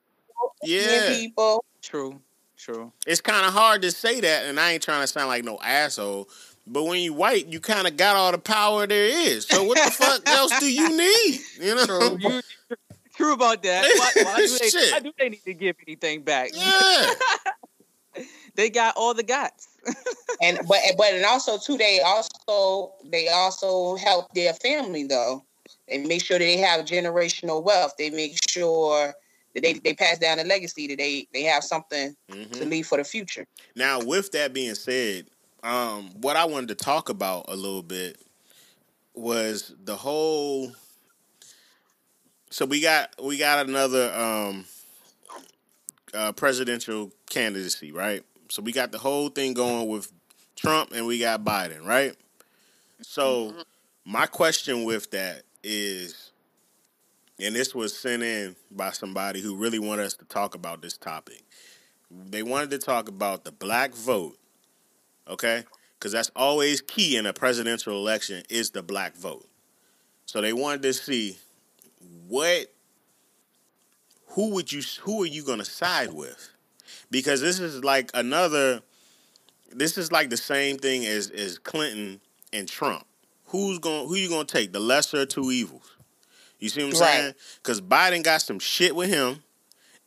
Yeah, 0.63 1.15
people. 1.15 1.65
True, 1.81 2.21
true. 2.57 2.91
it's 3.07 3.21
kind 3.21 3.45
of 3.45 3.53
hard 3.53 3.81
to 3.83 3.91
say 3.91 4.19
that, 4.19 4.45
and 4.45 4.59
I 4.59 4.73
ain't 4.73 4.83
trying 4.83 5.01
to 5.01 5.07
sound 5.07 5.29
like 5.29 5.43
no 5.43 5.57
asshole. 5.63 6.29
But 6.67 6.83
when 6.83 6.99
you 7.01 7.13
white, 7.13 7.47
you 7.47 7.59
kind 7.59 7.87
of 7.87 7.95
got 7.95 8.15
all 8.15 8.31
the 8.31 8.37
power 8.39 8.87
there 8.87 9.05
is. 9.05 9.45
So 9.47 9.63
what 9.63 9.77
the 9.83 9.91
fuck 9.91 10.27
else 10.29 10.51
do 10.59 10.71
you 10.71 10.97
need? 10.97 11.41
You 11.61 11.75
know? 11.75 11.85
True, 11.85 12.17
you, 12.19 12.41
true 13.15 13.33
about 13.33 13.61
that. 13.63 13.83
Why, 13.97 14.23
why, 14.23 14.37
do 14.41 14.57
they, 14.59 14.91
why 14.91 14.99
do 14.99 15.11
they 15.19 15.29
need 15.29 15.43
to 15.45 15.53
give 15.53 15.75
anything 15.87 16.23
back? 16.23 16.51
Yeah. 16.53 17.11
They 18.55 18.69
got 18.69 18.95
all 18.95 19.13
the 19.13 19.23
guts. 19.23 19.67
and 20.41 20.57
but 20.67 20.79
but 20.97 21.13
and 21.13 21.25
also 21.25 21.57
too 21.57 21.77
they 21.77 21.99
also 21.99 22.93
they 23.11 23.27
also 23.27 23.95
help 23.97 24.33
their 24.33 24.53
family 24.53 25.03
though 25.03 25.43
they 25.89 25.97
make 25.99 26.23
sure 26.23 26.39
that 26.39 26.45
they 26.45 26.57
have 26.57 26.85
generational 26.85 27.61
wealth 27.63 27.93
they 27.99 28.09
make 28.09 28.35
sure 28.49 29.13
that 29.53 29.61
they, 29.61 29.73
they 29.73 29.93
pass 29.93 30.17
down 30.17 30.39
a 30.39 30.43
legacy 30.43 30.87
that 30.87 30.97
they 30.97 31.27
they 31.33 31.43
have 31.43 31.63
something 31.63 32.15
Mhm. 32.31 32.51
to 32.53 32.65
leave 32.65 32.87
for 32.87 32.97
the 32.97 33.03
future 33.03 33.45
Now, 33.75 33.99
with 33.99 34.31
that 34.31 34.53
being 34.53 34.75
said, 34.75 35.27
um, 35.65 36.11
what 36.21 36.35
I 36.35 36.45
wanted 36.45 36.69
to 36.69 36.75
talk 36.75 37.09
about 37.09 37.45
a 37.47 37.55
little 37.55 37.81
bit 37.81 38.21
was 39.15 39.73
the 39.83 39.95
whole. 39.95 40.71
So 42.51 42.65
we 42.65 42.81
got 42.81 43.09
we 43.21 43.37
got 43.37 43.67
another 43.67 44.13
um, 44.13 44.65
uh, 46.13 46.31
presidential 46.33 47.11
candidacy, 47.29 47.91
right? 47.91 48.23
So 48.49 48.61
we 48.61 48.71
got 48.71 48.91
the 48.91 48.99
whole 48.99 49.29
thing 49.29 49.55
going 49.55 49.89
with 49.89 50.11
Trump 50.55 50.91
and 50.93 51.07
we 51.07 51.19
got 51.19 51.43
Biden, 51.43 51.83
right? 51.83 52.15
So 53.01 53.55
my 54.05 54.27
question 54.27 54.83
with 54.83 55.09
that 55.11 55.41
is, 55.63 56.31
and 57.39 57.55
this 57.55 57.73
was 57.73 57.97
sent 57.97 58.21
in 58.21 58.55
by 58.69 58.91
somebody 58.91 59.41
who 59.41 59.55
really 59.55 59.79
wanted 59.79 60.05
us 60.05 60.13
to 60.15 60.25
talk 60.25 60.53
about 60.53 60.83
this 60.83 60.95
topic 60.95 61.43
they 62.11 62.43
wanted 62.43 62.69
to 62.71 62.77
talk 62.77 63.09
about 63.09 63.43
the 63.43 63.51
black 63.51 63.93
vote, 63.93 64.37
okay? 65.27 65.63
Because 65.97 66.11
that's 66.11 66.31
always 66.35 66.81
key 66.81 67.17
in 67.17 67.25
a 67.25 67.33
presidential 67.33 67.95
election 67.95 68.43
is 68.49 68.71
the 68.71 68.83
black 68.83 69.15
vote. 69.15 69.47
So 70.25 70.41
they 70.41 70.53
wanted 70.53 70.81
to 70.83 70.93
see 70.93 71.37
what, 72.27 72.67
who 74.29 74.51
would 74.51 74.71
you, 74.71 74.81
who 75.01 75.23
are 75.23 75.27
you 75.27 75.43
going 75.43 75.59
to 75.59 75.65
side 75.65 76.13
with? 76.13 76.49
Because 77.11 77.41
this 77.41 77.59
is 77.59 77.83
like 77.83 78.11
another, 78.13 78.81
this 79.71 79.97
is 79.97 80.11
like 80.11 80.29
the 80.29 80.37
same 80.37 80.77
thing 80.77 81.05
as 81.05 81.29
as 81.29 81.57
Clinton 81.57 82.19
and 82.53 82.67
Trump. 82.67 83.05
who's 83.47 83.79
going 83.79 84.07
who 84.07 84.15
you 84.15 84.29
gonna 84.29 84.45
take? 84.45 84.71
The 84.73 84.79
lesser 84.79 85.21
of 85.21 85.29
two 85.29 85.51
evils. 85.51 85.95
You 86.59 86.69
see 86.69 86.83
what 86.83 86.95
I'm 86.95 87.01
Right. 87.01 87.19
saying? 87.19 87.33
Because 87.57 87.81
Biden 87.81 88.23
got 88.23 88.41
some 88.41 88.59
shit 88.59 88.95
with 88.95 89.09
him, 89.09 89.43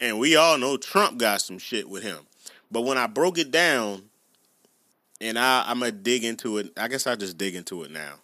and 0.00 0.18
we 0.18 0.36
all 0.36 0.58
know 0.58 0.76
Trump 0.76 1.18
got 1.18 1.40
some 1.40 1.58
shit 1.58 1.88
with 1.88 2.02
him. 2.02 2.26
But 2.70 2.82
when 2.82 2.98
I 2.98 3.06
broke 3.06 3.38
it 3.38 3.50
down, 3.50 4.07
and 5.20 5.38
I, 5.38 5.64
I'm 5.66 5.80
gonna 5.80 5.92
dig 5.92 6.24
into 6.24 6.58
it. 6.58 6.72
I 6.76 6.88
guess 6.88 7.06
I'll 7.06 7.16
just 7.16 7.38
dig 7.38 7.54
into 7.54 7.82
it 7.82 7.90
now. 7.90 8.14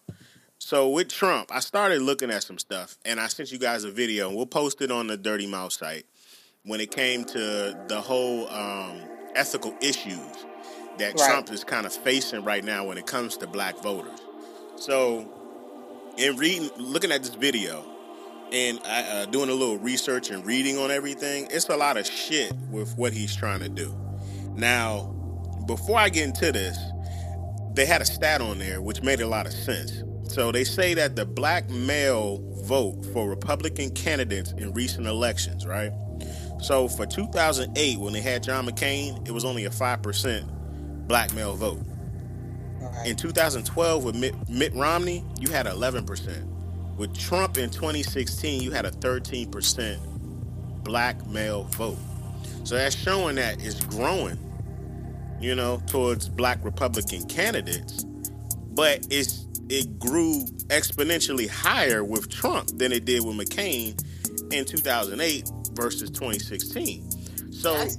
So 0.59 0.88
with 0.88 1.09
Trump, 1.09 1.50
I 1.52 1.61
started 1.61 2.00
looking 2.02 2.30
at 2.30 2.42
some 2.42 2.59
stuff, 2.59 2.96
and 3.04 3.20
I 3.20 3.26
sent 3.26 3.52
you 3.52 3.59
guys 3.59 3.85
a 3.85 3.90
video, 3.90 4.28
and 4.28 4.37
we'll 4.37 4.46
post 4.46 4.80
it 4.80 4.90
on 4.90 5.07
the 5.09 5.16
Dirty 5.16 5.46
Mouth 5.46 5.72
site. 5.72 6.07
When 6.64 6.80
it 6.80 6.90
came 6.90 7.24
to 7.24 7.78
the 7.88 8.00
whole 8.00 8.48
um, 8.48 9.02
ethical 9.35 9.74
issues 9.83 10.46
that 10.98 11.14
Right. 11.14 11.30
Trump 11.30 11.52
is 11.52 11.64
kind 11.64 11.85
of 11.85 11.92
facing 11.92 12.44
right 12.44 12.64
now 12.64 12.87
when 12.87 12.96
it 12.96 13.07
comes 13.07 13.37
to 13.38 13.46
black 13.46 13.76
voters. 13.83 14.18
So, 14.76 15.28
in 16.16 16.37
reading, 16.37 16.70
looking 16.78 17.12
at 17.12 17.22
this 17.22 17.35
video, 17.35 17.85
and 18.52 18.80
uh, 18.85 19.26
doing 19.26 19.50
a 19.50 19.54
little 19.54 19.78
research 19.78 20.30
and 20.30 20.46
reading 20.46 20.78
on 20.78 20.90
everything, 20.90 21.48
it's 21.50 21.68
a 21.68 21.76
lot 21.76 21.96
of 21.96 22.07
shit 22.07 22.52
with 22.70 22.96
what 22.96 23.12
he's 23.12 23.35
trying 23.35 23.61
to 23.61 23.68
do. 23.68 23.94
Now, 24.54 25.14
before 25.66 25.98
I 25.98 26.09
get 26.09 26.24
into 26.24 26.53
this, 26.53 26.79
they 27.74 27.87
had 27.87 28.00
a 28.00 28.05
stat 28.05 28.40
on 28.40 28.59
there 28.59 28.81
which 28.81 29.03
made 29.03 29.20
a 29.20 29.27
lot 29.27 29.46
of 29.46 29.53
sense. 29.53 30.03
So 30.29 30.53
they 30.53 30.64
say 30.64 30.94
that 30.94 31.16
the 31.16 31.27
black 31.27 31.68
male 31.70 32.42
vote 32.62 33.05
for 33.12 33.29
Republican 33.29 33.90
candidates 33.90 34.53
in 34.53 34.72
recent 34.72 35.07
elections, 35.07 35.66
right? 35.66 35.92
So 36.61 36.88
for 36.88 37.05
2008, 37.05 37.98
when 37.98 38.12
they 38.12 38.20
had 38.20 38.42
John 38.42 38.66
McCain, 38.66 39.27
it 39.29 39.33
was 39.33 39.44
only 39.44 39.66
a 39.66 39.70
5% 39.70 41.07
black 41.07 41.35
male 41.35 41.55
vote. 41.55 41.81
Right. 42.81 43.09
In 43.09 43.16
2012, 43.16 44.05
with 44.05 44.14
Mitt, 44.14 44.35
Mitt 44.48 44.72
Romney, 44.74 45.24
you 45.38 45.50
had 45.50 45.66
11%. 45.66 46.96
With 46.96 47.16
Trump 47.18 47.59
in 47.59 47.70
2016, 47.70 48.62
you 48.62 48.70
had 48.70 48.87
a 48.87 48.90
13% 48.90 49.98
black 50.85 51.27
male 51.27 51.64
vote. 51.64 51.98
So 52.64 52.77
that's 52.77 52.96
showing 52.96 53.37
that 53.37 53.62
it's 53.62 53.85
growing, 53.85 54.38
you 55.44 55.54
know, 55.54 55.83
towards 55.87 56.26
black 56.26 56.64
Republican 56.64 57.26
candidates. 57.26 58.04
But 58.04 59.07
it's 59.11 59.46
it 59.68 59.98
grew 59.98 60.44
exponentially 60.68 61.48
higher 61.48 62.02
with 62.02 62.30
Trump 62.30 62.68
than 62.78 62.92
it 62.92 63.04
did 63.04 63.24
with 63.24 63.37
McCain 63.37 64.02
in 64.52 64.64
2008 64.64 65.50
versus 65.72 66.11
2016. 66.11 67.11
So 67.52 67.74
That's, 67.74 67.98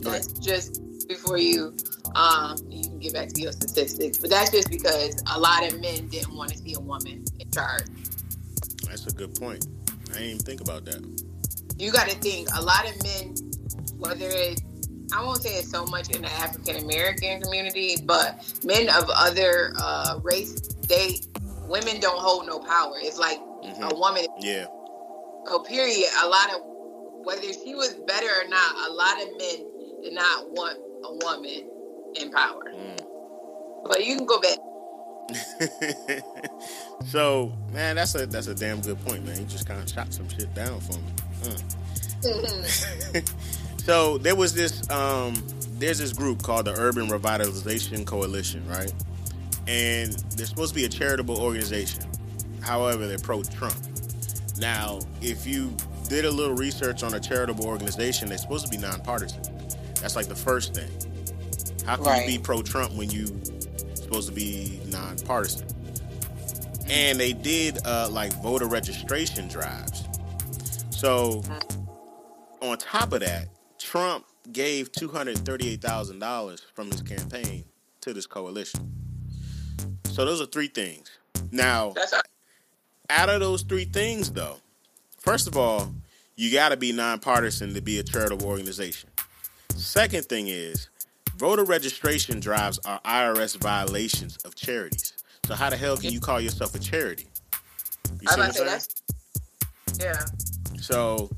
that's 0.00 0.28
just 0.34 0.82
before 1.08 1.38
you 1.38 1.76
um 2.14 2.56
you 2.68 2.82
can 2.82 2.98
get 3.00 3.12
back 3.12 3.28
to 3.28 3.42
your 3.42 3.52
statistics, 3.52 4.18
but 4.18 4.30
that's 4.30 4.50
just 4.50 4.70
because 4.70 5.20
a 5.34 5.40
lot 5.40 5.66
of 5.66 5.80
men 5.80 6.06
didn't 6.08 6.34
want 6.34 6.52
to 6.52 6.58
see 6.58 6.74
a 6.74 6.80
woman 6.80 7.24
in 7.40 7.50
charge. 7.50 7.86
that's 8.88 9.06
a 9.06 9.12
good 9.12 9.34
point. 9.34 9.66
I 10.10 10.12
didn't 10.12 10.24
even 10.26 10.38
think 10.38 10.60
about 10.60 10.84
that. 10.84 11.02
You 11.76 11.90
got 11.90 12.08
to 12.08 12.16
think 12.18 12.48
a 12.56 12.62
lot 12.62 12.88
of 12.88 13.02
men, 13.02 13.34
whether 13.98 14.28
it 14.28 14.62
I 15.12 15.24
won't 15.24 15.42
say 15.42 15.50
it's 15.50 15.70
so 15.70 15.86
much 15.86 16.10
in 16.10 16.22
the 16.22 16.32
African 16.32 16.76
American 16.84 17.40
community, 17.40 17.96
but 18.04 18.42
men 18.64 18.88
of 18.88 19.08
other 19.14 19.72
uh, 19.76 20.18
race, 20.22 20.58
they 20.88 21.20
women 21.68 22.00
don't 22.00 22.20
hold 22.20 22.46
no 22.46 22.58
power. 22.58 22.94
It's 22.96 23.18
like 23.18 23.40
Mhm. 23.64 23.92
a 23.92 23.94
woman 23.94 24.26
Yeah. 24.40 24.66
So 25.46 25.60
period. 25.60 26.08
A 26.22 26.28
lot 26.28 26.52
of 26.54 26.60
whether 27.24 27.52
she 27.52 27.74
was 27.74 27.94
better 28.06 28.26
or 28.26 28.48
not, 28.48 28.88
a 28.88 28.92
lot 28.92 29.22
of 29.22 29.28
men 29.38 29.66
did 30.02 30.12
not 30.12 30.50
want 30.52 30.78
a 31.04 31.12
woman 31.24 31.70
in 32.14 32.30
power. 32.30 32.72
Mm. 32.74 33.00
But 33.84 34.04
you 34.04 34.16
can 34.16 34.26
go 34.26 34.40
back. 34.40 34.58
so 37.06 37.52
man, 37.72 37.96
that's 37.96 38.14
a 38.14 38.26
that's 38.26 38.46
a 38.46 38.54
damn 38.54 38.80
good 38.80 39.02
point, 39.04 39.24
man. 39.24 39.38
You 39.38 39.44
just 39.46 39.66
kind 39.66 39.80
of 39.82 39.88
shot 39.88 40.12
some 40.12 40.28
shit 40.28 40.52
down 40.54 40.80
for 40.80 40.92
me. 40.94 41.12
Mm. 41.42 41.62
so 43.86 44.18
there 44.18 44.34
was 44.34 44.52
this 44.52 44.90
um 44.90 45.32
there's 45.78 45.98
this 45.98 46.12
group 46.12 46.42
called 46.42 46.64
the 46.64 46.72
Urban 46.72 47.06
Revitalization 47.06 48.04
Coalition, 48.04 48.66
right? 48.66 48.92
And 49.68 50.12
they're 50.34 50.46
supposed 50.46 50.70
to 50.70 50.74
be 50.74 50.86
a 50.86 50.88
charitable 50.88 51.40
organization. 51.40 52.02
However, 52.60 53.06
they're 53.06 53.18
pro 53.18 53.44
Trump. 53.44 53.76
Now, 54.58 54.98
if 55.22 55.46
you 55.46 55.72
did 56.08 56.24
a 56.24 56.30
little 56.30 56.56
research 56.56 57.04
on 57.04 57.14
a 57.14 57.20
charitable 57.20 57.64
organization, 57.64 58.28
they're 58.28 58.38
supposed 58.38 58.64
to 58.64 58.70
be 58.70 58.78
nonpartisan. 58.78 59.42
That's 60.00 60.16
like 60.16 60.26
the 60.26 60.34
first 60.34 60.74
thing. 60.74 60.90
How 61.86 61.94
can 61.94 62.06
Right. 62.06 62.28
you 62.28 62.38
be 62.38 62.42
pro 62.42 62.62
Trump 62.62 62.92
when 62.94 63.10
you 63.10 63.26
supposed 63.94 64.28
to 64.28 64.34
be 64.34 64.80
nonpartisan? 64.86 65.68
And 66.88 67.20
they 67.20 67.34
did 67.34 67.78
uh, 67.84 68.08
like 68.10 68.32
voter 68.42 68.66
registration 68.66 69.46
drives. 69.46 70.04
So, 70.90 71.44
on 72.62 72.78
top 72.78 73.12
of 73.12 73.20
that, 73.20 73.46
Trump 73.96 74.26
gave 74.52 74.92
two 74.92 75.08
hundred 75.08 75.38
thirty-eight 75.38 75.80
thousand 75.80 76.18
dollars 76.18 76.62
from 76.74 76.90
his 76.90 77.00
campaign 77.00 77.64
to 78.02 78.12
this 78.12 78.26
coalition. 78.26 78.92
So 80.04 80.26
those 80.26 80.38
are 80.42 80.46
three 80.46 80.68
things. 80.68 81.10
Now, 81.50 81.94
out 83.08 83.30
of 83.30 83.40
those 83.40 83.62
three 83.62 83.86
things, 83.86 84.30
though, 84.30 84.56
first 85.18 85.46
of 85.46 85.56
all, 85.56 85.94
you 86.36 86.52
got 86.52 86.70
to 86.70 86.76
be 86.76 86.92
nonpartisan 86.92 87.72
to 87.72 87.80
be 87.80 87.98
a 87.98 88.02
charitable 88.02 88.46
organization. 88.46 89.08
Second 89.70 90.26
thing 90.26 90.48
is, 90.48 90.90
voter 91.38 91.64
registration 91.64 92.38
drives 92.38 92.78
are 92.84 93.00
IRS 93.00 93.56
violations 93.56 94.36
of 94.44 94.54
charities. 94.54 95.14
So 95.46 95.54
how 95.54 95.70
the 95.70 95.76
hell 95.78 95.96
can 95.96 96.12
you 96.12 96.20
call 96.20 96.38
yourself 96.38 96.74
a 96.74 96.78
charity? 96.78 97.28
You 98.20 98.28
I 98.28 98.34
see 98.34 98.40
what 98.40 98.44
I'm 98.44 98.66
about 98.66 98.72
to 98.74 98.80
say 98.80 98.88
saying? 99.98 100.14
yeah. 100.14 100.80
So, 100.80 101.30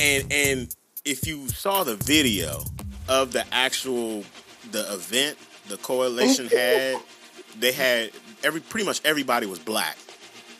and 0.00 0.32
and 0.32 0.74
if 1.04 1.26
you 1.26 1.48
saw 1.48 1.84
the 1.84 1.96
video 1.96 2.64
of 3.08 3.32
the 3.32 3.44
actual 3.52 4.24
the 4.70 4.80
event 4.92 5.36
the 5.68 5.76
coalition 5.78 6.46
had, 6.46 6.96
they 7.58 7.72
had 7.72 8.10
every 8.44 8.60
pretty 8.60 8.86
much 8.86 9.00
everybody 9.04 9.46
was 9.46 9.58
black. 9.58 9.96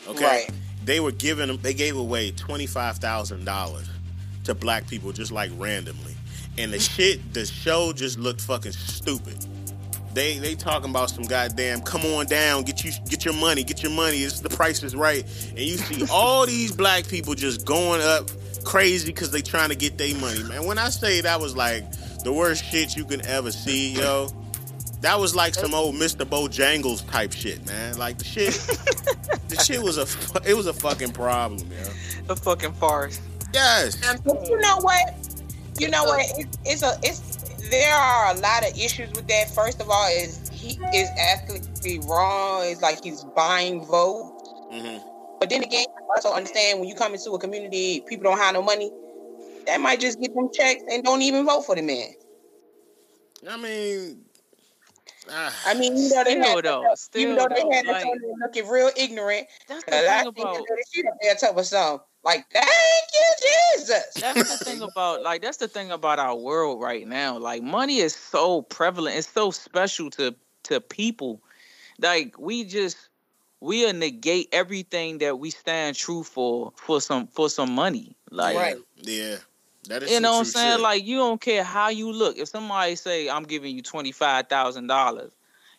Okay, 0.08 0.24
Right. 0.24 0.50
they 0.84 1.00
were 1.00 1.12
giving 1.12 1.48
them 1.48 1.58
they 1.62 1.74
gave 1.74 1.96
away 1.96 2.32
twenty 2.32 2.66
five 2.66 2.98
thousand 2.98 3.44
dollars 3.44 3.88
to 4.44 4.54
black 4.54 4.86
people 4.88 5.12
just 5.12 5.30
like 5.30 5.50
randomly, 5.56 6.16
and 6.58 6.72
the 6.72 6.78
shit 6.80 7.32
the 7.34 7.46
show 7.46 7.92
just 7.92 8.18
looked 8.18 8.40
fucking 8.40 8.72
stupid. 8.72 9.46
They 10.12 10.38
they 10.38 10.56
talking 10.56 10.90
about 10.90 11.10
some 11.10 11.24
goddamn 11.24 11.82
come 11.82 12.02
on 12.04 12.26
down, 12.26 12.64
get 12.64 12.84
you 12.84 12.90
get 13.08 13.24
your 13.24 13.34
money, 13.34 13.62
get 13.62 13.82
your 13.82 13.92
money. 13.92 14.18
It's 14.18 14.40
the 14.40 14.50
price 14.50 14.82
is 14.82 14.96
right, 14.96 15.24
and 15.50 15.60
you 15.60 15.76
see 15.78 16.04
all 16.10 16.46
these 16.46 16.72
black 16.74 17.06
people 17.06 17.34
just 17.34 17.64
going 17.64 18.00
up 18.02 18.28
crazy 18.58 19.06
because 19.06 19.30
they 19.30 19.42
trying 19.42 19.68
to 19.70 19.74
get 19.76 19.98
their 19.98 20.14
money, 20.16 20.42
man. 20.44 20.64
When 20.66 20.78
I 20.78 20.88
say 20.90 21.20
that 21.22 21.40
was 21.40 21.56
like 21.56 21.84
the 22.24 22.32
worst 22.32 22.64
shit 22.64 22.96
you 22.96 23.04
can 23.04 23.24
ever 23.26 23.50
see, 23.50 23.90
yo, 23.92 24.28
that 25.00 25.18
was 25.18 25.34
like 25.34 25.54
some 25.54 25.74
old 25.74 25.94
Mr. 25.96 26.24
Bojangles 26.24 27.08
type 27.10 27.32
shit, 27.32 27.64
man. 27.66 27.98
Like 27.98 28.18
the 28.18 28.24
shit, 28.24 28.52
the 29.48 29.56
shit 29.56 29.82
was 29.82 29.98
a 29.98 30.06
fu- 30.06 30.48
it 30.48 30.54
was 30.54 30.66
a 30.66 30.72
fucking 30.72 31.12
problem, 31.12 31.68
yo. 31.70 32.32
A 32.32 32.36
fucking 32.36 32.72
farce. 32.74 33.20
Yes, 33.52 33.96
But 34.24 34.48
you 34.48 34.58
know 34.60 34.78
what? 34.80 35.14
You 35.78 35.88
know 35.88 36.04
what? 36.04 36.24
It, 36.38 36.46
it's 36.64 36.82
a 36.82 36.94
it's 37.02 37.20
there 37.70 37.94
are 37.94 38.34
a 38.34 38.38
lot 38.38 38.62
of 38.68 38.76
issues 38.78 39.10
with 39.12 39.26
that. 39.28 39.50
First 39.54 39.80
of 39.80 39.90
all, 39.90 40.08
is 40.08 40.48
he 40.52 40.78
is 40.94 41.08
ethically 41.18 41.98
wrong. 42.00 42.64
It's 42.66 42.80
like 42.82 43.02
he's 43.02 43.24
buying 43.36 43.84
votes. 43.84 44.50
hmm 44.70 44.98
But 45.40 45.50
then 45.50 45.62
again, 45.64 45.86
I 45.98 46.01
also 46.16 46.32
understand 46.32 46.80
when 46.80 46.88
you 46.88 46.94
come 46.94 47.14
into 47.14 47.30
a 47.32 47.38
community, 47.38 48.02
people 48.08 48.24
don't 48.24 48.38
have 48.38 48.54
no 48.54 48.62
money. 48.62 48.90
That 49.66 49.80
might 49.80 50.00
just 50.00 50.20
get 50.20 50.34
them 50.34 50.50
checks 50.52 50.82
and 50.90 51.04
don't 51.04 51.22
even 51.22 51.46
vote 51.46 51.62
for 51.62 51.74
the 51.76 51.82
man. 51.82 52.08
I 53.48 53.56
mean, 53.56 54.24
ah, 55.30 55.54
I 55.66 55.74
mean, 55.74 55.96
you 55.96 56.08
know 56.08 56.24
they 56.24 56.32
Still 56.32 56.44
had, 56.44 56.64
though, 56.64 56.84
even 56.84 56.96
still 56.96 57.36
though 57.36 57.54
they 57.54 57.62
though, 57.62 57.70
had 57.72 57.86
like- 57.86 58.02
to 58.04 58.34
looking 58.40 58.68
real 58.68 58.90
ignorant. 58.96 59.46
That's 59.68 59.84
the 59.84 59.90
Cause 59.92 60.04
I 60.04 60.22
thing 60.22 60.32
think 60.32 60.38
about 60.38 60.56
that 60.66 60.84
shit 60.92 61.06
up 61.06 61.14
there 61.20 61.34
tough 61.34 61.56
or 61.56 61.64
something. 61.64 62.06
Like, 62.24 62.46
thank 62.52 62.68
you, 63.14 63.48
Jesus. 63.78 64.04
that's 64.20 64.58
the 64.58 64.64
thing 64.64 64.82
about 64.90 65.22
like 65.22 65.42
that's 65.42 65.56
the 65.56 65.66
thing 65.66 65.90
about 65.90 66.18
our 66.20 66.36
world 66.36 66.80
right 66.80 67.06
now. 67.06 67.36
Like 67.38 67.62
money 67.62 67.98
is 67.98 68.14
so 68.14 68.62
prevalent. 68.62 69.16
It's 69.16 69.28
so 69.28 69.50
special 69.50 70.08
to 70.10 70.34
to 70.64 70.80
people. 70.80 71.42
Like 71.98 72.38
we 72.38 72.62
just 72.64 72.96
we 73.62 73.84
will 73.84 73.92
negate 73.92 74.48
everything 74.50 75.18
that 75.18 75.38
we 75.38 75.50
stand 75.50 75.94
true 75.96 76.24
for 76.24 76.72
for 76.74 77.00
some 77.00 77.28
for 77.28 77.48
some 77.48 77.72
money. 77.72 78.16
Like 78.30 78.56
Right. 78.56 78.76
yeah, 78.96 79.36
that 79.88 80.02
is 80.02 80.10
you 80.10 80.20
know 80.20 80.32
what 80.32 80.38
I'm 80.40 80.44
saying? 80.46 80.72
shit. 80.74 80.80
Like 80.80 81.04
you 81.04 81.16
don't 81.16 81.40
care 81.40 81.62
how 81.62 81.88
you 81.88 82.12
look. 82.12 82.36
If 82.38 82.48
somebody 82.48 82.96
say 82.96 83.30
I'm 83.30 83.44
giving 83.44 83.74
you 83.76 83.80
twenty 83.82 84.10
five 84.10 84.48
thousand 84.48 84.88
dollars, 84.88 85.30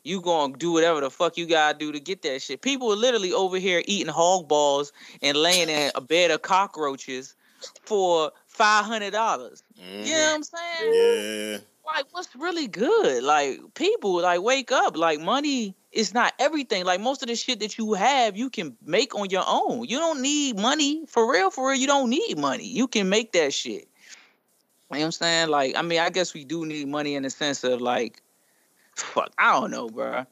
you 0.04 0.22
gonna 0.22 0.56
do 0.56 0.72
whatever 0.72 1.02
the 1.02 1.10
fuck 1.10 1.36
you 1.38 1.46
gotta 1.46 1.78
do 1.78 1.92
to 1.92 2.00
get 2.00 2.22
that 2.22 2.42
shit. 2.42 2.62
People 2.62 2.92
are 2.94 2.96
literally 2.96 3.34
over 3.34 3.58
here 3.58 3.84
eating 3.86 4.14
hog 4.14 4.48
balls 4.48 4.94
and 5.22 5.36
laying 5.36 5.68
in 5.70 5.92
a 5.96 6.02
bed 6.02 6.32
of 6.32 6.42
cockroaches 6.42 7.36
for 7.84 8.32
five 8.48 8.86
hundred 8.86 9.12
dollars. 9.12 9.62
Mhm. 9.78 10.06
You 10.06 10.14
know 10.14 10.20
what 10.26 10.36
I'm 10.36 10.44
saying? 10.44 10.94
Yeah. 10.94 11.58
Like 11.86 12.06
what's 12.12 12.34
really 12.34 12.68
good? 12.68 13.24
Like 13.24 13.60
people 13.74 14.22
like 14.22 14.42
wake 14.42 14.72
up. 14.72 14.96
Like 14.96 15.20
money 15.20 15.76
it's 15.94 16.14
not 16.14 16.34
everything. 16.40 16.86
Like 16.86 17.00
most 17.00 17.22
of 17.22 17.28
the 17.28 17.36
shit 17.36 17.60
that 17.60 17.78
you 17.78 17.94
have, 17.94 18.36
you 18.36 18.50
can 18.50 18.76
make 18.84 19.16
on 19.16 19.30
your 19.30 19.44
own. 19.48 19.86
You 19.86 20.00
don't 20.00 20.22
need 20.22 20.58
money 20.58 21.06
for 21.08 21.32
real. 21.32 21.52
For 21.52 21.70
real, 21.70 21.80
you 21.80 21.88
don't 21.88 22.10
need 22.10 22.38
money. 22.38 22.66
You 22.66 22.88
can 22.88 23.10
make 23.10 23.32
that 23.34 23.54
shit. 23.54 23.88
You 24.92 25.00
know 25.00 25.00
what 25.00 25.06
I'm 25.06 25.12
saying? 25.12 25.50
Like, 25.50 25.76
I 25.76 25.82
mean, 25.82 26.00
I 26.00 26.10
guess 26.10 26.34
we 26.34 26.44
do 26.44 26.66
need 26.66 26.88
money 26.88 27.16
in 27.16 27.24
the 27.24 27.30
sense 27.30 27.64
of 27.64 27.82
like, 27.82 28.22
fuck, 28.96 29.32
I 29.38 29.54
don't 29.54 29.72
know, 29.72 29.88
bro. 29.88 30.26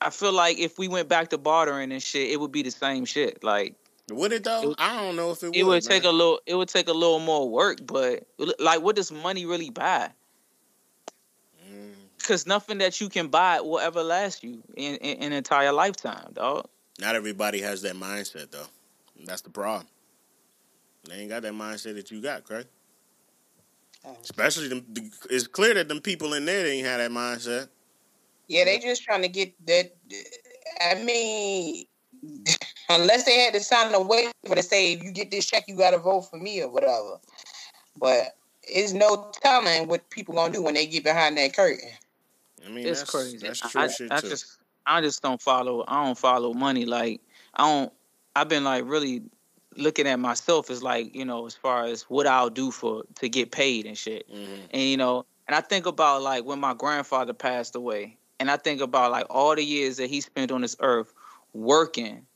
I 0.00 0.10
feel 0.10 0.32
like 0.32 0.58
if 0.58 0.78
we 0.78 0.88
went 0.88 1.08
back 1.08 1.28
to 1.30 1.38
bartering 1.38 1.92
and 1.92 2.02
shit, 2.02 2.30
it 2.30 2.40
would 2.40 2.52
be 2.52 2.62
the 2.62 2.70
same 2.70 3.04
shit. 3.04 3.44
Like, 3.44 3.74
would 4.10 4.32
it 4.32 4.44
though? 4.44 4.70
It 4.70 4.76
I 4.78 5.02
don't 5.02 5.16
know 5.16 5.30
if 5.30 5.42
it 5.42 5.48
would. 5.48 5.56
it 5.56 5.62
would 5.64 5.82
take 5.82 6.04
a 6.04 6.10
little, 6.10 6.40
it 6.46 6.54
would 6.54 6.68
take 6.68 6.88
a 6.88 6.92
little 6.92 7.20
more 7.20 7.48
work, 7.48 7.78
but 7.84 8.26
like, 8.58 8.80
what 8.82 8.96
does 8.96 9.12
money 9.12 9.46
really 9.46 9.70
buy? 9.70 10.10
Because 12.30 12.46
nothing 12.46 12.78
that 12.78 13.00
you 13.00 13.08
can 13.08 13.26
buy 13.26 13.60
will 13.60 13.80
ever 13.80 14.04
last 14.04 14.44
you 14.44 14.62
in, 14.76 14.94
in, 14.98 15.16
in 15.16 15.22
an 15.24 15.32
entire 15.32 15.72
lifetime, 15.72 16.32
dog. 16.32 16.68
Not 17.00 17.16
everybody 17.16 17.60
has 17.60 17.82
that 17.82 17.96
mindset 17.96 18.52
though. 18.52 18.68
That's 19.24 19.40
the 19.40 19.50
problem. 19.50 19.88
They 21.08 21.16
ain't 21.16 21.28
got 21.28 21.42
that 21.42 21.54
mindset 21.54 21.96
that 21.96 22.12
you 22.12 22.22
got, 22.22 22.44
Craig. 22.44 22.66
Oh. 24.04 24.16
Especially 24.22 24.68
them, 24.68 24.86
the, 24.92 25.10
it's 25.28 25.48
clear 25.48 25.74
that 25.74 25.88
them 25.88 26.00
people 26.00 26.34
in 26.34 26.44
there 26.44 26.62
they 26.62 26.74
ain't 26.74 26.86
had 26.86 27.00
that 27.00 27.10
mindset. 27.10 27.66
Yeah, 28.46 28.64
they 28.64 28.78
just 28.78 29.02
trying 29.02 29.22
to 29.22 29.28
get 29.28 29.52
that. 29.66 29.96
I 30.80 31.02
mean, 31.02 31.86
unless 32.88 33.24
they 33.24 33.40
had 33.40 33.54
to 33.54 33.60
sign 33.60 33.92
a 33.92 34.00
waiver 34.00 34.30
to 34.54 34.62
say 34.62 34.92
if 34.92 35.02
you 35.02 35.10
get 35.10 35.32
this 35.32 35.46
check, 35.46 35.64
you 35.66 35.74
got 35.74 35.90
to 35.90 35.98
vote 35.98 36.30
for 36.30 36.36
me 36.36 36.62
or 36.62 36.68
whatever. 36.68 37.18
But 37.96 38.36
it's 38.62 38.92
no 38.92 39.32
telling 39.42 39.88
what 39.88 40.08
people 40.10 40.36
gonna 40.36 40.52
do 40.52 40.62
when 40.62 40.74
they 40.74 40.86
get 40.86 41.02
behind 41.02 41.36
that 41.38 41.56
curtain. 41.56 41.90
I 42.64 42.68
mean, 42.70 42.86
it's 42.86 43.00
that's, 43.00 43.10
crazy. 43.10 43.38
That's 43.38 43.64
I- 43.64 43.68
true 43.68 43.80
I, 43.82 43.88
shit 43.88 44.12
I 44.12 44.20
too. 44.20 44.28
just, 44.30 44.58
I 44.86 45.00
just 45.00 45.22
don't 45.22 45.40
follow. 45.40 45.84
I 45.86 46.04
don't 46.04 46.18
follow 46.18 46.52
money. 46.52 46.84
Like, 46.86 47.20
I 47.54 47.66
don't. 47.66 47.92
I've 48.36 48.48
been 48.48 48.64
like 48.64 48.84
really 48.86 49.22
looking 49.76 50.06
at 50.06 50.18
myself 50.18 50.70
as 50.70 50.82
like, 50.82 51.14
you 51.14 51.24
know, 51.24 51.46
as 51.46 51.54
far 51.54 51.84
as 51.84 52.02
what 52.02 52.26
I'll 52.26 52.50
do 52.50 52.70
for 52.70 53.04
to 53.16 53.28
get 53.28 53.50
paid 53.52 53.86
and 53.86 53.96
shit. 53.96 54.28
Mhm. 54.30 54.58
And 54.70 54.82
you 54.82 54.96
know, 54.96 55.24
and 55.48 55.54
I 55.54 55.60
think 55.60 55.86
about 55.86 56.22
like 56.22 56.44
when 56.44 56.58
my 56.60 56.74
grandfather 56.74 57.32
passed 57.32 57.74
away, 57.76 58.16
and 58.38 58.50
I 58.50 58.56
think 58.56 58.80
about 58.80 59.10
like 59.10 59.26
all 59.30 59.54
the 59.54 59.64
years 59.64 59.96
that 59.98 60.08
he 60.10 60.20
spent 60.20 60.50
on 60.52 60.60
this 60.62 60.76
earth 60.80 61.12
working. 61.52 62.26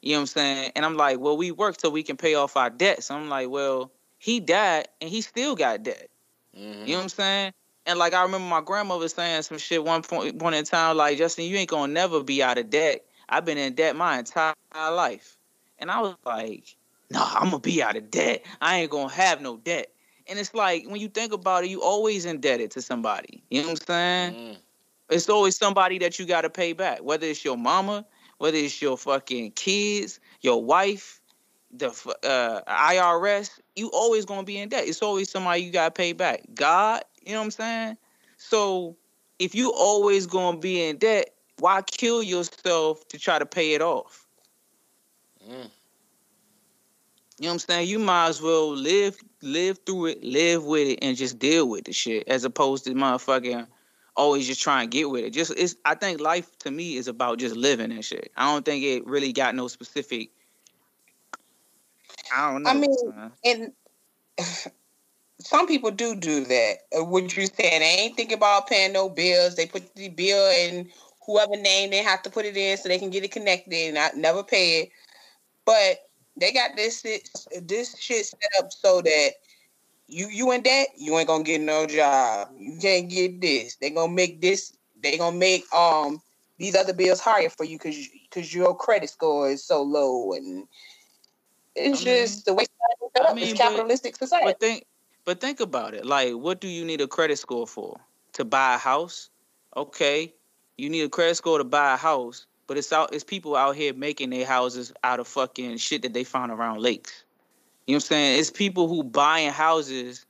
You 0.00 0.12
know 0.12 0.18
what 0.18 0.20
I'm 0.22 0.26
saying? 0.26 0.72
And 0.74 0.84
I'm 0.84 0.96
like, 0.96 1.20
well, 1.20 1.36
we 1.36 1.52
work 1.52 1.78
so 1.80 1.88
we 1.88 2.02
can 2.02 2.16
pay 2.16 2.34
off 2.34 2.56
our 2.56 2.70
debts. 2.70 3.08
I'm 3.10 3.28
like, 3.28 3.48
well, 3.50 3.92
he 4.18 4.40
died 4.40 4.88
and 5.00 5.08
he 5.08 5.20
still 5.20 5.54
got 5.54 5.84
debt. 5.84 6.08
Mhm. 6.56 6.86
You 6.86 6.92
know 6.92 6.96
what 6.96 7.02
I'm 7.04 7.08
saying? 7.08 7.52
And 7.86 7.98
like 7.98 8.14
I 8.14 8.22
remember 8.22 8.46
my 8.46 8.60
grandmother 8.60 9.08
saying 9.08 9.42
some 9.42 9.58
shit 9.58 9.84
one 9.84 10.02
point 10.02 10.38
point 10.38 10.54
in 10.54 10.64
time, 10.64 10.96
like 10.96 11.18
Justin, 11.18 11.46
you 11.46 11.56
ain't 11.56 11.70
gonna 11.70 11.92
never 11.92 12.22
be 12.22 12.42
out 12.42 12.58
of 12.58 12.70
debt. 12.70 13.04
I've 13.28 13.44
been 13.44 13.58
in 13.58 13.74
debt 13.74 13.96
my 13.96 14.18
entire 14.18 14.54
life. 14.74 15.36
And 15.78 15.90
I 15.90 16.00
was 16.00 16.14
like, 16.24 16.76
no, 17.10 17.22
I'm 17.22 17.46
gonna 17.46 17.58
be 17.58 17.82
out 17.82 17.96
of 17.96 18.10
debt. 18.10 18.44
I 18.60 18.78
ain't 18.78 18.90
gonna 18.90 19.12
have 19.12 19.40
no 19.40 19.56
debt. 19.56 19.88
And 20.28 20.38
it's 20.38 20.54
like 20.54 20.86
when 20.86 21.00
you 21.00 21.08
think 21.08 21.32
about 21.32 21.64
it, 21.64 21.70
you 21.70 21.82
always 21.82 22.24
indebted 22.24 22.70
to 22.72 22.82
somebody. 22.82 23.42
You 23.50 23.62
know 23.62 23.68
what 23.68 23.80
I'm 23.80 23.86
saying? 23.86 24.34
Mm. 24.34 24.56
It's 25.10 25.28
always 25.28 25.56
somebody 25.56 25.98
that 25.98 26.18
you 26.18 26.24
gotta 26.24 26.50
pay 26.50 26.72
back. 26.72 27.02
Whether 27.02 27.26
it's 27.26 27.44
your 27.44 27.56
mama, 27.56 28.06
whether 28.38 28.56
it's 28.56 28.80
your 28.80 28.96
fucking 28.96 29.52
kids, 29.52 30.20
your 30.40 30.62
wife, 30.62 31.20
the 31.72 31.88
uh, 32.22 32.60
IRS, 32.68 33.58
you 33.76 33.90
always 33.92 34.24
gonna 34.24 34.44
be 34.44 34.58
in 34.58 34.68
debt. 34.68 34.86
It's 34.86 35.02
always 35.02 35.30
somebody 35.30 35.62
you 35.62 35.72
gotta 35.72 35.90
pay 35.90 36.12
back. 36.12 36.42
God, 36.54 37.02
you 37.24 37.32
know 37.32 37.40
what 37.40 37.44
I'm 37.44 37.50
saying? 37.50 37.96
So 38.36 38.96
if 39.38 39.54
you 39.54 39.72
always 39.72 40.26
gonna 40.26 40.58
be 40.58 40.84
in 40.84 40.96
debt, 40.98 41.30
why 41.58 41.82
kill 41.82 42.22
yourself 42.22 43.06
to 43.08 43.18
try 43.18 43.38
to 43.38 43.46
pay 43.46 43.74
it 43.74 43.82
off? 43.82 44.26
Mm. 45.44 45.50
You 45.50 45.56
know 45.56 45.68
what 47.38 47.52
I'm 47.52 47.58
saying? 47.58 47.88
You 47.88 47.98
might 47.98 48.28
as 48.28 48.42
well 48.42 48.70
live 48.70 49.16
live 49.42 49.78
through 49.84 50.06
it, 50.06 50.24
live 50.24 50.64
with 50.64 50.88
it, 50.88 50.98
and 51.02 51.16
just 51.16 51.38
deal 51.38 51.68
with 51.68 51.84
the 51.84 51.92
shit 51.92 52.28
as 52.28 52.44
opposed 52.44 52.84
to 52.84 52.90
motherfucking 52.92 53.66
always 54.14 54.46
just 54.46 54.60
try 54.60 54.82
and 54.82 54.90
get 54.90 55.10
with 55.10 55.24
it. 55.24 55.30
Just 55.30 55.52
it's 55.56 55.76
I 55.84 55.94
think 55.94 56.20
life 56.20 56.56
to 56.58 56.70
me 56.70 56.96
is 56.96 57.08
about 57.08 57.38
just 57.38 57.56
living 57.56 57.90
and 57.92 58.04
shit. 58.04 58.30
I 58.36 58.52
don't 58.52 58.64
think 58.64 58.84
it 58.84 59.06
really 59.06 59.32
got 59.32 59.54
no 59.54 59.68
specific 59.68 60.30
I 62.34 62.52
don't 62.52 62.62
know. 62.62 62.70
I 62.70 62.74
mean. 62.74 63.32
And 63.44 63.72
some 65.44 65.66
people 65.66 65.90
do 65.90 66.14
do 66.14 66.44
that. 66.44 66.74
Uh, 66.96 67.04
What 67.04 67.36
you 67.36 67.46
saying? 67.46 67.80
They 67.80 67.96
ain't 68.04 68.16
thinking 68.16 68.36
about 68.36 68.68
paying 68.68 68.92
no 68.92 69.08
bills. 69.08 69.56
They 69.56 69.66
put 69.66 69.94
the 69.94 70.08
bill 70.08 70.50
in 70.50 70.88
whoever 71.26 71.56
name 71.56 71.90
they 71.90 72.02
have 72.02 72.22
to 72.22 72.30
put 72.30 72.44
it 72.44 72.56
in 72.56 72.76
so 72.76 72.88
they 72.88 72.98
can 72.98 73.10
get 73.10 73.24
it 73.24 73.30
connected 73.32 73.72
and 73.74 73.94
not 73.94 74.16
never 74.16 74.42
pay 74.42 74.80
it. 74.82 74.90
But 75.64 75.98
they 76.36 76.52
got 76.52 76.76
this 76.76 77.00
shit, 77.02 77.28
this 77.62 77.96
shit 77.98 78.26
set 78.26 78.40
up 78.58 78.72
so 78.72 79.00
that 79.02 79.30
you 80.08 80.28
you 80.28 80.50
in 80.52 80.62
debt, 80.62 80.88
you 80.96 81.16
ain't 81.18 81.28
gonna 81.28 81.44
get 81.44 81.60
no 81.60 81.86
job. 81.86 82.48
You 82.58 82.78
can't 82.80 83.08
get 83.08 83.40
this. 83.40 83.76
They 83.76 83.90
gonna 83.90 84.12
make 84.12 84.40
this. 84.40 84.76
They 85.02 85.16
gonna 85.18 85.36
make 85.36 85.64
um 85.72 86.20
these 86.58 86.74
other 86.76 86.92
bills 86.92 87.20
higher 87.20 87.48
for 87.50 87.64
you 87.64 87.78
because 87.78 88.08
because 88.30 88.54
your 88.54 88.76
credit 88.76 89.10
score 89.10 89.50
is 89.50 89.64
so 89.64 89.82
low 89.82 90.32
and 90.32 90.66
it's 91.74 92.02
I 92.02 92.04
mean- 92.04 92.14
just 92.16 92.44
the 92.44 92.54
way 92.54 92.62
is 92.64 92.68
set 93.16 93.26
I 93.26 93.28
up. 93.30 93.34
mean, 93.36 93.44
it's 93.44 93.52
but- 93.52 93.58
capitalistic 93.70 94.16
society. 94.16 94.46
But 94.46 94.60
think, 94.60 94.86
but 95.24 95.40
think 95.40 95.60
about 95.60 95.94
it. 95.94 96.04
Like, 96.04 96.34
what 96.34 96.60
do 96.60 96.68
you 96.68 96.84
need 96.84 97.00
a 97.00 97.06
credit 97.08 97.38
score 97.38 97.66
for? 97.66 98.00
To 98.34 98.44
buy 98.44 98.74
a 98.74 98.78
house? 98.78 99.30
Okay, 99.76 100.32
you 100.76 100.88
need 100.90 101.02
a 101.02 101.08
credit 101.08 101.36
score 101.36 101.58
to 101.58 101.64
buy 101.64 101.94
a 101.94 101.96
house, 101.96 102.46
but 102.66 102.76
it's 102.76 102.92
out. 102.92 103.14
It's 103.14 103.24
people 103.24 103.56
out 103.56 103.76
here 103.76 103.94
making 103.94 104.30
their 104.30 104.46
houses 104.46 104.92
out 105.04 105.20
of 105.20 105.28
fucking 105.28 105.76
shit 105.78 106.02
that 106.02 106.12
they 106.12 106.24
found 106.24 106.52
around 106.52 106.80
lakes. 106.80 107.24
You 107.86 107.92
know 107.92 107.96
what 107.96 108.04
I'm 108.04 108.08
saying? 108.08 108.40
It's 108.40 108.50
people 108.50 108.88
who 108.88 109.02
buying 109.02 109.50
houses 109.50 110.24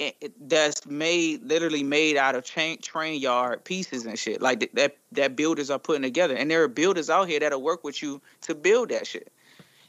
i- 0.00 0.14
i- 0.22 0.30
that's 0.40 0.86
made 0.86 1.42
literally 1.44 1.82
made 1.82 2.16
out 2.16 2.34
of 2.34 2.44
train 2.44 2.78
train 2.80 3.20
yard 3.20 3.64
pieces 3.64 4.06
and 4.06 4.18
shit 4.18 4.40
like 4.42 4.72
that 4.74 4.96
that 5.12 5.36
builders 5.36 5.70
are 5.70 5.78
putting 5.78 6.02
together 6.02 6.34
and 6.34 6.50
there 6.50 6.62
are 6.62 6.68
builders 6.68 7.08
out 7.08 7.28
here 7.28 7.38
that'll 7.40 7.62
work 7.62 7.84
with 7.84 8.02
you 8.02 8.20
to 8.40 8.54
build 8.54 8.88
that 8.88 9.06
shit 9.06 9.32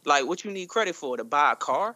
like 0.06 0.26
what 0.28 0.44
you 0.44 0.52
need 0.52 0.70
credit 0.70 0.96
for 0.96 1.18
to 1.18 1.24
buy 1.24 1.54
a 1.54 1.56
car 1.56 1.96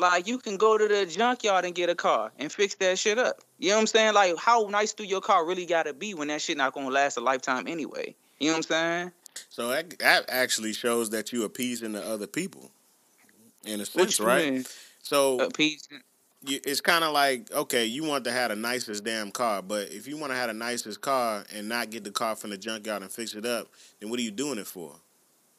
like 0.00 0.26
you 0.26 0.38
can 0.38 0.56
go 0.56 0.76
to 0.78 0.88
the 0.88 1.06
junkyard 1.06 1.64
and 1.64 1.74
get 1.74 1.88
a 1.88 1.94
car 1.94 2.32
and 2.38 2.50
fix 2.50 2.74
that 2.76 2.98
shit 2.98 3.18
up 3.18 3.40
you 3.58 3.68
know 3.68 3.76
what 3.76 3.80
i'm 3.82 3.86
saying 3.86 4.14
like 4.14 4.36
how 4.36 4.66
nice 4.70 4.92
do 4.92 5.04
your 5.04 5.20
car 5.20 5.46
really 5.46 5.66
gotta 5.66 5.92
be 5.92 6.14
when 6.14 6.28
that 6.28 6.40
shit 6.40 6.56
not 6.56 6.72
gonna 6.72 6.88
last 6.88 7.16
a 7.16 7.20
lifetime 7.20 7.66
anyway 7.66 8.14
you 8.38 8.48
know 8.48 8.54
what 8.54 8.56
i'm 8.58 8.62
saying 8.62 9.12
So 9.48 9.68
that, 9.68 9.98
that 9.98 10.24
actually 10.28 10.72
shows 10.72 11.10
that 11.10 11.32
you 11.32 11.44
appeasing 11.44 11.92
the 11.92 12.04
other 12.04 12.26
people, 12.26 12.70
in 13.64 13.80
a 13.80 13.86
sense, 13.86 14.18
right? 14.20 14.52
mean? 14.52 14.64
So 15.02 15.40
you, 16.42 16.58
it's 16.64 16.80
kind 16.80 17.04
of 17.04 17.12
like 17.12 17.50
okay, 17.52 17.86
you 17.86 18.04
want 18.04 18.24
to 18.24 18.32
have 18.32 18.50
the 18.50 18.56
nicest 18.56 19.04
damn 19.04 19.30
car, 19.30 19.62
but 19.62 19.88
if 19.90 20.06
you 20.06 20.16
want 20.16 20.32
to 20.32 20.36
have 20.36 20.48
the 20.48 20.54
nicest 20.54 21.00
car 21.00 21.44
and 21.54 21.68
not 21.68 21.90
get 21.90 22.04
the 22.04 22.10
car 22.10 22.34
from 22.34 22.50
the 22.50 22.58
junkyard 22.58 23.02
and 23.02 23.10
fix 23.10 23.34
it 23.34 23.46
up, 23.46 23.68
then 24.00 24.10
what 24.10 24.18
are 24.18 24.22
you 24.22 24.30
doing 24.30 24.58
it 24.58 24.66
for? 24.66 24.94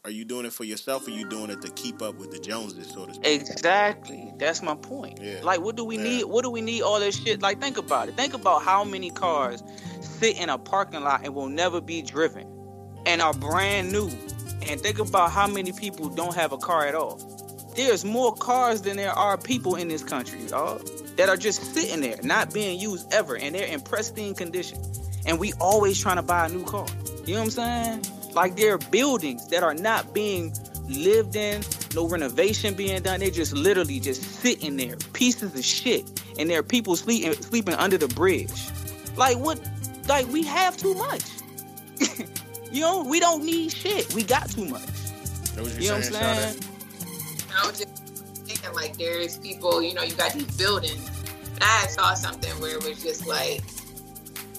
Are 0.04 0.10
you 0.10 0.26
doing 0.26 0.48
it 0.48 0.54
for 0.54 0.64
yourself, 0.64 1.08
or 1.08 1.12
are 1.12 1.14
you 1.14 1.30
doing 1.30 1.52
it 1.52 1.62
to 1.62 1.70
keep 1.74 2.02
up 2.02 2.16
with 2.16 2.32
the 2.32 2.40
Joneses, 2.40 2.90
so 2.92 3.06
to 3.06 3.14
speak? 3.14 3.28
Exactly. 3.28 4.34
That's 4.40 4.64
my 4.64 4.74
point. 4.74 5.20
Yeah. 5.22 5.42
Like, 5.44 5.62
what 5.62 5.76
do 5.76 5.84
we 5.86 5.98
Yeah. 5.98 6.04
need? 6.04 6.24
What 6.24 6.44
do 6.44 6.50
we 6.50 6.60
need 6.60 6.82
all 6.82 7.00
this 7.00 7.22
shit? 7.22 7.44
Like, 7.44 7.62
think 7.62 7.78
about 7.78 8.10
it. 8.10 8.18
Think 8.18 8.34
about 8.34 8.64
how 8.64 8.84
many 8.84 9.12
cars 9.12 9.62
sit 10.02 10.40
in 10.40 10.50
a 10.50 10.58
parking 10.58 11.04
lot 11.04 11.22
and 11.24 11.36
will 11.36 11.50
never 11.50 11.80
be 11.82 12.02
driven 12.02 12.48
and 13.06 13.22
are 13.22 13.34
brand 13.34 13.92
new. 13.92 14.10
And 14.68 14.82
think 14.82 14.98
about 14.98 15.30
how 15.30 15.46
many 15.46 15.72
people 15.72 16.10
don't 16.10 16.34
have 16.34 16.52
a 16.52 16.58
car 16.58 16.88
at 16.88 16.96
all. 16.96 17.20
There's 17.76 18.04
more 18.04 18.34
cars 18.34 18.82
than 18.82 18.98
there 18.98 19.14
are 19.14 19.38
people 19.38 19.76
in 19.76 19.88
this 19.88 20.04
country, 20.04 20.40
dog, 20.48 20.82
that 21.18 21.30
are 21.30 21.38
just 21.38 21.76
sitting 21.76 22.02
there, 22.02 22.20
not 22.24 22.52
being 22.52 22.80
used 22.80 23.14
ever, 23.14 23.36
and 23.38 23.54
they're 23.54 23.68
in 23.68 23.82
pristine 23.82 24.34
condition. 24.34 24.80
And 25.28 25.40
we 25.40 25.54
always 25.62 26.02
trying 26.02 26.16
to 26.16 26.24
buy 26.24 26.48
a 26.48 26.50
new 26.50 26.64
car. 26.64 26.88
You 27.28 27.36
know 27.36 27.42
what 27.42 27.46
I'm 27.46 28.02
saying? 28.02 28.06
Like 28.34 28.56
there 28.56 28.74
are 28.74 28.78
buildings 28.78 29.48
that 29.48 29.64
are 29.64 29.74
not 29.74 30.14
being 30.14 30.54
lived 30.88 31.36
in, 31.36 31.64
no 31.96 32.08
renovation 32.08 32.74
being 32.74 33.02
done. 33.02 33.20
They're 33.20 33.30
just 33.30 33.54
literally 33.54 34.00
just 34.00 34.22
sitting 34.24 34.78
there, 34.78 34.96
pieces 35.14 35.56
of 35.56 35.64
shit, 35.64 36.22
and 36.38 36.50
there 36.50 36.60
are 36.60 36.64
people 36.64 36.96
sleeping 36.96 37.34
sleeping 37.34 37.74
under 37.76 37.98
the 37.98 38.08
bridge. 38.10 38.70
Like 39.16 39.38
what? 39.38 39.60
Like 40.08 40.28
we 40.28 40.44
have 40.44 40.78
too 40.78 40.94
much. 40.96 41.24
you 42.72 42.82
know, 42.82 43.04
we 43.04 43.20
don't 43.20 43.44
need 43.44 43.72
shit. 43.72 44.14
We 44.14 44.24
got 44.24 44.50
too 44.50 44.66
much. 44.66 44.88
Know 45.56 45.64
what 45.64 45.80
You 45.80 45.90
know 45.90 45.96
what 45.96 46.06
I'm 46.06 46.14
saying? 46.14 46.54
Sade? 46.54 46.66
I 47.56 47.68
was 47.68 47.80
just 47.80 47.98
thinking 48.48 48.74
like 48.74 48.98
there's 48.98 49.38
people, 49.38 49.82
you 49.82 49.94
know, 49.94 50.04
you 50.04 50.16
got 50.16 50.34
these 50.34 50.58
buildings. 50.58 51.08
And 51.56 51.64
I 51.64 51.88
saw 51.88 52.14
something 52.14 52.52
where 52.62 52.78
it 52.78 52.84
was 52.84 53.04
just 53.04 53.28
like 53.28 53.62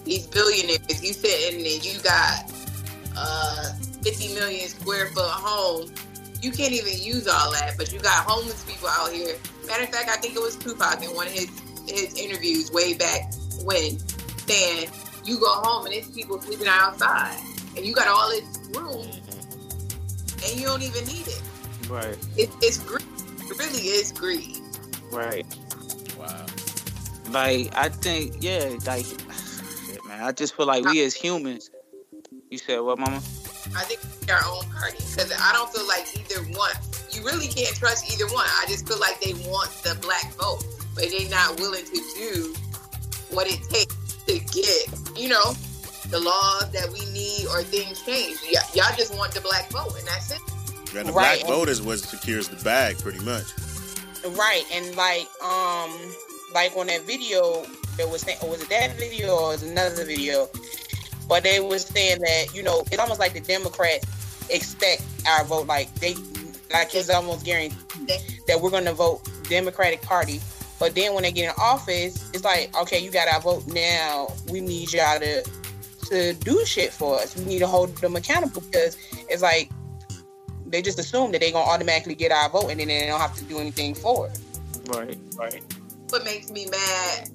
these 0.04 0.26
billionaires, 0.26 1.02
you 1.02 1.12
sitting 1.12 1.60
and 1.60 1.84
you 1.84 2.00
got 2.02 2.50
uh 3.16 3.72
50 4.02 4.34
million 4.34 4.68
square 4.68 5.08
foot 5.08 5.30
home. 5.30 5.92
You 6.40 6.50
can't 6.50 6.72
even 6.72 6.92
use 7.00 7.28
all 7.28 7.52
that, 7.52 7.74
but 7.78 7.92
you 7.92 8.00
got 8.00 8.24
homeless 8.26 8.64
people 8.64 8.88
out 8.88 9.12
here. 9.12 9.36
Matter 9.66 9.84
of 9.84 9.90
fact, 9.90 10.10
I 10.10 10.16
think 10.16 10.34
it 10.34 10.42
was 10.42 10.56
Tupac 10.56 11.02
in 11.02 11.14
one 11.14 11.26
of 11.26 11.32
his 11.32 11.48
his 11.88 12.14
interviews 12.18 12.70
way 12.72 12.94
back 12.94 13.32
when 13.64 13.98
saying 14.46 14.88
you 15.24 15.38
go 15.38 15.46
home 15.46 15.86
and 15.86 15.94
it's 15.94 16.10
people 16.10 16.40
sleeping 16.40 16.68
outside. 16.68 17.38
And 17.76 17.86
you 17.86 17.94
got 17.94 18.08
all 18.08 18.28
this 18.28 18.58
room, 18.76 19.08
and 20.44 20.60
you 20.60 20.66
don't 20.66 20.82
even 20.82 21.06
need 21.06 21.26
it. 21.26 21.42
Right. 21.88 22.18
it 22.36 22.50
it's 22.60 22.78
greed. 22.78 23.02
It 23.38 23.58
really 23.58 23.88
is 23.88 24.12
greed. 24.12 24.58
Right. 25.10 25.46
Wow. 26.18 26.46
Like 27.30 27.74
I 27.76 27.88
think, 27.88 28.36
yeah, 28.40 28.76
like 28.86 29.06
shit, 29.86 30.04
man. 30.06 30.22
I 30.22 30.32
just 30.32 30.54
feel 30.54 30.66
like 30.66 30.84
we 30.84 31.02
as 31.04 31.14
humans. 31.14 31.70
You 32.52 32.58
said 32.58 32.80
what, 32.82 32.98
Mama? 32.98 33.16
I 33.74 33.82
think 33.88 34.00
we 34.20 34.30
our 34.30 34.44
own 34.44 34.68
party 34.76 34.98
because 34.98 35.32
I 35.32 35.54
don't 35.54 35.72
feel 35.72 35.88
like 35.88 36.04
either 36.12 36.42
one. 36.52 36.72
You 37.10 37.24
really 37.24 37.46
can't 37.48 37.74
trust 37.74 38.12
either 38.12 38.26
one. 38.30 38.44
I 38.44 38.66
just 38.68 38.86
feel 38.86 39.00
like 39.00 39.18
they 39.22 39.32
want 39.48 39.70
the 39.82 39.96
black 40.02 40.30
vote, 40.34 40.62
but 40.94 41.08
they're 41.08 41.30
not 41.30 41.58
willing 41.58 41.86
to 41.86 42.00
do 42.14 42.54
what 43.30 43.46
it 43.46 43.58
takes 43.70 43.96
to 44.26 44.38
get, 44.52 45.16
you 45.18 45.30
know, 45.30 45.54
the 46.10 46.20
laws 46.20 46.70
that 46.72 46.92
we 46.92 47.00
need 47.10 47.46
or 47.46 47.62
things 47.62 48.02
changed. 48.02 48.40
Y- 48.44 48.60
y'all 48.74 48.94
just 48.98 49.16
want 49.16 49.32
the 49.32 49.40
black 49.40 49.70
vote, 49.70 49.96
and 49.98 50.06
that's 50.06 50.32
it. 50.32 50.40
And 50.94 51.08
the 51.08 51.12
Right. 51.14 51.40
black 51.40 51.48
vote 51.48 51.70
is 51.70 51.80
what 51.80 52.00
secures 52.00 52.48
the 52.48 52.56
bag, 52.56 52.98
pretty 52.98 53.20
much. 53.20 53.46
Right, 54.26 54.64
and 54.70 54.94
like 54.94 55.26
um 55.42 55.90
like 56.52 56.76
on 56.76 56.88
that 56.88 57.00
video 57.04 57.64
there 57.96 58.08
was 58.08 58.20
saying 58.20 58.38
was 58.42 58.60
it 58.60 58.68
that 58.68 58.98
video 58.98 59.36
or 59.36 59.48
was 59.48 59.62
another 59.62 60.04
video? 60.04 60.50
But 61.32 61.44
they 61.44 61.60
was 61.60 61.86
saying 61.86 62.20
that, 62.20 62.54
you 62.54 62.62
know, 62.62 62.80
it's 62.90 62.98
almost 62.98 63.18
like 63.18 63.32
the 63.32 63.40
Democrats 63.40 64.06
expect 64.50 65.02
our 65.26 65.46
vote 65.46 65.66
like 65.66 65.90
they 65.94 66.14
like 66.70 66.94
it's 66.94 67.08
almost 67.08 67.46
guaranteed 67.46 67.78
that 68.46 68.60
we're 68.60 68.68
gonna 68.68 68.92
vote 68.92 69.26
Democratic 69.48 70.02
Party. 70.02 70.42
But 70.78 70.94
then 70.94 71.14
when 71.14 71.22
they 71.22 71.32
get 71.32 71.44
in 71.44 71.54
office, 71.56 72.30
it's 72.34 72.44
like, 72.44 72.76
okay, 72.76 72.98
you 72.98 73.10
got 73.10 73.28
our 73.28 73.40
vote 73.40 73.66
now. 73.68 74.28
We 74.50 74.60
need 74.60 74.92
y'all 74.92 75.18
to 75.20 75.42
to 76.10 76.34
do 76.34 76.66
shit 76.66 76.92
for 76.92 77.18
us. 77.18 77.34
We 77.34 77.46
need 77.46 77.60
to 77.60 77.66
hold 77.66 77.96
them 77.96 78.14
accountable 78.14 78.60
because 78.60 78.98
it's 79.30 79.40
like 79.40 79.70
they 80.66 80.82
just 80.82 80.98
assume 80.98 81.32
that 81.32 81.40
they're 81.40 81.52
gonna 81.52 81.64
automatically 81.64 82.14
get 82.14 82.30
our 82.30 82.50
vote 82.50 82.68
and 82.68 82.78
then 82.78 82.88
they 82.88 83.06
don't 83.06 83.18
have 83.18 83.34
to 83.36 83.44
do 83.44 83.58
anything 83.58 83.94
for 83.94 84.26
it. 84.26 84.38
Right. 84.94 85.18
Right. 85.38 85.62
What 86.10 86.26
makes 86.26 86.50
me 86.50 86.66
mad? 86.66 87.30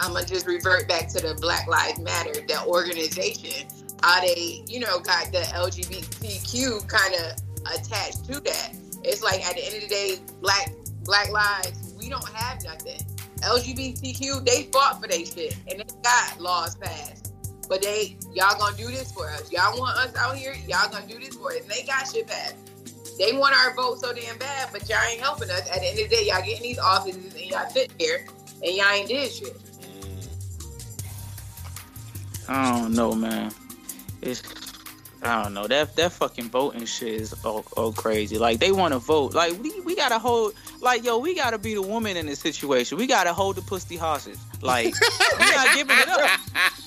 I'm 0.00 0.12
gonna 0.12 0.26
just 0.26 0.46
revert 0.46 0.88
back 0.88 1.08
to 1.10 1.20
the 1.20 1.34
Black 1.40 1.66
Lives 1.66 2.00
Matter, 2.00 2.32
the 2.32 2.64
organization. 2.66 3.68
How 4.02 4.20
they, 4.20 4.62
you 4.66 4.80
know, 4.80 4.98
got 5.00 5.32
the 5.32 5.38
LGBTQ 5.38 6.86
kind 6.88 7.14
of 7.14 7.74
attached 7.74 8.26
to 8.26 8.40
that. 8.40 8.74
It's 9.02 9.22
like 9.22 9.46
at 9.46 9.54
the 9.54 9.64
end 9.64 9.76
of 9.76 9.82
the 9.82 9.88
day, 9.88 10.18
black 10.40 10.70
black 11.04 11.30
lives, 11.30 11.94
we 11.98 12.08
don't 12.08 12.28
have 12.30 12.62
nothing. 12.64 13.00
LGBTQ, 13.40 14.44
they 14.44 14.64
fought 14.64 15.00
for 15.00 15.08
their 15.08 15.24
shit 15.24 15.56
and 15.68 15.80
they 15.80 15.86
got 16.02 16.40
laws 16.40 16.76
passed. 16.76 17.32
But 17.68 17.82
they, 17.82 18.16
y'all 18.32 18.58
gonna 18.58 18.76
do 18.76 18.88
this 18.88 19.12
for 19.12 19.28
us. 19.30 19.50
Y'all 19.52 19.78
want 19.78 19.96
us 19.96 20.14
out 20.16 20.36
here, 20.36 20.54
y'all 20.66 20.90
gonna 20.90 21.06
do 21.06 21.18
this 21.18 21.34
for 21.36 21.52
us. 21.52 21.60
And 21.60 21.70
they 21.70 21.82
got 21.84 22.06
shit 22.10 22.26
passed. 22.26 22.56
They 23.18 23.32
want 23.32 23.54
our 23.54 23.74
vote 23.74 24.00
so 24.00 24.12
damn 24.12 24.36
bad, 24.38 24.70
but 24.72 24.88
y'all 24.88 24.98
ain't 25.08 25.20
helping 25.20 25.50
us. 25.50 25.68
At 25.70 25.80
the 25.80 25.86
end 25.86 25.98
of 25.98 26.08
the 26.10 26.16
day, 26.16 26.26
y'all 26.26 26.42
getting 26.42 26.62
these 26.62 26.78
offices 26.78 27.34
and 27.34 27.44
y'all 27.44 27.68
sit 27.70 27.92
here 27.98 28.26
and 28.62 28.74
y'all 28.74 28.90
ain't 28.90 29.08
did 29.08 29.30
shit. 29.30 29.56
I 32.48 32.78
don't 32.78 32.92
know, 32.92 33.14
man. 33.14 33.52
It's 34.22 34.42
I 35.24 35.42
don't 35.42 35.54
know 35.54 35.66
that 35.66 35.96
that 35.96 36.12
fucking 36.12 36.50
voting 36.50 36.84
shit 36.84 37.14
is 37.14 37.34
all, 37.44 37.64
all 37.76 37.92
crazy. 37.92 38.36
Like 38.36 38.60
they 38.60 38.72
want 38.72 38.92
to 38.92 38.98
vote. 38.98 39.32
Like 39.32 39.58
we 39.62 39.80
we 39.80 39.96
gotta 39.96 40.18
hold. 40.18 40.54
Like 40.80 41.02
yo, 41.04 41.18
we 41.18 41.34
gotta 41.34 41.56
be 41.56 41.74
the 41.74 41.82
woman 41.82 42.16
in 42.18 42.26
this 42.26 42.40
situation. 42.40 42.98
We 42.98 43.06
gotta 43.06 43.32
hold 43.32 43.56
the 43.56 43.62
pussy 43.62 43.96
hostage. 43.96 44.38
Like 44.60 44.94
we 45.38 45.44
not 45.46 45.74
giving 45.74 45.96
it 45.98 46.08
up. 46.08 46.40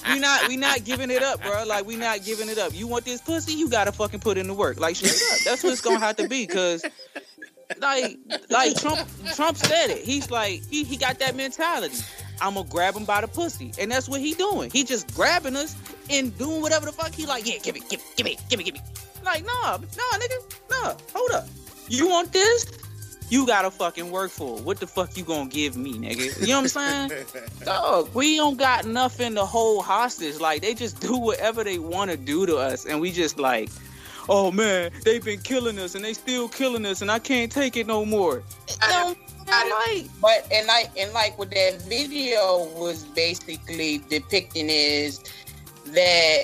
We 0.10 0.20
not 0.20 0.48
we 0.48 0.58
not 0.58 0.84
giving 0.86 1.10
it 1.10 1.24
up, 1.24 1.42
bro. 1.42 1.66
Like 1.66 1.86
we 1.88 1.96
not 1.96 2.24
giving 2.24 2.48
it 2.48 2.60
up. 2.60 2.76
You 2.76 2.88
want 2.88 3.06
this 3.06 3.22
pussy? 3.22 3.54
You 3.54 3.70
gotta 3.70 3.92
fucking 3.92 4.20
put 4.20 4.38
in 4.38 4.48
the 4.48 4.54
work. 4.54 4.80
Like 4.80 4.96
straight 4.96 5.14
up. 5.34 5.40
That's 5.44 5.64
what 5.64 5.74
it's 5.74 5.82
gonna 5.82 6.00
have 6.00 6.18
to 6.18 6.28
be. 6.28 6.46
Cause 6.46 6.86
like 7.80 8.18
like 8.50 8.76
Trump 8.80 9.00
Trump 9.36 9.58
said 9.58 9.90
it. 9.90 10.00
He's 10.00 10.30
like 10.30 10.62
he 10.70 10.84
he 10.84 10.96
got 10.96 11.20
that 11.20 11.36
mentality. 11.36 11.98
I'm 12.42 12.56
gonna 12.56 12.68
grab 12.68 12.96
him 12.96 13.06
by 13.06 13.22
the 13.22 13.28
pussy, 13.28 13.72
and 13.80 13.92
that's 13.92 14.08
what 14.08 14.22
he 14.22 14.34
doing. 14.34 14.70
He 14.72 14.84
just 14.84 15.14
grabbing 15.16 15.56
us 15.56 15.76
and 16.10 16.36
doing 16.38 16.62
whatever 16.62 16.86
the 16.86 16.92
fuck 16.92 17.14
he 17.14 17.26
like. 17.26 17.48
Yeah, 17.48 17.58
give 17.60 17.76
me, 17.76 17.82
give 17.90 18.00
me, 18.00 18.06
give 18.16 18.26
me, 18.26 18.38
give 18.50 18.58
me, 18.58 18.64
give 18.66 18.74
me. 18.76 18.82
Like, 19.24 19.46
nah, 19.46 19.78
nah, 19.78 20.18
nigga, 20.18 20.60
nah. 20.70 20.94
Hold 21.14 21.32
up. 21.32 21.48
You 21.90 22.08
want 22.08 22.32
this? 22.34 22.66
You 23.30 23.46
gotta 23.46 23.70
fucking 23.70 24.10
work 24.10 24.32
for 24.32 24.58
it. 24.58 24.64
What 24.64 24.80
the 24.80 24.88
fuck 24.88 25.18
you 25.18 25.24
gonna 25.24 25.50
give 25.50 25.76
me, 25.76 25.94
nigga? 25.94 26.40
You 26.40 26.48
know 26.48 26.62
what 26.62 26.78
I'm 26.78 27.10
saying? 27.10 27.26
Dog, 27.66 28.10
we 28.14 28.38
don't 28.38 28.58
got 28.58 28.86
nothing 28.86 29.36
to 29.36 29.46
hold 29.46 29.84
hostage. 29.84 30.40
Like 30.40 30.62
they 30.62 30.74
just 30.74 31.02
do 31.02 31.18
whatever 31.18 31.64
they 31.64 31.78
want 31.78 32.10
to 32.12 32.18
do 32.18 32.46
to 32.46 32.58
us, 32.58 32.86
and 32.86 33.02
we 33.02 33.12
just 33.12 33.38
like, 33.38 33.70
oh 34.30 34.50
man, 34.52 34.92
they've 35.04 35.24
been 35.24 35.42
killing 35.42 35.78
us, 35.78 35.96
and 35.96 36.06
they 36.06 36.14
still 36.14 36.48
killing 36.48 36.86
us, 36.86 37.02
and 37.02 37.12
I 37.12 37.20
can't 37.20 37.52
take 37.52 37.76
it 37.76 37.86
no 37.86 38.06
more. 38.06 38.44
I 38.82 38.92
No, 38.92 39.16
like, 39.48 40.08
But 40.22 40.48
and 40.52 40.68
like 40.68 40.92
and 40.98 41.14
like 41.14 41.38
what 41.38 41.52
that 41.52 41.82
video 41.84 42.66
was 42.76 43.04
basically 43.04 44.00
depicting 44.10 44.70
is 44.70 45.20
that 45.88 46.44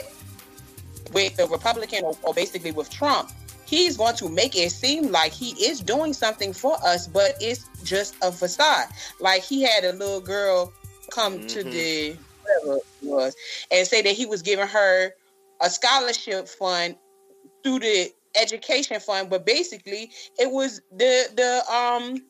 with 1.11 1.35
the 1.35 1.47
Republican 1.47 2.03
or, 2.03 2.17
or 2.23 2.33
basically 2.33 2.71
with 2.71 2.89
Trump, 2.89 3.31
he's 3.65 3.97
going 3.97 4.15
to 4.15 4.29
make 4.29 4.55
it 4.55 4.71
seem 4.71 5.11
like 5.11 5.31
he 5.31 5.51
is 5.63 5.79
doing 5.79 6.13
something 6.13 6.53
for 6.53 6.77
us, 6.83 7.07
but 7.07 7.35
it's 7.39 7.69
just 7.83 8.15
a 8.23 8.31
facade. 8.31 8.87
Like 9.19 9.43
he 9.43 9.61
had 9.61 9.83
a 9.83 9.93
little 9.93 10.21
girl 10.21 10.73
come 11.11 11.45
to 11.47 11.63
Mhm. 11.63 11.71
the 11.71 12.17
whatever 12.43 12.77
it 12.77 12.85
was 13.01 13.35
and 13.71 13.87
say 13.87 14.01
that 14.01 14.13
he 14.13 14.25
was 14.25 14.41
giving 14.41 14.67
her 14.67 15.13
a 15.61 15.69
scholarship 15.69 16.47
fund 16.47 16.95
through 17.63 17.79
the 17.79 18.11
education 18.35 18.99
fund, 18.99 19.29
but 19.29 19.45
basically 19.45 20.11
it 20.39 20.51
was 20.51 20.81
the 20.91 21.29
the 21.35 21.73
um 21.73 22.21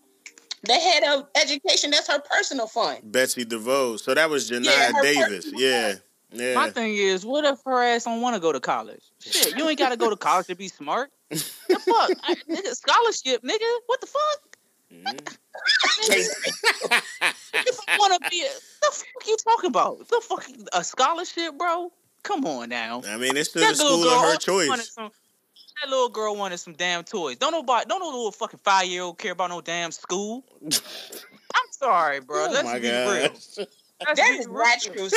the 0.63 0.73
head 0.73 1.03
of 1.03 1.27
education. 1.35 1.91
That's 1.91 2.07
her 2.07 2.19
personal 2.19 2.67
fund. 2.67 2.99
Betsy 3.11 3.45
DeVos. 3.45 3.99
So 4.01 4.13
that 4.13 4.29
was 4.29 4.49
Janiyah 4.49 4.65
Yeah, 4.65 4.91
her 4.93 5.01
Davis. 5.01 5.45
personal 5.51 5.99
Yeah. 6.35 6.55
My 6.55 6.69
thing 6.71 6.95
is, 6.95 7.23
what 7.25 7.45
if 7.45 7.59
her 7.65 7.83
ass 7.83 8.05
don't 8.05 8.21
want 8.21 8.35
to 8.35 8.39
go 8.39 8.51
to 8.51 8.59
college? 8.59 9.03
Shit, 9.19 9.55
you 9.55 9.69
ain't 9.69 9.77
got 9.77 9.89
to 9.89 9.97
go 9.97 10.09
to 10.09 10.15
college 10.15 10.47
to 10.47 10.55
be 10.55 10.67
smart. 10.67 11.11
The 11.29 11.37
fuck, 11.69 12.11
I, 12.23 12.33
nigga, 12.49 12.73
scholarship, 12.75 13.43
nigga. 13.43 13.71
What 13.85 14.01
the 14.01 14.07
fuck? 14.07 14.57
Mm-hmm. 14.91 15.35
If 17.55 17.79
I 17.87 17.97
want 17.99 18.21
to 18.23 18.29
be, 18.29 18.41
a, 18.41 18.45
the 18.49 18.91
fuck 18.91 19.27
you 19.27 19.37
talking 19.37 19.69
about? 19.69 19.99
The 20.07 20.21
fuck 20.27 20.45
a 20.73 20.83
scholarship, 20.83 21.57
bro? 21.57 21.91
Come 22.23 22.45
on 22.45 22.69
now. 22.69 23.01
I 23.07 23.17
mean, 23.17 23.37
it's 23.37 23.49
still 23.49 23.61
That 23.61 23.69
the 23.71 23.75
school 23.75 24.03
of 24.09 24.21
her 24.31 24.37
choice. 24.37 24.89
some- 24.91 25.11
that 25.83 25.89
little 25.89 26.09
girl 26.09 26.35
wanted 26.35 26.57
some 26.57 26.73
damn 26.73 27.03
toys. 27.03 27.37
Don't 27.37 27.51
nobody, 27.51 27.85
don't 27.87 27.99
no 27.99 28.05
little 28.05 28.31
fucking 28.31 28.59
five 28.63 28.85
year 28.87 29.01
old 29.03 29.17
care 29.17 29.33
about 29.33 29.49
no 29.49 29.61
damn 29.61 29.91
school. 29.91 30.43
I'm 30.65 30.71
sorry, 31.71 32.19
bro. 32.21 32.47
oh 32.47 32.51
Let's 32.51 32.63
my 32.63 32.79
be 32.79 32.89
real. 32.89 33.27
gosh. 33.29 33.57
Let's 34.05 34.19
That 34.19 34.29
be 34.31 34.37
is 34.37 34.47
real. 34.47 34.57
not 34.57 34.81
true. 34.81 35.09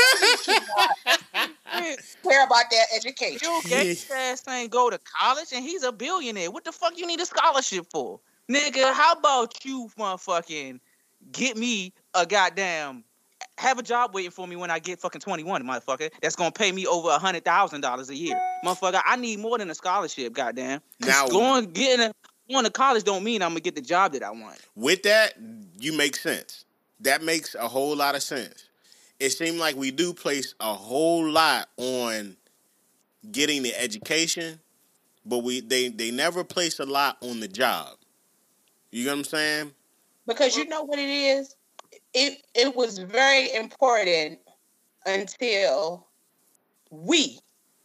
Man, 1.81 1.97
Care 2.23 2.45
about 2.45 2.65
that 2.71 2.87
education. 2.95 3.39
Bill 3.43 3.61
Gates 3.63 4.11
ass 4.11 4.47
ain't 4.49 4.71
go 4.71 4.91
to 4.91 4.99
college 4.99 5.49
and 5.53 5.65
he's 5.65 5.83
a 5.83 5.93
billionaire. 5.93 6.51
What 6.51 6.65
the 6.65 6.73
fuck 6.73 6.97
you 6.97 7.07
need 7.07 7.21
a 7.21 7.27
scholarship 7.27 7.87
for? 7.91 8.21
Nigga, 8.51 8.93
how 8.93 9.13
about 9.15 9.65
you 9.65 9.89
motherfucking 9.99 10.79
get 11.33 11.57
me 11.57 11.93
a 12.15 12.25
goddamn 12.27 13.03
have 13.59 13.79
a 13.79 13.83
job 13.83 14.15
waiting 14.15 14.31
for 14.31 14.47
me 14.47 14.57
when 14.57 14.71
I 14.71 14.79
get 14.79 15.01
fucking 15.01 15.21
21, 15.21 15.63
motherfucker. 15.65 16.11
That's 16.21 16.37
gonna 16.37 16.53
pay 16.53 16.73
me 16.73 16.87
over 16.87 17.09
a 17.09 17.19
hundred 17.19 17.45
thousand 17.45 17.81
dollars 17.81 18.11
a 18.11 18.15
year. 18.15 18.39
Motherfucker, 18.65 19.01
I 19.05 19.17
need 19.17 19.39
more 19.39 19.59
than 19.59 19.71
a 19.71 19.75
scholarship, 19.75 20.33
goddamn. 20.33 20.81
Now- 21.01 21.29
going 21.29 21.71
getting 21.73 22.07
a 22.07 22.13
going 22.51 22.65
to 22.65 22.71
college 22.71 23.05
don't 23.05 23.25
mean 23.25 23.43
I'm 23.43 23.51
gonna 23.51 23.61
get 23.61 23.75
the 23.75 23.81
job 23.81 24.13
that 24.13 24.23
I 24.23 24.31
want. 24.31 24.59
With 24.75 25.03
that, 25.03 25.35
you 25.79 25.93
make 25.93 26.17
sense. 26.17 26.65
That 27.01 27.23
makes 27.23 27.55
a 27.55 27.67
whole 27.67 27.97
lot 27.97 28.15
of 28.15 28.23
sense. 28.23 28.65
It 29.19 29.31
seemed 29.31 29.59
like 29.59 29.77
we 29.77 29.91
do 29.91 30.13
place 30.13 30.55
a 30.61 30.75
whole 30.75 31.29
lot 31.29 31.69
on 31.77 32.37
getting 33.33 33.63
the 33.63 33.75
education, 33.81 34.61
but 35.25 35.39
we 35.39 35.61
they 35.61 35.89
they 35.89 36.11
never 36.11 36.45
place 36.45 36.79
a 36.79 36.87
lot 36.87 37.17
on 37.23 37.41
the 37.41 37.49
job. 37.49 37.97
You 38.91 39.07
know 39.07 39.13
what 39.13 39.19
I'm 39.19 39.25
saying? 39.25 39.73
Because 40.27 40.57
you 40.57 40.67
know 40.67 40.83
what 40.83 40.99
it 40.99 41.09
is? 41.09 41.57
It 42.15 42.43
it 42.55 42.75
was 42.75 42.99
very 42.99 43.53
important 43.55 44.39
until 45.05 46.07
we 46.91 47.39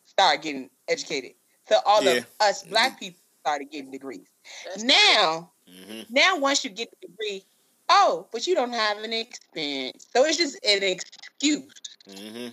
started 0.06 0.42
getting 0.42 0.70
educated. 0.88 1.34
So 1.68 1.78
all 1.86 2.04
Yeah. 2.04 2.18
of 2.18 2.26
us 2.40 2.64
black 2.64 3.00
people 3.00 3.22
started 3.42 3.72
getting 3.72 3.92
degrees. 3.92 4.28
That's 4.66 4.84
Now, 4.84 5.52
hmm 5.68 6.02
now 6.10 6.38
once 6.38 6.64
you 6.64 6.70
get 6.70 6.90
the 7.02 7.08
degree, 7.08 7.46
oh, 7.90 8.28
but 8.32 8.48
you 8.48 8.56
don't 8.56 8.74
have 8.74 8.98
an 9.00 9.14
experience. 9.14 10.08
So 10.14 10.24
it's 10.26 10.38
just 10.38 10.56
an 10.66 10.84
excuse. 10.84 11.74
hmm 12.08 12.50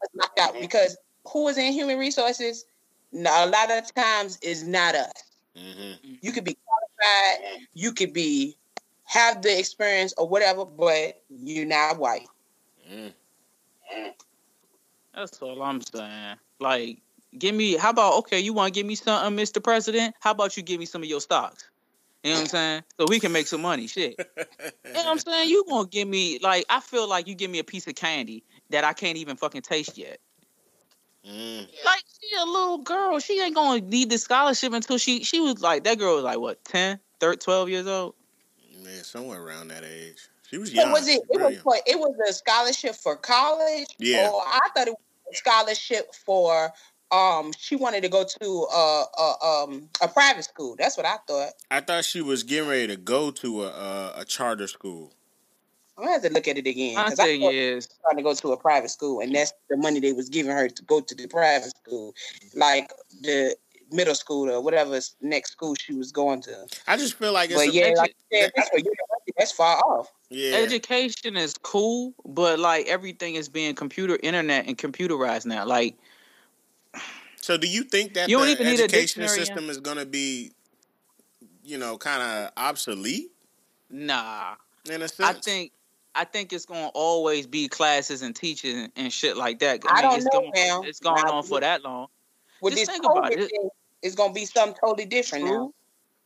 Let's 0.00 0.14
knock 0.14 0.32
out 0.40 0.60
because 0.60 0.96
who 1.28 1.48
is 1.48 1.58
in 1.58 1.72
human 1.72 1.98
resources? 1.98 2.66
No, 3.12 3.30
a 3.44 3.46
lot 3.46 3.70
of 3.70 3.92
times 3.94 4.38
is 4.42 4.66
not 4.66 4.94
us. 4.94 5.12
hmm 5.56 5.92
You 6.20 6.32
could 6.32 6.44
be 6.44 6.56
qualified, 6.66 7.66
you 7.74 7.92
could 7.92 8.12
be 8.12 8.56
have 9.06 9.42
the 9.42 9.58
experience 9.58 10.12
or 10.18 10.28
whatever, 10.28 10.64
but 10.64 11.22
you're 11.28 11.66
not 11.66 11.98
white. 11.98 12.28
mm 12.90 13.12
That's 15.14 15.40
all 15.40 15.62
I'm 15.62 15.80
saying. 15.80 16.36
Like, 16.60 16.98
give 17.38 17.54
me. 17.54 17.76
How 17.76 17.90
about 17.90 18.18
okay? 18.18 18.40
You 18.40 18.52
want 18.52 18.74
to 18.74 18.78
give 18.78 18.86
me 18.86 18.94
something, 18.94 19.36
Mr. 19.36 19.62
President? 19.62 20.14
How 20.20 20.32
about 20.32 20.56
you 20.56 20.62
give 20.62 20.78
me 20.78 20.86
some 20.86 21.02
of 21.02 21.08
your 21.08 21.20
stocks? 21.20 21.68
You 22.22 22.32
know 22.32 22.38
what 22.38 22.42
I'm 22.42 22.48
saying? 22.48 22.82
So 22.98 23.06
we 23.08 23.20
can 23.20 23.30
make 23.30 23.46
some 23.46 23.62
money. 23.62 23.86
Shit. 23.86 24.18
You 24.86 25.02
know 25.02 25.08
what 25.08 25.12
I'm 25.12 25.18
saying? 25.18 25.50
You 25.50 25.64
gonna 25.68 25.88
give 25.88 26.08
me 26.08 26.38
like 26.40 26.64
I 26.70 26.80
feel 26.80 27.06
like 27.06 27.26
you 27.26 27.34
give 27.34 27.50
me 27.50 27.58
a 27.58 27.64
piece 27.64 27.86
of 27.86 27.96
candy 27.96 28.44
that 28.70 28.82
I 28.82 28.94
can't 28.94 29.18
even 29.18 29.36
fucking 29.36 29.60
taste 29.60 29.98
yet. 29.98 30.18
Mm. 31.28 31.68
Like 31.84 32.02
she 32.20 32.36
a 32.36 32.44
little 32.46 32.78
girl. 32.78 33.18
She 33.18 33.40
ain't 33.42 33.54
gonna 33.54 33.80
need 33.82 34.08
the 34.08 34.16
scholarship 34.16 34.72
until 34.72 34.96
she 34.96 35.22
she 35.22 35.40
was 35.40 35.60
like 35.60 35.84
that 35.84 35.98
girl 35.98 36.14
was 36.14 36.24
like 36.24 36.38
what 36.38 36.64
10, 36.64 36.98
13, 37.20 37.38
12 37.38 37.68
years 37.68 37.86
old. 37.86 38.14
Man, 38.86 39.02
somewhere 39.02 39.42
around 39.42 39.68
that 39.68 39.82
age. 39.84 40.28
She 40.48 40.58
was 40.58 40.70
So 40.72 40.82
young. 40.82 40.92
was 40.92 41.08
it? 41.08 41.20
It 41.28 41.40
was 41.40 41.56
for, 41.58 41.74
it 41.86 41.98
was 41.98 42.14
a 42.28 42.32
scholarship 42.32 42.94
for 42.94 43.16
college. 43.16 43.88
Yeah. 43.98 44.28
Or 44.30 44.40
I 44.46 44.60
thought 44.76 44.86
it 44.86 44.94
was 44.94 45.32
a 45.32 45.36
scholarship 45.36 46.14
for 46.24 46.72
um. 47.10 47.52
She 47.58 47.74
wanted 47.74 48.02
to 48.02 48.08
go 48.08 48.24
to 48.24 48.46
a, 48.72 49.04
a 49.18 49.34
um 49.44 49.88
a 50.00 50.06
private 50.06 50.44
school. 50.44 50.76
That's 50.78 50.96
what 50.96 51.04
I 51.04 51.16
thought. 51.26 51.52
I 51.70 51.80
thought 51.80 52.04
she 52.04 52.22
was 52.22 52.44
getting 52.44 52.68
ready 52.68 52.86
to 52.86 52.96
go 52.96 53.32
to 53.32 53.64
a 53.64 53.66
a, 53.66 54.12
a 54.20 54.24
charter 54.24 54.68
school. 54.68 55.12
I'm 55.98 56.04
gonna 56.04 56.12
have 56.12 56.22
to 56.22 56.30
look 56.32 56.46
at 56.46 56.58
it 56.58 56.66
again. 56.66 56.94
My 56.94 57.08
'cause 57.08 57.18
I 57.18 57.24
thing 57.24 57.40
thought 57.40 57.54
is, 57.54 57.88
trying 58.04 58.18
to 58.18 58.22
go 58.22 58.34
to 58.34 58.52
a 58.52 58.56
private 58.56 58.90
school, 58.90 59.20
and 59.20 59.34
that's 59.34 59.52
the 59.68 59.76
money 59.78 59.98
they 59.98 60.12
was 60.12 60.28
giving 60.28 60.52
her 60.52 60.68
to 60.68 60.82
go 60.84 61.00
to 61.00 61.14
the 61.14 61.26
private 61.26 61.72
school, 61.76 62.14
like 62.54 62.92
the 63.22 63.56
middle 63.92 64.14
school 64.14 64.50
or 64.50 64.60
whatever 64.60 64.98
next 65.20 65.52
school 65.52 65.74
she 65.74 65.94
was 65.94 66.12
going 66.12 66.42
to. 66.42 66.66
I 66.86 66.96
just 66.96 67.14
feel 67.14 67.32
like 67.32 67.50
it's 67.50 67.58
But 67.58 67.68
a, 67.68 67.72
yeah, 67.72 67.90
edu- 67.90 67.96
like 67.96 68.16
said, 68.32 68.52
that's. 68.56 68.70
That's 69.38 69.52
far 69.52 69.76
off. 69.80 70.10
yeah. 70.30 70.56
education 70.56 71.36
is 71.36 71.54
cool, 71.62 72.14
but 72.24 72.58
like 72.58 72.86
everything 72.86 73.34
is 73.34 73.48
being 73.50 73.74
computer, 73.74 74.18
internet, 74.22 74.66
and 74.66 74.78
computerized 74.78 75.44
now. 75.44 75.66
Like 75.66 75.96
So 77.42 77.58
do 77.58 77.68
you 77.68 77.82
think 77.82 78.14
that 78.14 78.28
You 78.30 78.38
don't 78.38 78.46
the 78.46 78.52
even 78.52 78.66
need 78.66 78.80
a 78.80 78.84
education 78.84 79.28
system 79.28 79.68
is 79.68 79.78
going 79.78 79.98
to 79.98 80.06
be, 80.06 80.52
you 81.62 81.76
know, 81.76 81.98
kind 81.98 82.22
of 82.22 82.50
obsolete 82.56 83.30
nah. 83.90 84.54
in 84.90 85.02
a 85.02 85.08
sense? 85.08 85.28
I 85.28 85.32
think 85.34 85.72
I 86.14 86.24
think 86.24 86.52
it's 86.54 86.64
gonna 86.64 86.88
always 86.94 87.46
be 87.46 87.68
classes 87.68 88.22
and 88.22 88.34
teaching 88.34 88.76
and, 88.76 88.92
and 88.96 89.12
shit 89.12 89.36
like 89.36 89.58
that. 89.58 89.82
I 89.88 90.00
don't 90.00 90.16
it's 90.16 90.24
know, 90.24 90.40
going, 90.40 90.52
now. 90.54 90.82
It's 90.82 90.98
going 90.98 91.22
Now, 91.26 91.32
on 91.34 91.42
for 91.44 91.60
that 91.60 91.84
long. 91.84 92.06
With 92.60 92.74
Just 92.74 92.86
this 92.86 92.88
think 92.90 93.04
about 93.04 93.30
COVID 93.32 93.38
it. 93.38 93.50
thing, 93.50 93.68
it's 94.02 94.14
gonna 94.14 94.32
be 94.32 94.44
something 94.44 94.76
totally 94.80 95.06
different 95.06 95.44
now. 95.44 95.72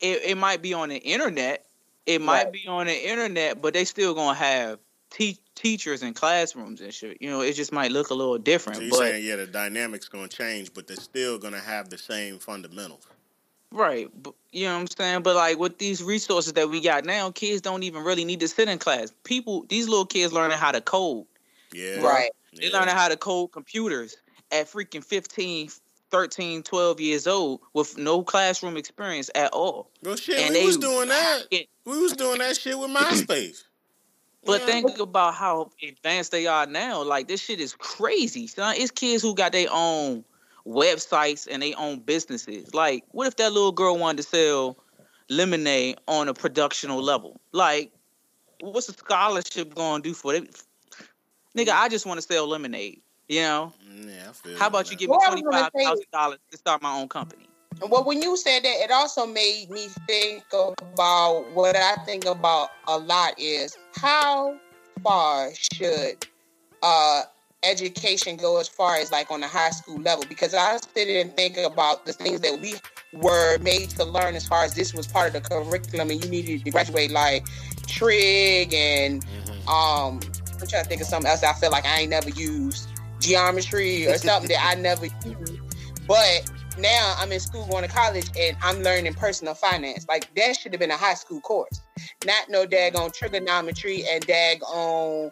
It 0.01 0.23
it 0.25 0.37
might 0.37 0.63
be 0.63 0.73
on 0.75 0.89
the 0.89 0.97
internet. 0.99 1.67
It 2.07 2.21
might 2.21 2.45
Right. 2.45 2.53
be 2.53 2.67
on 2.67 2.87
the 2.87 3.09
internet, 3.11 3.61
but 3.61 3.75
they 3.75 3.85
still 3.85 4.15
gonna 4.15 4.35
have 4.39 4.79
te- 5.11 5.39
teachers 5.55 6.03
in 6.03 6.15
classrooms 6.15 6.81
and 6.81 6.93
shit. 6.95 7.21
You 7.21 7.31
know, 7.31 7.41
it 7.43 7.53
just 7.55 7.73
might 7.73 7.91
look 7.93 8.11
a 8.11 8.15
little 8.15 8.39
different. 8.39 8.77
so 8.77 8.83
you're 8.83 8.91
but 8.91 8.99
saying, 8.99 9.25
yeah, 9.25 9.37
the 9.37 9.47
dynamics 9.47 10.09
going 10.09 10.29
to 10.29 10.35
change, 10.37 10.73
but 10.73 10.87
they're 10.87 10.97
still 10.97 11.37
going 11.39 11.53
to 11.53 11.61
have 11.61 11.91
the 11.91 11.99
same 11.99 12.39
fundamentals. 12.39 13.07
Right. 13.73 14.09
But, 14.23 14.35
you 14.53 14.67
know 14.67 14.75
what 14.75 14.81
I'm 14.81 14.87
saying? 14.87 15.23
But 15.23 15.37
like 15.37 15.59
with 15.59 15.79
these 15.79 16.03
resources 16.03 16.55
that 16.55 16.71
we 16.71 16.81
got 16.81 17.05
now, 17.05 17.31
kids 17.31 17.61
don't 17.61 17.83
even 17.83 18.03
really 18.05 18.25
need 18.25 18.41
to 18.41 18.49
sit 18.49 18.69
in 18.69 18.79
class. 18.79 19.13
People, 19.25 19.67
these 19.69 19.89
little 19.89 20.07
kids 20.07 20.33
learning 20.33 20.59
how 20.59 20.73
to 20.73 20.81
code. 20.81 21.27
Yeah. 21.73 22.01
Right. 22.01 22.31
They 22.57 22.69
Yeah. 22.69 22.79
learning 22.79 22.95
how 22.95 23.09
to 23.09 23.17
code 23.17 23.53
computers 23.53 24.17
at 24.51 24.71
freaking 24.71 25.05
15, 25.05 25.71
13, 26.11 26.63
12 26.63 27.01
years 27.01 27.27
old 27.27 27.61
with 27.73 27.97
no 27.99 28.23
classroom 28.23 28.77
experience 28.77 29.31
at 29.35 29.53
all. 29.53 29.91
Well, 30.03 30.17
shit, 30.17 30.39
And 30.39 30.55
we 30.55 30.67
was 30.67 30.77
doing 30.77 31.09
that. 31.09 31.49
get- 31.51 31.69
We 31.85 31.99
was 31.99 32.13
doing 32.13 32.39
that 32.39 32.57
shit 32.57 32.79
with 32.79 32.91
MySpace. 32.91 33.65
But 34.45 34.61
Yeah. 34.61 34.67
think 34.67 34.99
about 34.99 35.35
how 35.35 35.71
advanced 35.83 36.31
they 36.33 36.47
are 36.47 36.67
now. 36.67 37.03
Like 37.03 37.29
this 37.29 37.41
shit 37.41 37.61
is 37.61 37.75
crazy. 37.75 38.47
Son, 38.47 38.75
it's 38.77 38.91
kids 38.91 39.23
who 39.23 39.35
got 39.35 39.53
their 39.53 39.69
own 39.71 40.25
websites 40.67 41.47
and 41.51 41.63
their 41.63 41.75
own 41.77 42.01
businesses. 42.01 42.75
Like, 42.75 43.05
what 43.11 43.27
if 43.27 43.37
that 43.37 43.53
little 43.53 43.73
girl 43.73 43.99
wanted 43.99 44.23
to 44.23 44.29
sell 44.29 44.79
lemonade 45.29 45.99
on 46.09 46.29
a 46.29 46.35
productional 46.35 47.03
level? 47.03 47.41
Like, 47.53 47.93
what's 48.61 48.89
a 48.89 48.93
scholarship 48.93 49.75
gonna 49.75 50.03
do 50.03 50.15
for 50.15 50.35
it? 50.35 50.51
Nigga, 51.57 51.67
mm. 51.67 51.81
I 51.81 51.89
just 51.89 52.07
want 52.07 52.19
to 52.19 52.27
sell 52.27 52.47
lemonade. 52.47 53.03
You 53.31 53.43
know? 53.43 53.73
Yeah, 53.89 54.27
I 54.29 54.33
feel 54.33 54.59
How 54.59 54.67
about 54.67 54.91
you 54.91 54.97
give 54.97 55.09
me 55.09 55.17
Well, 55.17 55.21
I 55.23 55.27
twenty 55.29 55.43
was 55.47 55.53
gonna 55.53 55.63
five 55.63 55.73
say- 55.77 55.85
thousand 55.85 56.07
dollars 56.13 56.39
to 56.51 56.57
start 56.59 56.83
my 56.83 56.93
own 56.99 57.09
company? 57.09 57.47
Well, 57.89 58.03
when 58.03 58.21
you 58.21 58.37
said 58.37 58.65
that, 58.65 58.83
it 58.85 58.91
also 58.91 59.25
made 59.25 59.71
me 59.71 59.87
think 60.09 60.43
about 60.53 61.45
what 61.55 61.77
I 61.77 61.95
think 62.05 62.25
about 62.25 62.71
a 62.89 62.99
lot 62.99 63.39
is 63.39 63.79
how 63.95 64.57
far 65.05 65.51
should 65.55 66.27
uh, 66.83 67.23
education 67.63 68.37
go 68.37 68.59
as 68.59 68.67
far 68.69 68.97
as 68.97 69.13
like 69.13 69.31
on 69.31 69.43
the 69.43 69.47
high 69.47 69.71
school 69.71 70.01
level? 70.01 70.25
Because 70.29 70.53
I 70.53 70.79
sit 70.79 71.09
and 71.09 71.33
think 71.37 71.57
about 71.57 72.07
the 72.07 72.13
things 72.13 72.41
that 72.41 72.61
we 72.61 72.75
were 73.13 73.59
made 73.59 73.91
to 73.91 74.05
learn 74.05 74.35
as 74.35 74.45
far 74.45 74.65
as 74.65 74.75
this 74.75 74.93
was 74.93 75.07
part 75.07 75.29
of 75.37 75.41
the 75.43 75.49
curriculum 75.49 76.11
and 76.11 76.23
you 76.25 76.29
needed 76.29 76.65
to 76.65 76.71
graduate 76.73 77.13
like 77.13 77.47
trig 77.87 78.75
and 78.75 79.25
Mhm. 79.25 79.69
um 79.69 80.21
I'm 80.61 80.67
trying 80.67 80.83
to 80.83 80.89
think 80.89 81.01
of 81.01 81.07
something 81.07 81.31
else 81.31 81.43
I 81.45 81.53
feel 81.55 81.71
like 81.71 81.87
I 81.87 82.01
ain't 82.01 82.11
never 82.11 82.29
used 82.31 82.89
geometry 83.21 84.07
or 84.07 84.17
something 84.19 84.49
that 84.49 84.65
I 84.65 84.81
never 84.81 85.07
used. 85.07 85.61
But 86.07 86.51
now 86.79 87.15
I'm 87.19 87.31
in 87.33 87.41
school 87.41 87.67
going 87.67 87.85
to 87.85 87.95
college 87.95 88.29
and 88.39 88.57
I'm 88.63 88.83
learning 88.83 89.15
personal 89.15 89.55
finance. 89.55 90.07
Like 90.09 90.35
that 90.35 90.57
should 90.57 90.73
have 90.73 90.81
been 90.81 90.91
a 90.91 90.97
high 90.97 91.15
school 91.15 91.41
course. 91.41 91.81
Not 92.25 92.49
no 92.49 92.67
daggone 92.67 93.13
trigonometry 93.13 94.05
and 94.11 94.27
dag 94.27 94.61
daggone 94.61 95.31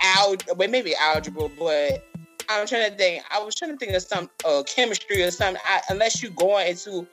algebra, 0.00 0.54
well, 0.54 0.68
maybe 0.68 0.94
algebra, 0.96 1.48
but 1.58 2.04
I'm 2.48 2.66
trying 2.66 2.90
to 2.90 2.96
think. 2.96 3.24
I 3.30 3.42
was 3.42 3.54
trying 3.54 3.72
to 3.72 3.76
think 3.76 3.94
of 3.94 4.02
some 4.02 4.30
uh, 4.44 4.62
chemistry 4.66 5.22
or 5.22 5.30
something. 5.30 5.62
I, 5.66 5.80
unless 5.90 6.22
you 6.22 6.30
going 6.30 6.68
into 6.68 7.06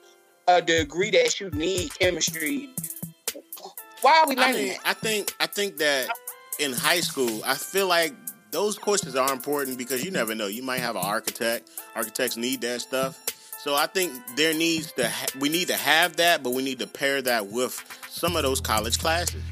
a 0.48 0.62
degree 0.62 1.10
that 1.10 1.40
you 1.40 1.50
need 1.50 1.96
chemistry, 1.98 2.70
why 4.00 4.20
are 4.20 4.28
we 4.28 4.36
I 4.36 4.46
learning 4.46 4.56
mean, 4.56 4.68
that? 4.68 4.80
I 4.84 4.92
think 4.94 5.34
I 5.40 5.46
think 5.46 5.76
that 5.78 6.08
in 6.58 6.72
high 6.72 7.00
school, 7.00 7.42
I 7.44 7.54
feel 7.54 7.88
like 7.88 8.14
those 8.56 8.78
courses 8.78 9.14
are 9.14 9.34
important 9.34 9.76
because 9.76 10.02
you 10.02 10.10
never 10.10 10.34
know. 10.34 10.46
You 10.46 10.62
might 10.62 10.78
have 10.78 10.96
an 10.96 11.02
architect. 11.04 11.68
Architects 11.94 12.38
need 12.38 12.62
that 12.62 12.80
stuff. 12.80 13.22
So 13.58 13.74
I 13.74 13.86
think 13.86 14.14
there 14.34 14.54
needs 14.54 14.92
to 14.92 15.10
ha- 15.10 15.26
we 15.38 15.50
need 15.50 15.68
to 15.68 15.76
have 15.76 16.16
that, 16.16 16.42
but 16.42 16.54
we 16.54 16.62
need 16.62 16.78
to 16.78 16.86
pair 16.86 17.20
that 17.20 17.48
with 17.48 17.78
some 18.08 18.34
of 18.34 18.44
those 18.44 18.62
college 18.62 18.98
classes. 18.98 19.42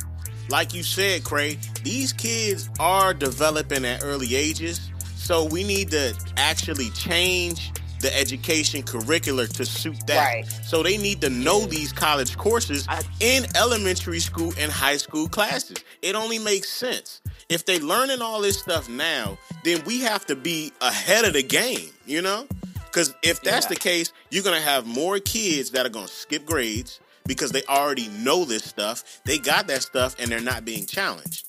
Like 0.48 0.72
you 0.72 0.82
said, 0.82 1.22
Cray, 1.22 1.58
these 1.82 2.14
kids 2.14 2.70
are 2.80 3.12
developing 3.12 3.84
at 3.84 4.02
early 4.02 4.34
ages, 4.34 4.88
so 5.16 5.44
we 5.44 5.64
need 5.64 5.90
to 5.90 6.14
actually 6.38 6.88
change 6.90 7.72
the 8.00 8.14
education 8.18 8.82
curricular 8.82 9.50
to 9.54 9.66
suit 9.66 10.06
that. 10.06 10.34
Right. 10.34 10.46
So 10.64 10.82
they 10.82 10.96
need 10.96 11.20
to 11.20 11.28
know 11.28 11.60
these 11.66 11.92
college 11.92 12.38
courses 12.38 12.88
in 13.20 13.44
elementary 13.54 14.20
school 14.20 14.54
and 14.58 14.72
high 14.72 14.96
school 14.96 15.28
classes. 15.28 15.76
It 16.00 16.14
only 16.14 16.38
makes 16.38 16.70
sense. 16.70 17.20
If 17.48 17.66
they 17.66 17.78
learning 17.78 18.22
all 18.22 18.40
this 18.40 18.58
stuff 18.58 18.88
now, 18.88 19.38
then 19.64 19.82
we 19.84 20.00
have 20.00 20.24
to 20.26 20.36
be 20.36 20.72
ahead 20.80 21.24
of 21.24 21.34
the 21.34 21.42
game, 21.42 21.90
you 22.06 22.22
know? 22.22 22.46
Because 22.86 23.12
if 23.22 23.40
that's 23.42 23.66
Yeah. 23.66 23.70
the 23.70 23.76
case, 23.76 24.12
you're 24.30 24.44
gonna 24.44 24.60
have 24.60 24.86
more 24.86 25.18
kids 25.18 25.70
that 25.70 25.84
are 25.84 25.90
gonna 25.90 26.08
skip 26.08 26.46
grades 26.46 27.00
because 27.26 27.50
they 27.52 27.62
already 27.64 28.08
know 28.08 28.44
this 28.44 28.64
stuff. 28.64 29.20
They 29.24 29.38
got 29.38 29.66
that 29.66 29.82
stuff 29.82 30.16
and 30.18 30.30
they're 30.30 30.40
not 30.40 30.64
being 30.64 30.86
challenged. 30.86 31.44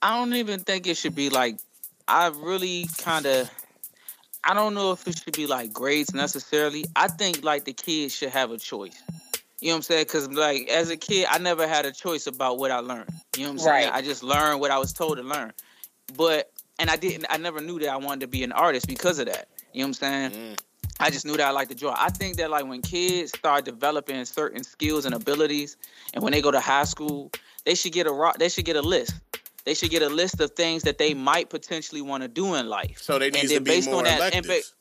I 0.00 0.16
don't 0.18 0.34
even 0.34 0.60
think 0.60 0.86
it 0.86 0.96
should 0.96 1.14
be 1.14 1.30
like. 1.30 1.58
I 2.08 2.26
really 2.28 2.88
kind 2.98 3.26
of. 3.26 3.48
I 4.44 4.54
don't 4.54 4.74
know 4.74 4.90
if 4.90 5.06
it 5.06 5.18
should 5.22 5.34
be 5.36 5.46
like 5.46 5.72
grades 5.72 6.12
necessarily. 6.12 6.84
I 6.96 7.06
think 7.06 7.44
like 7.44 7.64
the 7.64 7.72
kids 7.72 8.14
should 8.14 8.30
have 8.30 8.50
a 8.50 8.58
choice. 8.58 9.00
You 9.62 9.68
know 9.68 9.74
what 9.74 9.76
I'm 9.76 9.82
saying? 9.82 10.04
Because 10.06 10.28
like 10.28 10.68
as 10.68 10.90
a 10.90 10.96
kid, 10.96 11.28
I 11.30 11.38
never 11.38 11.68
had 11.68 11.86
a 11.86 11.92
choice 11.92 12.26
about 12.26 12.58
what 12.58 12.72
I 12.72 12.80
learned. 12.80 13.10
You 13.36 13.44
know 13.44 13.50
what 13.52 13.52
I'm 13.52 13.58
saying? 13.60 13.90
I 13.92 14.02
just 14.02 14.24
learned 14.24 14.60
what 14.60 14.72
I 14.72 14.78
was 14.78 14.92
told 14.92 15.18
to 15.18 15.22
learn. 15.22 15.52
But 16.16 16.50
and 16.80 16.90
I 16.90 16.96
didn't. 16.96 17.26
I 17.30 17.36
never 17.36 17.60
knew 17.60 17.78
that 17.78 17.88
I 17.88 17.96
wanted 17.96 18.22
to 18.22 18.26
be 18.26 18.42
an 18.42 18.50
artist 18.50 18.88
because 18.88 19.20
of 19.20 19.26
that. 19.26 19.46
You 19.72 19.82
know 19.82 19.84
what 19.84 19.88
I'm 19.88 19.94
saying? 19.94 20.30
Mm. 20.32 20.58
I 20.98 21.10
just 21.10 21.24
knew 21.24 21.36
that 21.36 21.46
I 21.46 21.50
liked 21.52 21.70
to 21.70 21.76
draw. 21.76 21.94
I 21.96 22.10
think 22.10 22.38
that 22.38 22.50
like 22.50 22.66
when 22.66 22.82
kids 22.82 23.30
start 23.38 23.64
developing 23.64 24.24
certain 24.24 24.64
skills 24.64 25.04
and 25.04 25.14
abilities, 25.14 25.76
and 26.12 26.24
when 26.24 26.32
they 26.32 26.42
go 26.42 26.50
to 26.50 26.58
high 26.60 26.82
school, 26.84 27.30
they 27.64 27.76
should 27.76 27.92
get 27.92 28.08
a 28.08 28.12
ro- 28.12 28.32
they 28.36 28.48
should 28.48 28.64
get 28.64 28.74
a 28.74 28.82
list. 28.82 29.14
They 29.64 29.74
should 29.74 29.90
get 29.90 30.02
a 30.02 30.08
list 30.08 30.40
of 30.40 30.50
things 30.56 30.82
that 30.82 30.98
they 30.98 31.14
might 31.14 31.50
potentially 31.50 32.02
want 32.02 32.24
to 32.24 32.28
do 32.28 32.54
in 32.56 32.68
life. 32.68 32.98
So 33.00 33.20
they 33.20 33.30
need 33.30 33.42
to 33.42 33.60
be 33.60 33.70
based 33.70 33.88
more 33.88 33.98
on 33.98 34.04
that- 34.04 34.34
and 34.34 34.44
elective. 34.44 34.72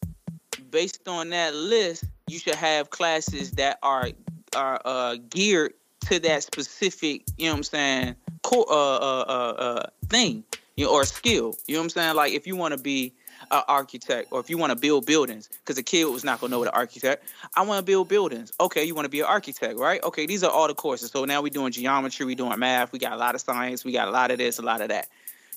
Based 0.71 1.07
on 1.07 1.29
that 1.29 1.53
list, 1.53 2.05
you 2.27 2.39
should 2.39 2.55
have 2.55 2.89
classes 2.89 3.51
that 3.51 3.77
are 3.83 4.09
are 4.55 4.81
uh, 4.85 5.17
geared 5.29 5.73
to 6.07 6.19
that 6.19 6.43
specific. 6.43 7.23
You 7.37 7.45
know 7.45 7.51
what 7.51 7.57
I'm 7.57 7.63
saying? 7.63 8.15
Uh, 8.43 8.61
uh, 8.61 9.25
uh, 9.27 9.53
uh, 9.57 9.89
thing, 10.07 10.43
you 10.75 10.85
know, 10.85 10.91
or 10.91 11.05
skill. 11.05 11.55
You 11.67 11.75
know 11.75 11.81
what 11.81 11.85
I'm 11.85 11.89
saying? 11.89 12.15
Like 12.15 12.33
if 12.33 12.47
you 12.47 12.55
want 12.55 12.73
to 12.73 12.79
be 12.79 13.13
an 13.49 13.61
architect 13.67 14.29
or 14.31 14.39
if 14.39 14.49
you 14.49 14.57
want 14.57 14.71
to 14.71 14.75
build 14.75 15.05
buildings, 15.05 15.49
because 15.49 15.77
a 15.77 15.83
kid 15.83 16.05
was 16.05 16.23
not 16.23 16.39
gonna 16.39 16.51
know 16.51 16.59
what 16.59 16.67
an 16.67 16.73
architect. 16.73 17.23
I 17.55 17.61
want 17.63 17.79
to 17.79 17.83
build 17.83 18.07
buildings. 18.07 18.51
Okay, 18.59 18.83
you 18.83 18.93
want 18.95 19.05
to 19.05 19.09
be 19.09 19.21
an 19.21 19.27
architect, 19.27 19.77
right? 19.77 20.03
Okay, 20.03 20.25
these 20.25 20.43
are 20.43 20.51
all 20.51 20.67
the 20.67 20.73
courses. 20.73 21.11
So 21.11 21.25
now 21.25 21.41
we're 21.41 21.49
doing 21.49 21.71
geometry, 21.71 22.25
we're 22.25 22.35
doing 22.35 22.57
math, 22.59 22.91
we 22.91 22.99
got 22.99 23.13
a 23.13 23.17
lot 23.17 23.35
of 23.35 23.41
science, 23.41 23.85
we 23.85 23.91
got 23.91 24.07
a 24.07 24.11
lot 24.11 24.31
of 24.31 24.37
this, 24.37 24.59
a 24.59 24.61
lot 24.61 24.81
of 24.81 24.89
that. 24.89 25.07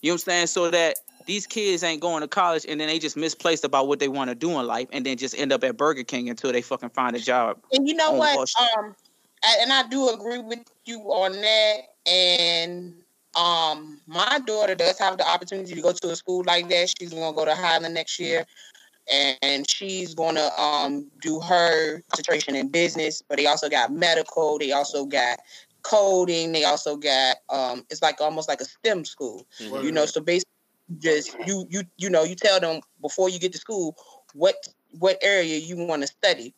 You 0.03 0.11
know 0.11 0.14
what 0.14 0.22
I'm 0.22 0.24
saying? 0.24 0.47
So 0.49 0.70
that 0.70 0.99
these 1.27 1.47
kids 1.47 1.83
ain't 1.83 2.01
going 2.01 2.20
to 2.20 2.29
college 2.29 2.64
and 2.68 2.81
then 2.81 2.89
they 2.89 2.99
just 2.99 3.16
misplaced 3.16 3.64
about 3.64 3.89
what 3.89 3.99
they 3.99 4.09
want 4.09 4.29
to 4.31 4.35
do 4.35 4.51
in 4.59 4.66
life 4.66 4.89
and 4.93 5.05
then 5.07 5.16
just 5.16 5.37
end 5.39 5.53
up 5.53 5.64
at 5.64 5.77
Burger 5.77 6.05
King 6.05 6.29
until 6.29 6.53
they 6.53 6.62
fucking 6.62 6.91
find 6.91 7.16
a 7.16 7.18
job. 7.18 7.59
And 7.72 7.89
you 7.89 7.95
know 7.95 8.12
what? 8.12 8.49
Um, 8.79 8.95
I- 9.43 9.59
and 9.61 9.72
I 9.72 9.87
do 9.89 10.09
agree 10.11 10.39
with 10.39 10.61
you 10.85 11.01
on 11.01 11.33
that. 11.33 11.77
And 12.07 12.95
um, 13.37 14.01
my 14.07 14.41
daughter 14.47 14.75
does 14.75 14.99
have 14.99 15.18
the 15.18 15.29
opportunity 15.29 15.75
to 15.75 15.81
go 15.81 15.93
to 15.93 16.11
a 16.11 16.16
school 16.16 16.45
like 16.47 16.68
that. 16.68 16.95
She's 16.99 17.12
gonna 17.12 17.35
go 17.35 17.45
to 17.45 17.55
Highland 17.55 17.95
next 17.95 18.18
year, 18.20 18.47
and 19.43 19.68
she's 19.68 20.14
gonna 20.14 20.51
um 20.59 21.11
do 21.20 21.41
her 21.41 22.01
concentration 22.11 22.55
in 22.55 22.68
business. 22.68 23.22
But 23.29 23.39
they 23.39 23.47
also 23.47 23.68
got 23.68 23.93
medical. 23.93 24.59
They 24.59 24.72
also 24.72 25.05
got 25.07 25.41
coding. 25.83 26.53
They 26.53 26.64
also 26.64 26.97
got 26.97 27.37
um, 27.49 27.85
it's 27.91 28.03
like 28.03 28.20
almost 28.20 28.49
like 28.49 28.61
a 28.61 28.64
STEM 28.64 29.05
school. 29.05 29.47
You 29.85 29.93
know, 29.93 30.07
so 30.07 30.20
basically, 30.20 30.51
just 30.99 31.37
you 31.47 31.66
you 31.70 31.82
you 31.97 32.11
know, 32.11 32.24
you 32.24 32.35
tell 32.35 32.61
them 32.61 32.80
before 33.01 33.28
you 33.28 33.39
get 33.39 33.53
to 33.53 33.59
school 33.59 33.97
what 34.35 34.57
what 34.99 35.18
area 35.22 35.57
you 35.59 35.76
want 35.76 36.03
to 36.03 36.09
study. 36.09 36.55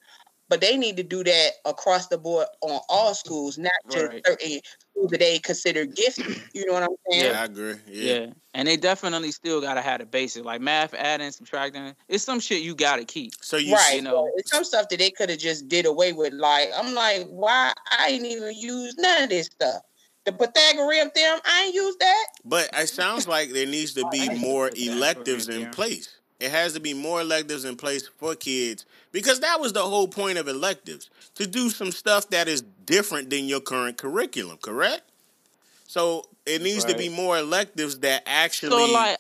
But 0.49 0.61
they 0.61 0.77
need 0.77 0.97
to 0.99 1.03
do 1.03 1.25
that 1.25 1.51
across 1.65 2.07
the 2.07 2.19
board 2.19 2.47
on 2.63 2.79
all 2.89 3.15
schools, 3.15 3.59
not 3.59 3.73
just 3.91 4.07
Right. 4.07 4.23
certain 4.25 4.61
schools 4.93 5.11
that 5.11 5.19
they 5.19 5.41
consider 5.41 5.85
gifted. 5.87 6.41
You 6.55 6.67
know 6.67 6.75
what 6.75 6.85
I'm 6.85 6.89
saying? 7.11 7.33
Yeah, 7.33 7.41
I 7.41 7.45
agree. 7.47 7.75
Yeah. 7.89 8.15
Yeah. 8.15 8.27
And 8.55 8.69
they 8.69 8.77
definitely 8.77 9.33
still 9.33 9.61
gotta 9.61 9.81
have 9.83 9.99
the 9.99 10.07
basic. 10.07 10.45
Like 10.45 10.61
math, 10.61 10.95
adding, 10.95 11.33
subtracting. 11.33 11.97
It's 12.09 12.23
some 12.23 12.39
shit 12.39 12.63
you 12.63 12.77
gotta 12.77 13.05
keep. 13.05 13.33
So 13.41 13.57
you 13.57 13.75
right. 13.75 13.97
you 13.97 14.03
know- 14.03 14.31
It's 14.37 14.53
some 14.53 14.63
stuff 14.63 14.89
that 14.91 15.01
they 15.01 15.11
could 15.11 15.31
have 15.31 15.41
just 15.41 15.67
did 15.67 15.85
away 15.85 16.13
with. 16.13 16.33
Like, 16.33 16.71
I'm 16.77 16.95
like, 16.95 17.27
why 17.27 17.73
I 17.91 18.11
ain't 18.11 18.25
even 18.25 18.55
use 18.57 18.95
none 18.99 19.25
of 19.25 19.29
this 19.31 19.47
stuff. 19.47 19.83
The 20.27 20.33
Pythagorean 20.33 21.11
theorem, 21.11 21.41
I 21.45 21.65
ain't 21.67 21.75
use 21.75 21.97
that. 21.99 22.27
But 22.45 22.69
it 22.75 22.89
sounds 22.89 23.29
like 23.29 23.53
there 23.53 23.67
needs 23.67 23.95
to 23.95 24.07
be 24.13 24.29
more 24.39 24.71
electives 24.77 25.49
in 25.49 25.71
place. 25.71 26.17
It 26.41 26.51
has 26.51 26.75
to 26.75 26.81
be 26.81 26.93
more 26.93 27.21
electives 27.23 27.65
in 27.65 27.77
place 27.77 28.09
for 28.09 28.35
kids 28.35 28.85
because 29.13 29.41
that 29.41 29.61
was 29.61 29.73
the 29.73 29.83
whole 29.83 30.09
point 30.09 30.37
of 30.37 30.49
electives 30.49 31.09
to 31.37 31.47
do 31.47 31.71
some 31.71 31.91
stuff 31.93 32.29
that 32.31 32.49
is 32.49 32.63
different 32.85 33.31
than 33.31 33.47
your 33.47 33.61
current 33.61 33.97
curriculum, 33.97 34.59
correct? 34.61 35.03
So 35.87 36.25
it 36.45 36.61
needs 36.61 36.85
to 36.85 36.97
be 36.97 37.09
more 37.09 37.39
electives 37.39 38.01
that 38.01 38.23
actually 38.27 38.71
So 38.71 38.93
like 38.93 39.19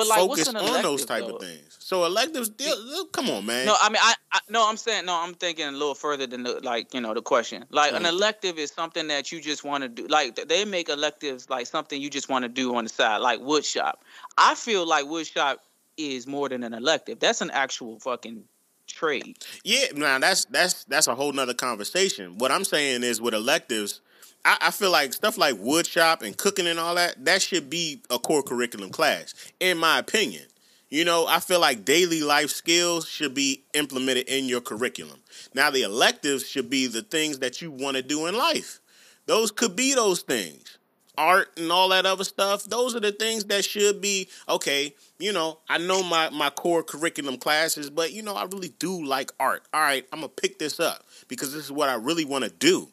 but 0.00 0.08
like 0.08 0.28
what's 0.28 0.42
focus 0.44 0.48
an 0.48 0.56
on 0.56 0.82
those 0.82 1.04
type 1.04 1.26
though? 1.26 1.36
of 1.36 1.42
things. 1.42 1.76
So 1.78 2.04
electives, 2.04 2.50
they- 2.50 2.70
come 3.12 3.30
on, 3.30 3.46
man. 3.46 3.66
No, 3.66 3.74
I 3.80 3.88
mean, 3.88 3.98
I, 4.00 4.14
I 4.32 4.40
no, 4.48 4.68
I'm 4.68 4.76
saying 4.76 5.06
no. 5.06 5.14
I'm 5.14 5.34
thinking 5.34 5.66
a 5.66 5.72
little 5.72 5.94
further 5.94 6.26
than 6.26 6.42
the 6.44 6.60
like, 6.62 6.92
you 6.94 7.00
know, 7.00 7.14
the 7.14 7.22
question. 7.22 7.64
Like 7.70 7.92
an 7.92 8.02
Mhm. 8.04 8.08
elective 8.10 8.58
is 8.58 8.70
something 8.70 9.08
that 9.08 9.32
you 9.32 9.40
just 9.40 9.64
want 9.64 9.82
to 9.82 9.88
do. 9.88 10.06
Like 10.06 10.36
they 10.48 10.64
make 10.64 10.88
electives 10.88 11.48
like 11.50 11.66
something 11.66 12.00
you 12.00 12.10
just 12.10 12.28
want 12.28 12.44
to 12.44 12.48
do 12.48 12.74
on 12.76 12.84
the 12.84 12.90
side, 12.90 13.18
like 13.18 13.40
woodshop. 13.40 13.94
I 14.38 14.54
feel 14.54 14.86
like 14.86 15.06
woodshop 15.06 15.56
is 15.96 16.26
more 16.26 16.48
than 16.48 16.62
an 16.64 16.74
elective. 16.74 17.18
That's 17.18 17.40
an 17.40 17.50
actual 17.50 17.98
fucking 18.00 18.44
trade. 18.86 19.36
Yeah, 19.64 19.86
now 19.94 20.18
that's 20.18 20.44
that's 20.46 20.84
that's 20.84 21.06
a 21.06 21.14
whole 21.14 21.32
nother 21.32 21.54
conversation. 21.54 22.38
What 22.38 22.50
I'm 22.50 22.64
saying 22.64 23.02
is 23.02 23.20
with 23.20 23.34
electives, 23.34 24.00
I, 24.44 24.56
I 24.60 24.70
feel 24.70 24.90
like 24.90 25.12
stuff 25.12 25.38
like 25.38 25.56
wood 25.58 25.86
shop 25.86 26.22
and 26.22 26.36
cooking 26.36 26.66
and 26.66 26.78
all 26.78 26.94
that, 26.94 27.24
that 27.24 27.42
should 27.42 27.70
be 27.70 28.02
a 28.10 28.18
core 28.18 28.42
curriculum 28.42 28.90
class, 28.90 29.34
in 29.60 29.78
my 29.78 29.98
opinion. 29.98 30.44
You 30.90 31.04
know, 31.04 31.26
I 31.28 31.38
feel 31.38 31.60
like 31.60 31.84
daily 31.84 32.20
life 32.20 32.50
skills 32.50 33.08
should 33.08 33.32
be 33.32 33.62
implemented 33.74 34.28
in 34.28 34.46
your 34.46 34.60
curriculum. 34.60 35.20
Now 35.54 35.70
the 35.70 35.82
electives 35.82 36.48
should 36.48 36.68
be 36.68 36.88
the 36.88 37.02
things 37.02 37.38
that 37.38 37.62
you 37.62 37.70
want 37.70 37.96
to 37.96 38.02
do 38.02 38.26
in 38.26 38.36
life. 38.36 38.80
Those 39.26 39.52
could 39.52 39.76
be 39.76 39.94
those 39.94 40.22
things. 40.22 40.78
Art 41.16 41.50
and 41.56 41.70
all 41.70 41.90
that 41.90 42.06
other 42.06 42.24
stuff, 42.24 42.64
those 42.64 42.96
are 42.96 43.00
the 43.00 43.12
things 43.12 43.44
that 43.44 43.64
should 43.64 44.00
be 44.00 44.28
okay. 44.48 44.94
You 45.18 45.32
know, 45.32 45.58
I 45.68 45.78
know 45.78 46.02
my, 46.02 46.30
my 46.30 46.50
core 46.50 46.82
curriculum 46.82 47.36
classes, 47.36 47.90
but 47.90 48.12
you 48.12 48.22
know, 48.22 48.34
I 48.34 48.44
really 48.44 48.72
do 48.78 49.04
like 49.04 49.30
art. 49.38 49.62
All 49.72 49.80
right, 49.80 50.04
I'm 50.12 50.20
gonna 50.20 50.30
pick 50.30 50.58
this 50.58 50.80
up 50.80 51.04
because 51.28 51.52
this 51.52 51.64
is 51.64 51.70
what 51.70 51.88
I 51.88 51.94
really 51.94 52.24
want 52.24 52.44
to 52.44 52.50
do. 52.50 52.88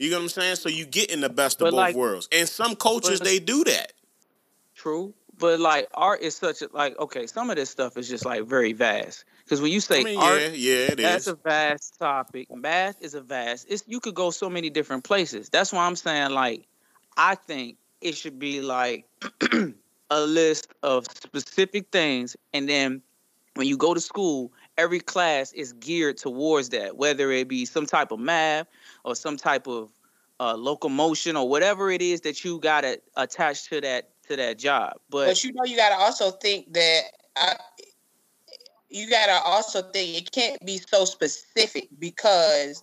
You 0.00 0.10
know 0.10 0.16
what 0.16 0.22
I'm 0.24 0.28
saying? 0.30 0.56
So 0.56 0.70
you 0.70 0.86
get 0.86 1.10
in 1.10 1.20
the 1.20 1.28
best 1.28 1.60
of 1.60 1.66
But 1.66 1.70
both 1.72 1.78
like- 1.78 1.94
worlds. 1.94 2.28
And 2.32 2.48
some 2.48 2.74
cultures 2.74 3.20
they 3.20 3.38
do 3.38 3.62
that. 3.64 3.92
True, 4.74 5.12
but 5.38 5.60
like 5.60 5.88
art 5.92 6.22
is 6.22 6.34
such 6.34 6.62
a 6.62 6.68
like 6.72 6.98
okay. 6.98 7.26
Some 7.26 7.50
of 7.50 7.56
this 7.56 7.68
stuff 7.68 7.98
is 7.98 8.08
just 8.08 8.24
like 8.24 8.44
very 8.46 8.72
vast 8.72 9.26
because 9.44 9.60
when 9.60 9.70
you 9.70 9.80
say 9.80 10.00
I 10.00 10.04
mean, 10.04 10.18
art, 10.18 10.40
yeah, 10.40 10.48
yeah, 10.48 10.76
it 10.92 10.96
That's 10.96 11.26
is. 11.26 11.34
a 11.34 11.36
vast 11.36 11.98
topic. 11.98 12.48
Math 12.56 12.96
is 13.02 13.12
a 13.12 13.20
vast. 13.20 13.66
It's 13.68 13.84
you 13.86 14.00
could 14.00 14.14
go 14.14 14.30
so 14.30 14.48
many 14.48 14.70
different 14.70 15.04
places. 15.04 15.50
That's 15.50 15.70
why 15.70 15.84
I'm 15.84 15.96
saying 15.96 16.30
like 16.30 16.66
I 17.18 17.34
think 17.34 17.76
it 18.00 18.16
should 18.16 18.38
be 18.38 18.62
like 18.62 19.04
a 20.10 20.20
list 20.22 20.68
of 20.82 21.04
specific 21.12 21.88
things 21.92 22.34
and 22.54 22.66
then 22.66 23.02
when 23.56 23.66
you 23.66 23.76
go 23.76 23.92
to 23.92 24.00
school, 24.00 24.50
every 24.80 25.00
class 25.00 25.52
is 25.52 25.74
geared 25.74 26.16
towards 26.16 26.70
that, 26.70 26.96
whether 26.96 27.30
it 27.30 27.48
be 27.48 27.66
some 27.66 27.84
type 27.84 28.10
of 28.12 28.18
math 28.18 28.66
or 29.04 29.14
some 29.14 29.36
type 29.36 29.68
of 29.68 29.90
uh, 30.40 30.54
locomotion 30.54 31.36
or 31.36 31.46
whatever 31.48 31.90
it 31.90 32.00
is 32.00 32.22
that 32.22 32.42
you 32.44 32.58
got 32.58 32.80
to 32.80 32.98
attach 33.16 33.68
to 33.68 33.80
that 33.82 34.08
to 34.26 34.36
that 34.36 34.58
job. 34.58 34.94
But, 35.10 35.26
But 35.26 35.44
you 35.44 35.52
know, 35.52 35.64
you 35.64 35.76
gotta 35.76 35.96
also 35.96 36.30
think 36.30 36.72
that 36.72 37.02
I, 37.36 37.56
you 38.88 39.10
gotta 39.10 39.44
also 39.44 39.82
think 39.82 40.16
it 40.16 40.32
can't 40.32 40.64
be 40.64 40.78
so 40.78 41.04
specific 41.04 41.88
because 41.98 42.82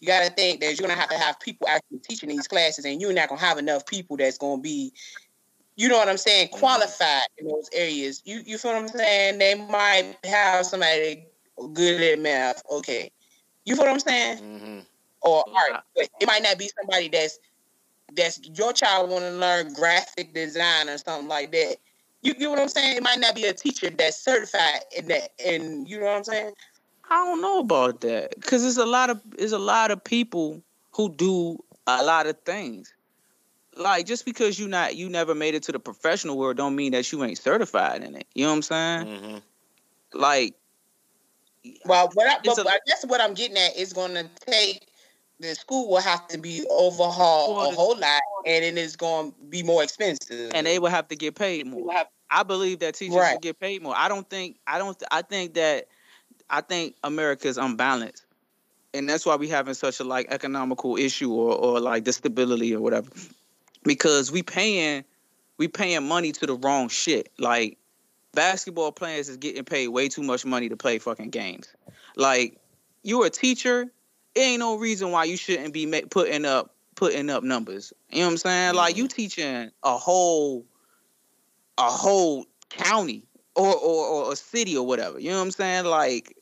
you 0.00 0.06
gotta 0.06 0.30
think 0.30 0.60
that 0.60 0.78
you're 0.78 0.88
gonna 0.88 0.98
have 0.98 1.10
to 1.10 1.18
have 1.18 1.38
people 1.40 1.68
actually 1.68 1.98
teaching 1.98 2.30
these 2.30 2.48
classes, 2.48 2.84
and 2.86 3.00
you're 3.00 3.12
not 3.12 3.28
gonna 3.28 3.40
have 3.40 3.58
enough 3.58 3.84
people 3.84 4.16
that's 4.16 4.38
gonna 4.38 4.62
be, 4.62 4.92
you 5.76 5.88
know 5.88 5.98
what 5.98 6.08
I'm 6.08 6.16
saying, 6.16 6.48
qualified 6.48 7.22
in 7.38 7.48
those 7.48 7.68
areas. 7.72 8.22
You 8.24 8.42
you 8.44 8.58
feel 8.58 8.72
what 8.72 8.82
I'm 8.82 8.88
saying? 8.88 9.38
They 9.38 9.54
might 9.54 10.16
have 10.24 10.66
somebody 10.66 11.26
good 11.74 12.00
at 12.00 12.18
math, 12.18 12.62
okay. 12.70 13.10
You 13.64 13.76
feel 13.76 13.84
what 13.84 13.92
I'm 13.92 14.00
saying? 14.00 14.38
hmm 14.38 14.80
or 15.22 15.44
art. 15.54 15.82
But 15.94 16.08
it 16.20 16.26
might 16.26 16.42
not 16.42 16.58
be 16.58 16.70
somebody 16.80 17.08
that's 17.08 17.38
that's 18.14 18.40
your 18.54 18.72
child 18.72 19.10
want 19.10 19.24
to 19.24 19.32
learn 19.32 19.74
graphic 19.74 20.32
design 20.32 20.88
or 20.88 20.96
something 20.98 21.28
like 21.28 21.50
that. 21.52 21.76
You 22.22 22.34
get 22.34 22.48
what 22.48 22.58
I'm 22.58 22.68
saying? 22.68 22.96
It 22.96 23.02
might 23.02 23.18
not 23.18 23.34
be 23.34 23.44
a 23.44 23.52
teacher 23.52 23.90
that's 23.90 24.22
certified 24.22 24.80
in 24.96 25.08
that, 25.08 25.30
and 25.44 25.88
you 25.88 25.98
know 25.98 26.06
what 26.06 26.16
I'm 26.16 26.24
saying? 26.24 26.52
I 27.10 27.24
don't 27.24 27.40
know 27.40 27.60
about 27.60 28.00
that 28.02 28.34
because 28.36 28.64
it's 28.64 28.78
a 28.78 28.86
lot 28.86 29.10
of 29.10 29.20
it's 29.38 29.52
a 29.52 29.58
lot 29.58 29.90
of 29.90 30.02
people 30.02 30.62
who 30.92 31.14
do 31.14 31.58
a 31.86 32.02
lot 32.04 32.26
of 32.26 32.38
things. 32.44 32.92
Like 33.76 34.06
just 34.06 34.24
because 34.24 34.58
you 34.58 34.68
not 34.68 34.96
you 34.96 35.08
never 35.08 35.34
made 35.34 35.54
it 35.54 35.62
to 35.64 35.72
the 35.72 35.78
professional 35.78 36.38
world, 36.38 36.56
don't 36.56 36.74
mean 36.74 36.92
that 36.92 37.10
you 37.12 37.22
ain't 37.24 37.38
certified 37.38 38.02
in 38.02 38.16
it. 38.16 38.26
You 38.34 38.44
know 38.44 38.50
what 38.50 38.56
I'm 38.56 38.62
saying? 38.62 39.06
hmm 39.06 39.36
Like 40.12 40.54
Well, 41.84 42.10
what 42.14 42.26
I, 42.26 42.38
but 42.44 42.58
a- 42.58 42.68
I 42.68 42.78
guess 42.86 43.04
what 43.06 43.20
I'm 43.20 43.34
getting 43.34 43.56
at 43.56 43.76
is 43.76 43.92
going 43.92 44.14
to 44.14 44.28
take 44.40 44.86
the 45.40 45.54
school 45.54 45.90
will 45.90 46.00
have 46.00 46.26
to 46.28 46.38
be 46.38 46.64
overhauled 46.70 47.56
Well, 47.56 47.70
a 47.70 47.74
whole 47.74 47.98
lot, 47.98 48.22
and 48.46 48.64
it 48.64 48.78
is 48.78 48.96
going 48.96 49.32
to 49.32 49.38
be 49.48 49.62
more 49.62 49.82
expensive. 49.82 50.52
and 50.54 50.66
they 50.66 50.78
will 50.78 50.88
have 50.90 51.08
to 51.08 51.16
get 51.16 51.34
paid 51.34 51.66
more. 51.66 51.92
I 52.30 52.42
believe 52.42 52.78
that 52.80 52.94
teachers 52.94 53.16
Right. 53.16 53.32
should 53.32 53.42
get 53.42 53.60
paid 53.60 53.82
more. 53.82 53.94
I 53.96 54.08
don't 54.08 54.28
think 54.28 54.58
I 54.66 54.78
don't 54.78 55.00
I 55.10 55.22
think 55.22 55.54
that 55.54 55.88
I 56.48 56.60
think 56.60 56.96
America 57.04 57.46
is 57.48 57.58
unbalanced. 57.58 58.24
And 58.94 59.08
that's 59.08 59.26
why 59.26 59.36
we 59.36 59.48
having 59.48 59.74
such 59.74 60.00
a 60.00 60.04
like 60.04 60.28
economical 60.30 60.96
issue 60.96 61.30
or, 61.30 61.54
or 61.54 61.80
like 61.80 62.04
the 62.04 62.12
stability 62.12 62.74
or 62.74 62.80
whatever. 62.80 63.10
Because 63.86 64.32
we 64.32 64.42
paying 64.42 65.04
we 65.58 65.68
paying 65.68 66.06
money 66.06 66.32
to 66.32 66.46
the 66.46 66.54
wrong 66.54 66.88
shit. 66.88 67.30
Like 67.38 67.78
basketball 68.32 68.92
players 68.92 69.28
is 69.28 69.36
getting 69.36 69.64
paid 69.64 69.88
way 69.88 70.08
too 70.08 70.22
much 70.22 70.44
money 70.44 70.68
to 70.68 70.76
play 70.76 70.98
fucking 70.98 71.30
games. 71.30 71.68
Like 72.16 72.58
you're 73.02 73.26
a 73.26 73.30
teacher, 73.30 73.86
it 74.34 74.40
ain't 74.40 74.60
no 74.60 74.76
reason 74.76 75.10
why 75.10 75.24
you 75.24 75.36
shouldn't 75.36 75.72
be 75.72 75.86
ma- 75.86 76.00
putting 76.10 76.44
up 76.44 76.74
putting 76.94 77.30
up 77.30 77.42
numbers. 77.42 77.92
You 78.10 78.20
know 78.20 78.26
what 78.26 78.32
I'm 78.32 78.36
saying? 78.38 78.74
Like 78.74 78.96
you 78.96 79.04
mm-hmm. 79.04 79.16
teaching 79.16 79.70
a 79.82 79.96
whole 79.96 80.64
a 81.78 81.90
whole 81.90 82.46
county 82.70 83.24
or, 83.54 83.74
or 83.74 84.06
or 84.06 84.32
a 84.32 84.36
city 84.36 84.76
or 84.76 84.86
whatever. 84.86 85.18
You 85.18 85.30
know 85.30 85.38
what 85.38 85.44
I'm 85.44 85.50
saying? 85.52 85.84
Like 85.84 86.36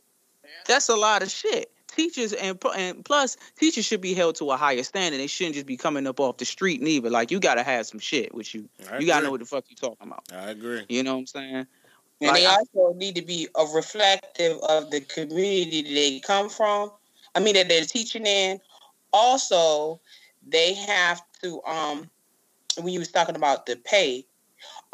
that's 0.66 0.88
a 0.88 0.96
lot 0.96 1.22
of 1.22 1.30
shit. 1.30 1.70
Teachers 1.94 2.32
and 2.32 2.58
and 2.76 3.04
plus 3.04 3.36
teachers 3.58 3.84
should 3.84 4.00
be 4.00 4.14
held 4.14 4.34
to 4.36 4.50
a 4.50 4.56
higher 4.56 4.82
standard. 4.82 5.18
They 5.18 5.26
shouldn't 5.26 5.54
just 5.54 5.66
be 5.66 5.76
coming 5.76 6.06
up 6.06 6.18
off 6.18 6.38
the 6.38 6.44
street 6.44 6.82
neither. 6.82 7.10
Like 7.10 7.30
you 7.30 7.38
gotta 7.38 7.62
have 7.62 7.86
some 7.86 8.00
shit 8.00 8.34
with 8.34 8.54
you. 8.54 8.68
I 8.90 8.98
you 8.98 9.06
gotta 9.06 9.18
agree. 9.18 9.26
know 9.26 9.30
what 9.30 9.40
the 9.40 9.46
fuck 9.46 9.64
you 9.68 9.76
talking 9.76 10.08
about. 10.08 10.24
I 10.32 10.50
agree. 10.50 10.84
You 10.88 11.02
know 11.02 11.14
what 11.14 11.20
I'm 11.20 11.26
saying? 11.26 11.54
And 11.54 11.66
Like, 12.20 12.34
they 12.34 12.46
also 12.46 12.94
need 12.96 13.14
to 13.16 13.22
be 13.22 13.48
a 13.56 13.64
reflective 13.74 14.58
of 14.68 14.90
the 14.90 15.00
community 15.02 15.82
that 15.82 15.88
they 15.94 16.20
come 16.20 16.48
from. 16.48 16.90
I 17.34 17.40
mean 17.40 17.54
that 17.54 17.68
they're 17.68 17.84
teaching 17.84 18.26
in. 18.26 18.60
Also, 19.12 20.00
they 20.46 20.74
have 20.74 21.22
to 21.42 21.62
um 21.64 22.10
when 22.80 22.92
you 22.92 22.98
was 22.98 23.10
talking 23.10 23.36
about 23.36 23.66
the 23.66 23.76
pay. 23.76 24.26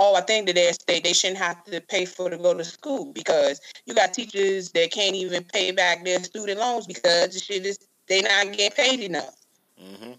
Oh, 0.03 0.15
I 0.15 0.23
think 0.23 0.47
that 0.47 0.55
they 0.55 0.73
they, 0.87 1.01
they 1.01 1.13
shouldn't 1.13 1.39
have 1.39 1.63
to 1.65 1.79
pay 1.83 2.07
for 2.07 2.31
to 2.31 2.39
go 2.39 2.55
to 2.55 2.65
school 2.65 3.13
because 3.13 3.61
you 3.85 3.95
got 3.95 4.15
teachers 4.15 4.71
that 4.73 4.91
can't 4.91 5.15
even 5.15 5.45
pay 5.45 5.73
back 5.73 6.07
their 6.07 6.25
student 6.25 6.59
loans 6.59 6.87
because 6.87 7.35
the 7.35 7.39
shit 7.39 7.67
is 7.67 7.79
they 8.09 8.23
not 8.23 8.51
getting 8.57 8.71
paid 8.71 9.01
enough. 9.01 9.37
hmm 9.79 10.13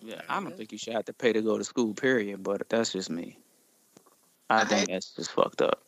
Yeah, 0.00 0.20
I 0.28 0.40
don't 0.40 0.56
think 0.56 0.70
you 0.70 0.78
should 0.78 0.92
have 0.92 1.06
to 1.06 1.12
pay 1.12 1.32
to 1.32 1.42
go 1.42 1.58
to 1.58 1.64
school. 1.64 1.92
Period. 1.92 2.44
But 2.44 2.68
that's 2.68 2.92
just 2.92 3.10
me. 3.10 3.36
I 4.48 4.60
I 4.60 4.64
think 4.64 4.88
that's 4.88 5.12
just 5.14 5.32
fucked 5.32 5.60
up. 5.60 5.82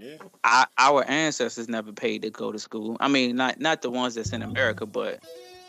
Yeah. 0.00 0.16
I, 0.42 0.66
our 0.78 1.04
ancestors 1.04 1.68
never 1.68 1.92
paid 1.92 2.22
to 2.22 2.30
go 2.30 2.52
to 2.52 2.58
school. 2.58 2.96
I 3.00 3.08
mean, 3.08 3.36
not 3.36 3.60
not 3.60 3.82
the 3.82 3.90
ones 3.90 4.14
that's 4.14 4.32
in 4.32 4.42
America, 4.42 4.86
but 4.86 5.22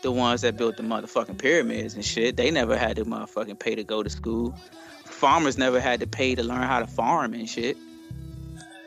the 0.06 0.12
ones 0.12 0.42
that 0.42 0.56
built 0.56 0.76
the 0.76 0.84
motherfucking 0.84 1.36
pyramids 1.36 1.94
and 1.94 2.04
shit. 2.04 2.36
They 2.36 2.52
never 2.52 2.76
had 2.78 2.94
to 2.94 3.04
motherfucking 3.04 3.58
pay 3.58 3.74
to 3.74 3.82
go 3.82 4.04
to 4.04 4.08
school. 4.08 4.54
Farmers 5.04 5.58
never 5.58 5.80
had 5.80 5.98
to 5.98 6.06
pay 6.06 6.36
to 6.36 6.44
learn 6.44 6.62
how 6.62 6.78
to 6.78 6.86
farm 6.86 7.34
and 7.34 7.48
shit. 7.48 7.76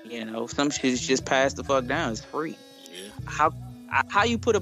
You 0.05 0.23
know, 0.23 0.47
some 0.47 0.69
shit 0.69 0.85
is 0.85 1.05
just 1.05 1.25
passed 1.25 1.57
the 1.57 1.63
fuck 1.65 1.87
down. 1.87 2.13
It's 2.13 2.23
free. 2.23 2.55
Yeah. 2.85 3.09
How 3.25 3.51
how 4.09 4.23
you 4.23 4.37
put 4.37 4.55
a 4.55 4.61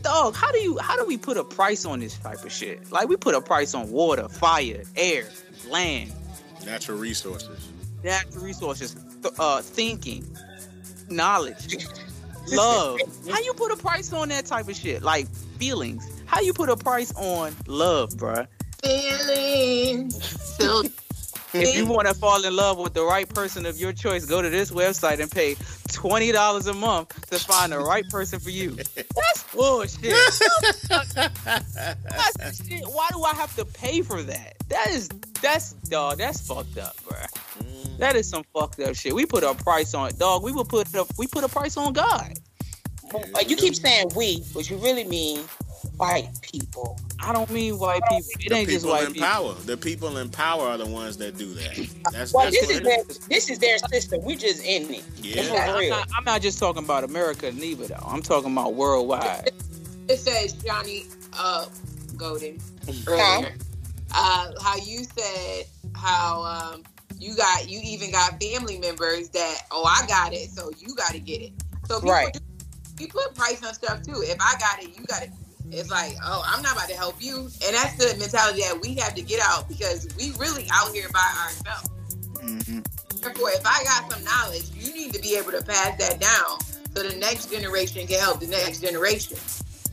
dog? 0.00 0.34
How 0.34 0.50
do 0.52 0.58
you 0.58 0.78
how 0.78 0.96
do 0.96 1.04
we 1.04 1.18
put 1.18 1.36
a 1.36 1.44
price 1.44 1.84
on 1.84 2.00
this 2.00 2.16
type 2.16 2.42
of 2.44 2.50
shit? 2.50 2.90
Like 2.90 3.08
we 3.10 3.16
put 3.16 3.34
a 3.34 3.42
price 3.42 3.74
on 3.74 3.90
water, 3.90 4.26
fire, 4.28 4.84
air, 4.96 5.28
land, 5.68 6.12
Natural 6.64 6.96
resources. 6.96 7.68
natural 8.02 8.42
resources, 8.42 8.96
th- 9.22 9.34
uh, 9.38 9.60
thinking, 9.60 10.24
knowledge, 11.10 11.76
love. 12.48 12.98
How 13.30 13.38
you 13.40 13.52
put 13.52 13.70
a 13.70 13.76
price 13.76 14.12
on 14.14 14.30
that 14.30 14.46
type 14.46 14.66
of 14.68 14.74
shit? 14.76 15.02
Like 15.02 15.26
feelings. 15.64 16.06
How 16.26 16.40
you 16.40 16.52
put 16.52 16.68
a 16.68 16.76
price 16.76 17.10
on 17.16 17.54
love, 17.66 18.10
bruh? 18.10 18.46
Feelings. 18.82 20.22
So 20.58 20.82
If 21.54 21.76
you 21.76 21.86
want 21.86 22.08
to 22.08 22.14
fall 22.14 22.44
in 22.44 22.54
love 22.54 22.78
with 22.78 22.94
the 22.94 23.04
right 23.04 23.28
person 23.32 23.64
of 23.64 23.78
your 23.78 23.92
choice, 23.92 24.26
go 24.26 24.42
to 24.42 24.50
this 24.50 24.72
website 24.72 25.20
and 25.20 25.30
pay 25.30 25.56
twenty 25.92 26.32
dollars 26.32 26.66
a 26.66 26.74
month 26.74 27.30
to 27.30 27.38
find 27.38 27.70
the 27.70 27.78
right 27.78 28.06
person 28.08 28.40
for 28.40 28.50
you. 28.50 28.72
That's 28.72 29.44
bullshit. 29.54 30.02
That's 31.44 32.66
shit. 32.66 32.82
Why 32.88 33.08
do 33.12 33.22
I 33.22 33.34
have 33.34 33.54
to 33.56 33.64
pay 33.64 34.02
for 34.02 34.20
that? 34.22 34.54
That 34.68 34.88
is 34.90 35.08
that's 35.40 35.74
dog. 35.74 36.18
That's 36.18 36.44
fucked 36.44 36.76
up, 36.76 36.96
bruh. 37.04 37.28
Mm. 37.62 37.98
That 37.98 38.16
is 38.16 38.28
some 38.28 38.42
fucked 38.52 38.80
up 38.80 38.96
shit. 38.96 39.14
We 39.14 39.24
put 39.24 39.44
a 39.44 39.54
price 39.54 39.94
on 39.94 40.08
it, 40.08 40.18
dog. 40.18 40.42
We 40.42 40.50
would 40.50 40.68
put 40.68 40.92
a 40.92 41.06
we 41.16 41.28
put 41.28 41.44
a 41.44 41.48
price 41.48 41.76
on 41.76 41.92
God. 41.92 42.34
Like 43.32 43.50
you 43.50 43.56
keep 43.56 43.74
saying 43.74 44.10
we, 44.16 44.44
but 44.54 44.68
you 44.70 44.76
really 44.76 45.04
mean 45.04 45.44
white 45.96 46.28
people. 46.42 46.98
I 47.20 47.32
don't 47.32 47.50
mean 47.50 47.78
white 47.78 48.02
people. 48.08 48.28
It 48.40 48.50
The 48.50 48.56
ain't 48.56 48.68
just 48.68 48.84
people 48.84 48.94
white 48.94 49.06
in 49.06 49.12
people. 49.14 49.26
power. 49.26 49.54
The 49.54 49.76
people 49.76 50.16
in 50.18 50.28
power 50.28 50.62
are 50.68 50.76
the 50.78 50.86
ones 50.86 51.16
that 51.18 51.38
do 51.38 51.54
that. 51.54 51.88
That's, 52.10 52.32
Well, 52.32 52.44
that's 52.44 52.56
this 52.56 52.66
what 52.66 52.74
is 52.76 52.80
it 52.80 52.84
their 52.84 52.98
is. 53.08 53.18
this 53.28 53.50
is 53.50 53.58
their 53.58 53.78
system. 53.78 54.20
We 54.24 54.36
just 54.36 54.64
in 54.64 54.92
it. 54.92 55.04
Yeah. 55.16 55.42
That's 55.42 55.68
I'm 55.68 55.88
not, 55.88 56.08
I'm 56.18 56.24
not 56.24 56.42
just 56.42 56.58
talking 56.58 56.84
about 56.84 57.04
America 57.04 57.50
neither 57.52 57.86
though. 57.88 58.04
I'm 58.06 58.22
talking 58.22 58.52
about 58.52 58.74
worldwide. 58.74 59.50
it 60.08 60.18
says 60.18 60.52
Johnny 60.54 61.04
uh 61.38 61.66
Golden 62.16 62.58
Huh? 63.08 63.42
earlier. 63.42 63.52
Uh 64.14 64.50
how 64.62 64.76
you 64.76 65.04
said 65.04 65.64
how 65.94 66.44
um 66.44 66.82
you 67.18 67.36
got 67.36 67.68
you 67.68 67.80
even 67.82 68.10
got 68.10 68.40
family 68.42 68.78
members 68.78 69.28
that 69.30 69.62
oh 69.70 69.84
I 69.84 70.06
got 70.06 70.32
it 70.32 70.50
so 70.50 70.70
you 70.78 70.94
got 70.94 71.12
to 71.12 71.20
get 71.20 71.40
it. 71.40 71.52
So 71.86 72.00
people 72.00 72.10
Right. 72.10 72.32
do, 72.32 72.40
we 72.98 73.06
put 73.06 73.34
price 73.34 73.64
on 73.64 73.74
stuff 73.74 74.02
too. 74.02 74.22
If 74.22 74.36
I 74.40 74.54
got 74.58 74.82
it, 74.82 74.96
you 74.96 75.04
got 75.06 75.22
it. 75.22 75.30
It's 75.70 75.90
like, 75.90 76.14
oh, 76.22 76.42
I'm 76.46 76.62
not 76.62 76.72
about 76.74 76.88
to 76.88 76.94
help 76.96 77.16
you. 77.20 77.36
And 77.64 77.74
that's 77.74 77.96
the 77.96 78.16
mentality 78.18 78.60
that 78.60 78.78
we 78.80 78.94
have 78.96 79.14
to 79.14 79.22
get 79.22 79.40
out 79.42 79.68
because 79.68 80.06
we 80.18 80.32
really 80.38 80.66
out 80.72 80.92
here 80.92 81.08
by 81.12 81.26
ourselves. 81.44 81.90
Therefore, 83.20 83.50
if 83.50 83.66
I 83.66 83.82
got 83.84 84.12
some 84.12 84.22
knowledge, 84.24 84.70
you 84.74 84.92
need 84.92 85.12
to 85.14 85.20
be 85.20 85.36
able 85.36 85.52
to 85.52 85.62
pass 85.64 85.98
that 85.98 86.20
down 86.20 86.60
so 86.94 87.02
the 87.02 87.16
next 87.16 87.50
generation 87.50 88.06
can 88.06 88.20
help 88.20 88.40
the 88.40 88.46
next 88.46 88.80
generation. 88.80 89.38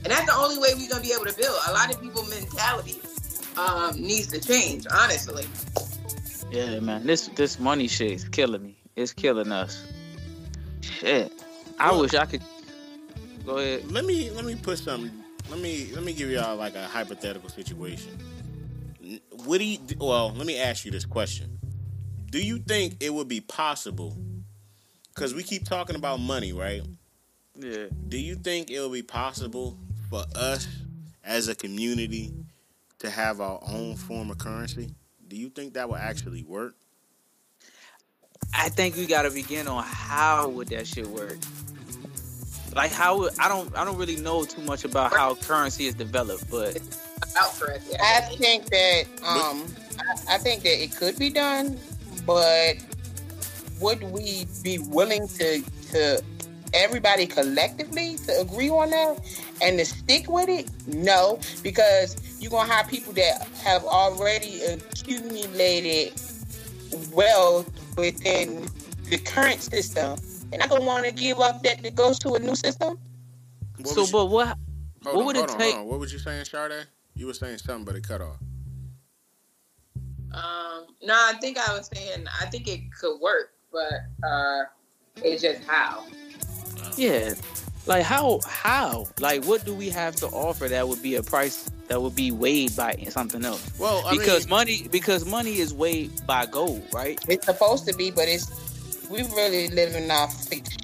And 0.03 0.11
that's 0.11 0.25
the 0.25 0.35
only 0.35 0.57
way 0.57 0.69
we're 0.75 0.89
gonna 0.89 1.01
be 1.01 1.13
able 1.13 1.25
to 1.25 1.37
build. 1.37 1.57
A 1.67 1.73
lot 1.73 1.93
of 1.93 2.01
people 2.01 2.23
mentality 2.25 2.99
um, 3.57 3.95
needs 3.99 4.27
to 4.27 4.39
change, 4.41 4.85
honestly. 4.91 5.45
Yeah, 6.51 6.79
man. 6.79 7.05
This 7.07 7.27
this 7.35 7.59
money 7.59 7.87
shit 7.87 8.11
is 8.11 8.27
killing 8.27 8.63
me. 8.63 8.77
It's 8.95 9.13
killing 9.13 9.51
us. 9.51 9.83
Shit. 10.81 11.31
I 11.79 11.91
Well- 11.91 12.01
wish 12.01 12.13
I 12.13 12.25
could. 12.25 12.43
Go 13.45 13.57
ahead. 13.57 13.91
Let 13.91 14.05
me 14.05 14.29
let 14.31 14.45
me 14.45 14.55
put 14.55 14.77
some. 14.77 15.11
Let 15.49 15.59
me 15.59 15.89
let 15.93 16.03
me 16.03 16.13
give 16.13 16.29
y'all 16.29 16.55
like 16.55 16.75
a 16.75 16.85
hypothetical 16.85 17.49
situation. 17.49 18.17
What 19.45 19.57
do 19.57 19.65
you? 19.65 19.79
Well, 19.99 20.31
let 20.33 20.45
me 20.45 20.59
ask 20.59 20.85
you 20.85 20.91
this 20.91 21.05
question. 21.05 21.57
Do 22.29 22.41
you 22.41 22.59
think 22.59 22.97
it 23.01 23.13
would 23.13 23.27
be 23.27 23.41
possible? 23.41 24.15
Because 25.13 25.33
we 25.33 25.43
keep 25.43 25.65
talking 25.65 25.95
about 25.95 26.19
money, 26.19 26.53
right? 26.53 26.81
Yeah. 27.55 27.85
Do 28.07 28.17
you 28.17 28.35
think 28.35 28.71
it 28.71 28.79
would 28.79 28.93
be 28.93 29.01
possible 29.01 29.77
for 30.09 30.23
us 30.35 30.67
as 31.23 31.47
a 31.47 31.55
community 31.55 32.33
to 32.99 33.09
have 33.09 33.41
our 33.41 33.59
own 33.67 33.97
form 33.97 34.31
of 34.31 34.37
currency? 34.37 34.93
Do 35.27 35.35
you 35.35 35.49
think 35.49 35.73
that 35.73 35.89
would 35.89 35.99
actually 35.99 36.43
work? 36.43 36.75
I 38.53 38.69
think 38.69 38.95
we 38.95 39.05
gotta 39.05 39.31
begin 39.31 39.67
on 39.67 39.83
how 39.83 40.49
would 40.49 40.69
that 40.69 40.87
shit 40.87 41.07
work. 41.07 41.37
Like 42.75 42.91
how 42.91 43.29
I 43.39 43.47
don't 43.47 43.75
I 43.77 43.83
don't 43.83 43.97
really 43.97 44.15
know 44.17 44.45
too 44.45 44.61
much 44.61 44.85
about 44.85 45.11
how 45.13 45.35
currency 45.35 45.87
is 45.87 45.93
developed, 45.93 46.49
but. 46.49 46.79
I 48.01 48.21
think 48.21 48.65
that 48.65 49.03
um, 49.23 49.65
I, 49.99 50.35
I 50.35 50.37
think 50.37 50.63
that 50.63 50.83
it 50.83 50.95
could 50.95 51.17
be 51.17 51.29
done, 51.29 51.77
but 52.25 52.75
would 53.79 54.03
we 54.03 54.45
be 54.63 54.79
willing 54.79 55.27
to 55.27 55.63
to 55.91 56.23
everybody 56.73 57.27
collectively 57.27 58.17
to 58.25 58.39
agree 58.39 58.69
on 58.69 58.89
that 58.91 59.19
and 59.61 59.77
to 59.79 59.85
stick 59.85 60.29
with 60.29 60.49
it? 60.49 60.69
No, 60.87 61.39
because 61.63 62.15
you're 62.39 62.51
gonna 62.51 62.71
have 62.71 62.87
people 62.87 63.13
that 63.13 63.47
have 63.63 63.83
already 63.83 64.61
accumulated 64.63 66.13
wealth 67.13 67.69
within 67.97 68.67
the 69.09 69.17
current 69.17 69.61
system, 69.61 70.17
and 70.51 70.61
I 70.61 70.67
don't 70.67 70.85
want 70.85 71.05
to 71.05 71.11
give 71.11 71.39
up 71.39 71.63
that 71.63 71.81
that 71.83 71.95
goes 71.95 72.19
to 72.19 72.33
a 72.35 72.39
new 72.39 72.55
system. 72.55 72.97
What 73.77 73.87
so 73.87 74.05
you- 74.05 74.11
but 74.11 74.25
what 74.27 74.57
hold 75.03 75.15
what 75.15 75.21
on, 75.21 75.25
would 75.25 75.35
it 75.37 75.49
on, 75.49 75.57
take- 75.57 75.73
hold 75.73 75.85
on. 75.85 75.89
What 75.91 75.99
was 75.99 76.13
you 76.13 76.19
saying, 76.19 76.45
Sade? 76.45 76.85
You 77.15 77.27
were 77.27 77.33
saying 77.33 77.57
something, 77.59 77.85
but 77.85 77.95
it 77.95 78.07
cut 78.07 78.21
off. 78.21 78.37
Um, 80.33 80.85
no, 81.03 81.13
I 81.13 81.33
think 81.41 81.57
I 81.57 81.73
was 81.77 81.89
saying 81.93 82.25
I 82.41 82.45
think 82.45 82.67
it 82.67 82.81
could 82.97 83.19
work, 83.19 83.53
but 83.71 84.27
uh, 84.27 84.63
it's 85.17 85.41
just 85.41 85.63
how. 85.67 86.05
yeah. 86.95 87.33
Like 87.87 88.03
how 88.03 88.39
how? 88.45 89.07
Like 89.19 89.43
what 89.45 89.65
do 89.65 89.73
we 89.73 89.89
have 89.89 90.15
to 90.17 90.27
offer 90.27 90.67
that 90.67 90.87
would 90.87 91.01
be 91.01 91.15
a 91.15 91.23
price 91.23 91.69
that 91.87 92.01
would 92.01 92.15
be 92.15 92.31
weighed 92.31 92.75
by 92.77 92.93
something 93.09 93.43
else? 93.43 93.71
Well, 93.79 94.03
I 94.05 94.15
because 94.17 94.43
mean, 94.45 94.49
money 94.51 94.87
because 94.91 95.25
money 95.25 95.57
is 95.57 95.73
weighed 95.73 96.11
by 96.27 96.45
gold, 96.45 96.87
right? 96.93 97.19
It's 97.27 97.47
supposed 97.47 97.87
to 97.87 97.95
be, 97.95 98.11
but 98.11 98.27
it's 98.27 98.45
we 99.11 99.23
really 99.35 99.67
live 99.69 99.95
in 99.95 100.09
our 100.09 100.27
fic- 100.27 100.77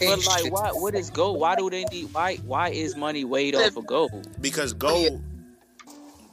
But 0.00 0.24
like 0.26 0.52
why 0.52 0.70
what 0.70 0.94
is 0.94 1.10
gold? 1.10 1.40
Why 1.40 1.56
do 1.56 1.68
they 1.68 1.84
need 1.84 2.12
why 2.12 2.36
why 2.36 2.68
is 2.70 2.96
money 2.96 3.24
weighed 3.24 3.54
off 3.54 3.76
of 3.76 3.86
gold? 3.86 4.26
because 4.40 4.72
gold. 4.72 5.22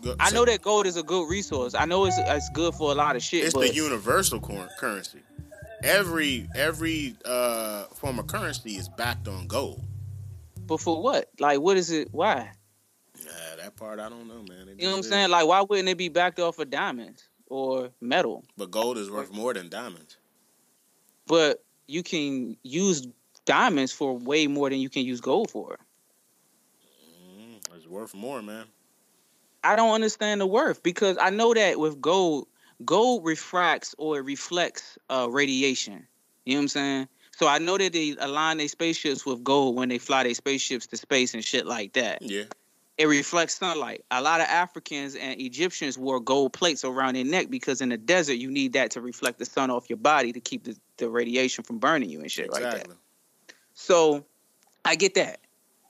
go- 0.02 0.16
I 0.20 0.30
know 0.32 0.46
that 0.46 0.62
gold 0.62 0.86
is 0.86 0.98
a 0.98 1.04
good 1.04 1.28
resource. 1.28 1.74
I 1.74 1.86
know 1.86 2.06
it's 2.06 2.18
it's 2.20 2.50
good 2.50 2.76
for 2.76 2.92
a 2.92 2.96
lot 2.96 3.16
of 3.16 3.24
shit, 3.24 3.44
it's 3.46 3.54
but 3.54 3.62
the 3.68 3.74
universal 3.74 4.40
cur- 4.40 4.70
currency. 4.78 5.20
Every 5.84 6.48
every 6.56 7.16
uh, 7.26 7.86
form 7.96 8.20
of 8.20 8.28
currency 8.28 8.76
is 8.76 8.88
backed 8.88 9.28
on 9.28 9.48
gold. 9.48 9.82
but 10.68 10.80
for 10.80 11.02
what? 11.02 11.30
Like 11.40 11.60
what 11.60 11.76
is 11.78 11.90
it? 11.92 12.10
Why? 12.12 12.52
Nah, 13.26 13.32
that 13.58 13.76
part 13.76 14.00
I 14.00 14.10
don't 14.10 14.28
know, 14.28 14.44
man. 14.48 14.70
It 14.70 14.80
You 14.80 14.86
know 14.86 14.92
what 14.92 14.98
I'm 14.98 15.04
saying? 15.04 15.30
Like 15.32 15.48
why 15.48 15.62
wouldn't 15.62 15.90
it 15.90 15.98
be 15.98 16.10
backed 16.10 16.40
off 16.40 16.60
of 16.60 16.70
diamonds 16.70 17.28
or 17.48 17.90
metal? 18.00 18.46
But 18.58 18.72
gold 18.72 18.98
is 18.98 19.10
worth 19.10 19.32
more 19.34 19.54
than 19.54 19.70
diamonds. 19.70 20.18
But 21.28 21.64
you 21.88 22.04
can 22.04 22.58
use 22.64 23.08
diamonds 23.46 23.92
for 23.92 24.18
way 24.18 24.48
more 24.48 24.70
than 24.70 24.80
you 24.80 24.90
can 24.90 25.06
use 25.06 25.22
gold 25.22 25.52
for. 25.52 25.78
Mm, 27.40 27.60
it's 27.76 27.88
worth 27.88 28.14
more, 28.14 28.42
man. 28.42 28.66
I 29.64 29.76
don't 29.76 29.94
understand 29.94 30.42
the 30.42 30.46
worth 30.46 30.84
because 30.84 31.18
I 31.20 31.32
know 31.32 31.54
that 31.54 31.80
with 31.80 32.00
gold, 32.00 32.48
gold 32.84 33.26
refracts 33.26 33.96
or 33.98 34.22
reflects 34.22 34.98
uh, 35.10 35.28
radiation. 35.30 36.08
You 36.46 36.54
know 36.54 36.60
what 36.60 36.62
I'm 36.62 36.68
saying? 36.68 37.08
So 37.32 37.48
I 37.48 37.58
know 37.58 37.78
that 37.78 37.92
they 37.92 38.16
align 38.20 38.58
their 38.58 38.68
spaceships 38.68 39.26
with 39.26 39.44
gold 39.44 39.76
when 39.76 39.90
they 39.90 39.98
fly 39.98 40.24
their 40.24 40.34
spaceships 40.34 40.88
to 40.88 40.98
space 40.98 41.34
and 41.34 41.44
shit 41.44 41.66
like 41.66 41.94
that. 41.94 42.22
Yeah. 42.22 42.44
It 42.98 43.08
reflects 43.08 43.58
sunlight. 43.58 44.06
A 44.12 44.22
lot 44.22 44.40
of 44.40 44.48
Africans 44.48 45.16
and 45.16 45.40
Egyptians 45.40 45.98
wore 45.98 46.20
gold 46.20 46.54
plates 46.54 46.86
around 46.86 47.16
their 47.16 47.26
neck 47.26 47.50
because 47.50 47.82
in 47.82 47.90
the 47.90 47.98
desert 47.98 48.36
you 48.36 48.50
need 48.50 48.74
that 48.74 48.92
to 48.92 49.02
reflect 49.02 49.38
the 49.38 49.46
sun 49.46 49.70
off 49.70 49.90
your 49.90 49.98
body 49.98 50.32
to 50.32 50.40
keep 50.40 50.64
the, 50.64 50.78
the 50.98 51.10
radiation 51.10 51.64
from 51.64 51.78
burning 51.78 52.10
you 52.10 52.22
and 52.22 52.32
shit 52.32 52.52
like 52.52 52.64
that. 52.64 52.88
So 53.74 54.26
I 54.86 54.96
get 54.96 55.16
that. 55.16 55.42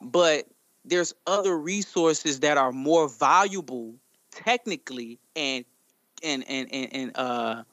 But 0.01 0.47
there's 0.84 1.14
other 1.28 1.58
resources 1.58 2.39
that 2.39 2.58
are 2.58 2.72
more 2.72 3.08
valuable 3.08 3.95
technically 4.32 5.20
and 5.36 5.64
and 6.24 6.43
and 6.47 6.74
and, 6.74 6.93
and 6.93 7.18
uh 7.18 7.64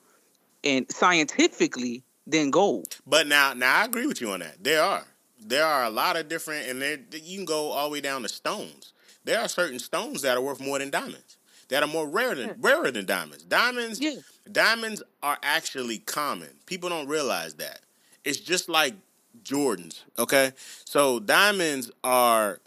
and 0.65 0.91
scientifically 0.91 2.03
than 2.27 2.51
gold. 2.51 2.99
But 3.07 3.27
now, 3.27 3.55
now 3.55 3.81
I 3.81 3.85
agree 3.85 4.07
with 4.07 4.21
you 4.21 4.31
on 4.31 4.41
that. 4.41 4.63
There 4.63 4.83
are, 4.83 5.05
there 5.41 5.65
are 5.65 5.85
a 5.85 5.91
lot 5.91 6.17
of 6.17 6.29
different, 6.29 6.69
and 6.69 6.81
there 6.81 6.99
you 7.11 7.37
can 7.37 7.45
go 7.45 7.71
all 7.71 7.89
the 7.89 7.93
way 7.93 8.01
down 8.01 8.23
to 8.23 8.29
stones. 8.29 8.93
There 9.25 9.41
are 9.41 9.49
certain 9.49 9.79
stones 9.79 10.23
that 10.23 10.37
are 10.37 10.41
worth 10.41 10.61
more 10.61 10.79
than 10.79 10.91
diamonds. 10.91 11.37
that 11.69 11.83
are 11.83 11.87
more 11.89 12.07
rare 12.07 12.35
than 12.35 12.55
rarer 12.61 12.91
than 12.91 13.07
diamonds. 13.07 13.45
Diamonds, 13.45 13.99
Yeah. 13.99 14.17
diamonds 14.51 15.03
are 15.23 15.39
actually 15.43 15.99
common. 16.01 16.51
People 16.67 16.91
don't 16.91 17.07
realize 17.09 17.55
that. 17.55 17.81
It's 18.25 18.41
just 18.41 18.69
like 18.69 18.95
Jordans. 19.43 20.01
Okay, 20.19 20.53
so 20.85 21.19
diamonds 21.19 21.91
are 22.05 22.61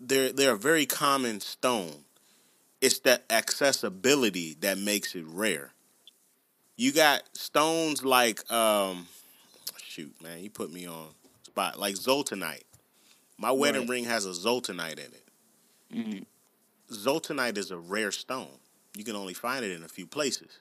they're 0.00 0.32
they're 0.32 0.54
a 0.54 0.58
very 0.58 0.84
common 0.84 1.38
stone. 1.40 2.04
It's 2.80 2.98
that 3.00 3.24
accessibility 3.30 4.54
that 4.60 4.78
makes 4.78 5.14
it 5.14 5.24
rare. 5.28 5.72
You 6.76 6.90
got 6.90 7.22
stones 7.36 8.04
like 8.04 8.50
um 8.50 9.06
shoot, 9.80 10.12
man, 10.22 10.40
you 10.42 10.50
put 10.50 10.72
me 10.72 10.86
on 10.86 11.08
spot 11.44 11.78
like 11.78 11.94
zultanite. 11.94 12.64
My 13.36 13.52
wedding 13.52 13.82
Right. 13.82 13.90
ring 13.90 14.04
has 14.06 14.26
a 14.26 14.30
zultanite 14.30 14.94
in 14.98 15.12
it. 15.12 15.27
Mhm. 15.92 16.24
Zultanite 16.90 17.56
is 17.58 17.70
a 17.70 17.78
rare 17.78 18.12
stone. 18.12 18.58
You 18.96 19.04
can 19.04 19.16
only 19.16 19.34
find 19.34 19.64
it 19.64 19.72
in 19.72 19.82
a 19.82 19.88
few 19.88 20.06
places. 20.06 20.58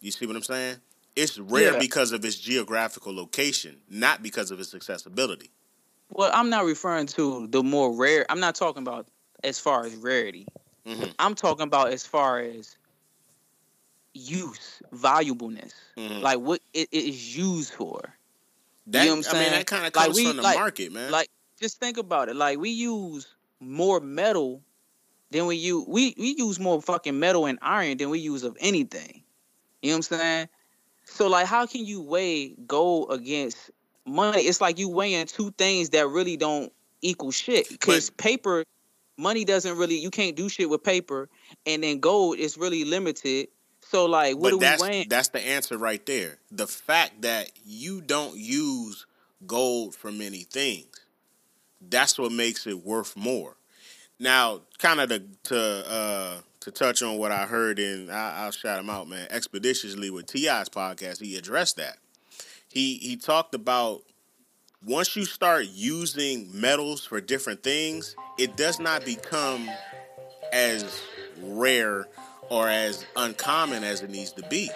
You 0.00 0.10
see 0.10 0.26
what 0.26 0.36
I'm 0.36 0.42
saying? 0.42 0.80
It's 1.16 1.38
rare 1.38 1.72
Yeah. 1.74 1.78
because 1.78 2.12
of 2.12 2.24
its 2.24 2.36
geographical 2.38 3.14
location, 3.14 3.80
not 3.88 4.22
because 4.22 4.50
of 4.50 4.60
its 4.60 4.74
accessibility. 4.74 5.50
Well, 6.10 6.30
I'm 6.34 6.50
not 6.50 6.64
referring 6.64 7.06
to 7.08 7.46
the 7.48 7.62
more 7.62 7.94
rare. 7.94 8.26
I'm 8.28 8.40
not 8.40 8.54
talking 8.54 8.82
about 8.82 9.06
as 9.44 9.58
far 9.58 9.84
as 9.86 9.94
rarity. 9.96 10.46
Mhm. 10.86 11.14
I'm 11.18 11.34
talking 11.34 11.62
about 11.64 11.92
as 11.92 12.06
far 12.06 12.40
as 12.40 12.76
use, 14.14 14.82
valuableness, 14.92 15.72
Mhm. 15.96 16.20
like 16.20 16.38
what 16.40 16.60
it, 16.72 16.88
it 16.90 17.04
is 17.04 17.36
used 17.36 17.72
for. 17.74 18.00
That, 18.86 19.04
know 19.04 19.16
what 19.16 19.28
I'm 19.28 19.36
I 19.36 19.40
mean, 19.40 19.50
that 19.52 19.66
kind 19.66 19.86
of 19.86 19.94
Like, 19.94 20.04
comes 20.06 20.16
we- 20.16 20.26
from 20.26 20.36
the 20.36 20.42
like- 20.42 20.58
market, 20.58 20.90
man. 20.92 21.10
Like, 21.12 21.30
just 21.60 21.78
think 21.78 21.96
about 21.96 22.28
it. 22.28 22.34
Like 22.34 22.58
we 22.58 22.70
use 22.70 23.26
more 23.60 24.00
metal 24.00 24.62
than 25.30 25.46
we 25.46 25.56
use. 25.56 25.84
We 25.86 26.14
we 26.18 26.34
use 26.36 26.58
more 26.58 26.80
fucking 26.80 27.18
metal 27.18 27.46
and 27.46 27.58
iron 27.62 27.98
than 27.98 28.10
we 28.10 28.18
use 28.18 28.42
of 28.42 28.56
anything. 28.60 29.22
You 29.82 29.90
know 29.90 29.98
what 29.98 30.12
I'm 30.12 30.18
saying? 30.18 30.48
So 31.04 31.28
like, 31.28 31.46
how 31.46 31.66
can 31.66 31.84
you 31.84 32.02
weigh 32.02 32.54
gold 32.66 33.12
against 33.12 33.70
money? 34.06 34.42
It's 34.42 34.60
like 34.60 34.78
you 34.78 34.88
weighing 34.88 35.26
two 35.26 35.50
things 35.52 35.90
that 35.90 36.08
really 36.08 36.36
don't 36.36 36.72
equal 37.02 37.30
shit. 37.30 37.68
Because 37.68 38.10
paper, 38.10 38.64
money 39.16 39.44
doesn't 39.44 39.76
really. 39.76 39.98
You 39.98 40.10
can't 40.10 40.36
do 40.36 40.48
shit 40.48 40.68
with 40.70 40.84
paper, 40.84 41.28
and 41.66 41.82
then 41.82 42.00
gold 42.00 42.38
is 42.38 42.56
really 42.56 42.84
limited. 42.84 43.48
So 43.80 44.06
like, 44.06 44.36
what 44.36 44.42
but 44.42 44.52
are 44.52 44.56
we 44.56 44.60
that's 44.60 44.82
weighing? 44.82 45.06
that's 45.08 45.28
the 45.28 45.40
answer 45.40 45.78
right 45.78 46.04
there. 46.06 46.38
The 46.50 46.66
fact 46.66 47.22
that 47.22 47.50
you 47.64 48.00
don't 48.00 48.36
use 48.36 49.06
gold 49.46 49.94
for 49.94 50.12
many 50.12 50.42
things, 50.42 50.99
that's 51.88 52.18
what 52.18 52.32
makes 52.32 52.66
it 52.66 52.84
worth 52.84 53.16
more. 53.16 53.56
Now, 54.18 54.60
kind 54.78 55.00
of 55.00 55.08
to 55.08 55.22
to 55.44 55.90
uh, 55.90 56.36
to 56.60 56.70
touch 56.70 57.02
on 57.02 57.16
what 57.16 57.32
I 57.32 57.46
heard 57.46 57.78
and 57.78 58.10
I, 58.10 58.42
I'll 58.44 58.50
shout 58.50 58.80
him 58.80 58.90
out, 58.90 59.08
man. 59.08 59.26
Expeditiously 59.30 60.10
with 60.10 60.26
T.I.'s 60.26 60.68
podcast, 60.68 61.20
he 61.20 61.36
addressed 61.36 61.76
that. 61.76 61.98
He 62.68 62.96
he 62.96 63.16
talked 63.16 63.54
about 63.54 64.02
once 64.84 65.14
you 65.14 65.24
start 65.24 65.66
using 65.72 66.48
metals 66.52 67.04
for 67.04 67.20
different 67.20 67.62
things, 67.62 68.16
it 68.38 68.56
does 68.56 68.78
not 68.78 69.04
become 69.04 69.68
as 70.52 71.02
rare 71.42 72.06
or 72.48 72.68
as 72.68 73.04
uncommon 73.16 73.84
as 73.84 74.02
it 74.02 74.10
needs 74.10 74.32
to 74.32 74.42
be. 74.48 74.70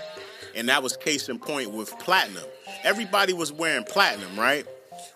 And 0.55 0.69
that 0.69 0.83
was 0.83 0.97
case 0.97 1.29
in 1.29 1.39
point 1.39 1.73
with 1.73 1.91
platinum. 1.99 2.45
Everybody 2.85 3.33
was 3.33 3.53
wearing 3.53 3.85
platinum, 3.85 4.39
right? 4.39 4.67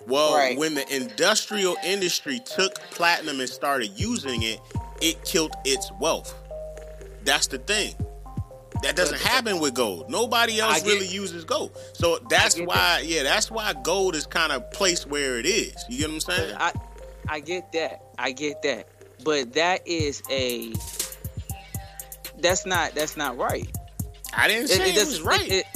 Well, 0.08 0.34
Right. 0.34 0.56
when 0.58 0.74
the 0.74 0.88
industrial 0.94 1.76
industry 1.84 2.40
took 2.40 2.74
platinum 2.90 3.40
and 3.40 3.48
started 3.48 3.90
using 3.94 4.42
it, 4.42 4.58
it 5.00 5.22
killed 5.24 5.52
its 5.64 5.90
wealth. 6.00 6.34
That's 7.24 7.46
the 7.46 7.58
thing. 7.58 7.94
That 8.82 8.96
doesn't 8.96 9.20
happen 9.20 9.58
with 9.58 9.74
gold. 9.74 10.08
Nobody 10.08 10.60
else 10.60 10.82
really 10.84 11.06
uses 11.08 11.44
gold. 11.44 11.76
So 11.94 12.18
that's 12.30 12.58
why, 12.60 13.02
yeah, 13.04 13.22
that's 13.24 13.50
why 13.50 13.74
gold 13.82 14.14
is 14.14 14.24
kind 14.26 14.52
of 14.52 14.70
placed 14.70 15.06
where 15.08 15.38
it 15.38 15.46
is. 15.46 15.74
You 15.88 15.98
get 15.98 16.08
what 16.08 16.14
I'm 16.14 16.20
saying? 16.20 16.54
I 16.58 16.72
I 17.28 17.40
get 17.40 17.70
that. 17.72 18.02
I 18.18 18.30
get 18.32 18.62
that. 18.62 18.86
But 19.24 19.52
that 19.54 19.86
is 19.86 20.22
a 20.30 20.72
that's 22.38 22.64
not 22.64 22.94
that's 22.94 23.16
not 23.16 23.36
right. 23.36 23.68
I 24.34 24.46
didn't 24.46 24.68
say 24.68 24.90
it, 24.90 24.94
was 24.94 25.04
doesn't- 25.18 25.24
right. 25.24 25.48
it- 25.48 25.52
it- 25.52 25.66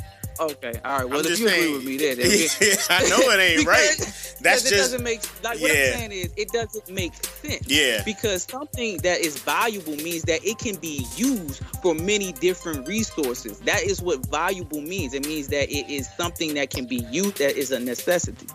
okay, 0.50 0.72
all 0.84 0.98
right. 0.98 1.08
Well, 1.08 1.20
I'm 1.20 1.24
if 1.24 1.28
just 1.28 1.40
you 1.40 1.48
saying. 1.48 1.62
agree 1.62 1.76
with 1.76 1.84
me, 1.86 1.96
then, 1.98 2.16
then 2.18 2.28
we- 2.28 2.76
I 2.90 3.08
know 3.08 3.30
it 3.30 3.40
ain't 3.40 3.66
right. 3.66 3.90
Because- 3.96 4.34
That's 4.40 4.62
because 4.62 4.66
it 4.66 4.70
just 4.70 4.90
doesn't 4.90 5.02
make 5.04 5.22
like 5.44 5.60
what 5.60 5.70
yeah. 5.72 5.92
I'm 5.92 5.98
saying 5.98 6.12
is 6.12 6.32
it 6.36 6.48
doesn't 6.48 6.90
make 6.90 7.14
sense. 7.14 7.66
Yeah. 7.68 8.02
Because 8.04 8.42
something 8.42 8.96
that 8.98 9.20
is 9.20 9.38
valuable 9.38 9.94
means 9.96 10.22
that 10.24 10.44
it 10.44 10.58
can 10.58 10.76
be 10.76 11.06
used 11.16 11.62
for 11.82 11.94
many 11.94 12.32
different 12.32 12.88
resources. 12.88 13.58
That 13.60 13.82
is 13.82 14.02
what 14.02 14.26
valuable 14.26 14.80
means. 14.80 15.14
It 15.14 15.26
means 15.26 15.48
that 15.48 15.70
it 15.70 15.88
is 15.88 16.08
something 16.16 16.54
that 16.54 16.70
can 16.70 16.86
be 16.86 17.04
used 17.10 17.36
that 17.38 17.56
is 17.56 17.70
a 17.70 17.78
necessity. 17.78 18.46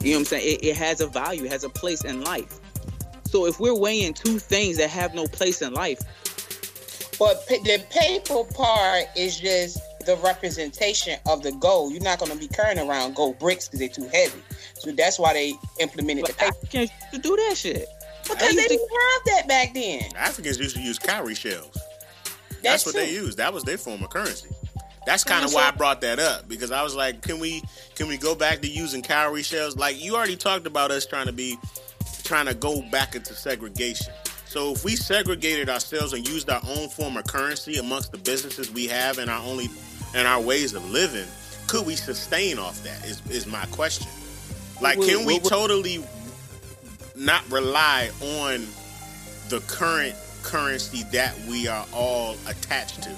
You 0.00 0.12
know 0.12 0.16
what 0.16 0.20
I'm 0.20 0.24
saying? 0.26 0.58
It, 0.60 0.64
it 0.64 0.76
has 0.76 1.00
a 1.00 1.06
value, 1.06 1.44
it 1.44 1.52
has 1.52 1.64
a 1.64 1.68
place 1.70 2.04
in 2.04 2.22
life. 2.24 2.58
So 3.26 3.46
if 3.46 3.58
we're 3.60 3.74
weighing 3.78 4.14
two 4.14 4.38
things 4.38 4.76
that 4.78 4.88
have 4.90 5.14
no 5.14 5.26
place 5.26 5.60
in 5.62 5.72
life, 5.74 6.00
But 7.18 7.46
the 7.46 7.84
paper 7.90 8.44
part 8.54 9.04
is 9.16 9.38
just 9.38 9.78
the 10.06 10.16
representation 10.16 11.18
of 11.26 11.42
the 11.42 11.52
gold. 11.52 11.92
You're 11.92 12.02
not 12.02 12.18
going 12.18 12.32
to 12.32 12.38
be 12.38 12.48
carrying 12.48 12.78
around 12.78 13.14
gold 13.14 13.38
bricks 13.38 13.68
because 13.68 13.80
they're 13.80 13.88
too 13.88 14.08
heavy. 14.12 14.42
So 14.78 14.92
that's 14.92 15.18
why 15.18 15.32
they 15.32 15.54
implemented 15.80 16.26
the 16.26 16.32
paper. 16.34 16.54
Africans 16.56 16.90
used 16.90 17.12
to 17.12 17.18
do 17.18 17.36
that 17.36 17.56
shit. 17.56 17.88
Because 18.22 18.38
they 18.38 18.62
used 18.62 18.68
didn't 18.68 18.88
have 18.88 19.24
that 19.26 19.48
back 19.48 19.74
then. 19.74 20.02
Africans 20.16 20.58
used 20.58 20.76
to 20.76 20.82
use 20.82 20.98
cowrie 20.98 21.34
shells. 21.34 21.72
That's, 21.74 22.62
That's, 22.62 22.86
what 22.86 22.94
true. 22.94 23.04
they 23.04 23.12
used. 23.12 23.38
That 23.38 23.52
was 23.52 23.64
their 23.64 23.76
form 23.76 24.02
of 24.02 24.10
currency. 24.10 24.48
That's 25.06 25.22
kind 25.22 25.44
of 25.44 25.52
why 25.52 25.68
I 25.68 25.70
brought 25.70 26.00
that 26.00 26.18
up 26.18 26.48
because 26.48 26.70
I 26.70 26.82
was 26.82 26.94
like, 26.94 27.20
can 27.20 27.38
we 27.38 27.62
can 27.94 28.08
we 28.08 28.16
go 28.16 28.34
back 28.34 28.62
to 28.62 28.68
using 28.68 29.02
cowrie 29.02 29.42
shells? 29.42 29.76
Like 29.76 30.02
you 30.02 30.16
already 30.16 30.36
talked 30.36 30.66
about 30.66 30.90
us 30.90 31.04
trying 31.04 31.26
to 31.26 31.32
be 31.32 31.58
trying 32.22 32.46
to 32.46 32.54
go 32.54 32.80
back 32.90 33.14
into 33.14 33.34
segregation. 33.34 34.12
So 34.46 34.72
if 34.72 34.84
we 34.84 34.96
segregated 34.96 35.68
ourselves 35.68 36.12
and 36.12 36.26
used 36.26 36.48
our 36.48 36.62
own 36.66 36.88
form 36.88 37.16
of 37.16 37.24
currency 37.24 37.76
amongst 37.76 38.12
the 38.12 38.18
businesses 38.18 38.70
we 38.70 38.86
have 38.86 39.18
and 39.18 39.30
our 39.30 39.42
only 39.44 39.68
and 40.14 40.26
our 40.26 40.40
ways 40.40 40.74
of 40.74 40.88
living, 40.90 41.26
could 41.66 41.84
we 41.86 41.96
sustain 41.96 42.58
off 42.58 42.82
that? 42.84 43.04
Is 43.04 43.20
is 43.28 43.46
my 43.46 43.64
question. 43.66 44.08
Like, 44.80 44.98
Well, 44.98 45.08
can 45.08 45.18
we 45.24 45.34
well, 45.34 45.40
well- 45.42 45.50
totally 45.50 46.04
not 47.16 47.48
rely 47.50 48.10
on 48.20 48.66
the 49.48 49.60
current 49.66 50.14
currency 50.42 51.04
that 51.12 51.38
we 51.48 51.66
are 51.68 51.86
all 51.92 52.36
attached 52.46 53.02
to 53.02 53.16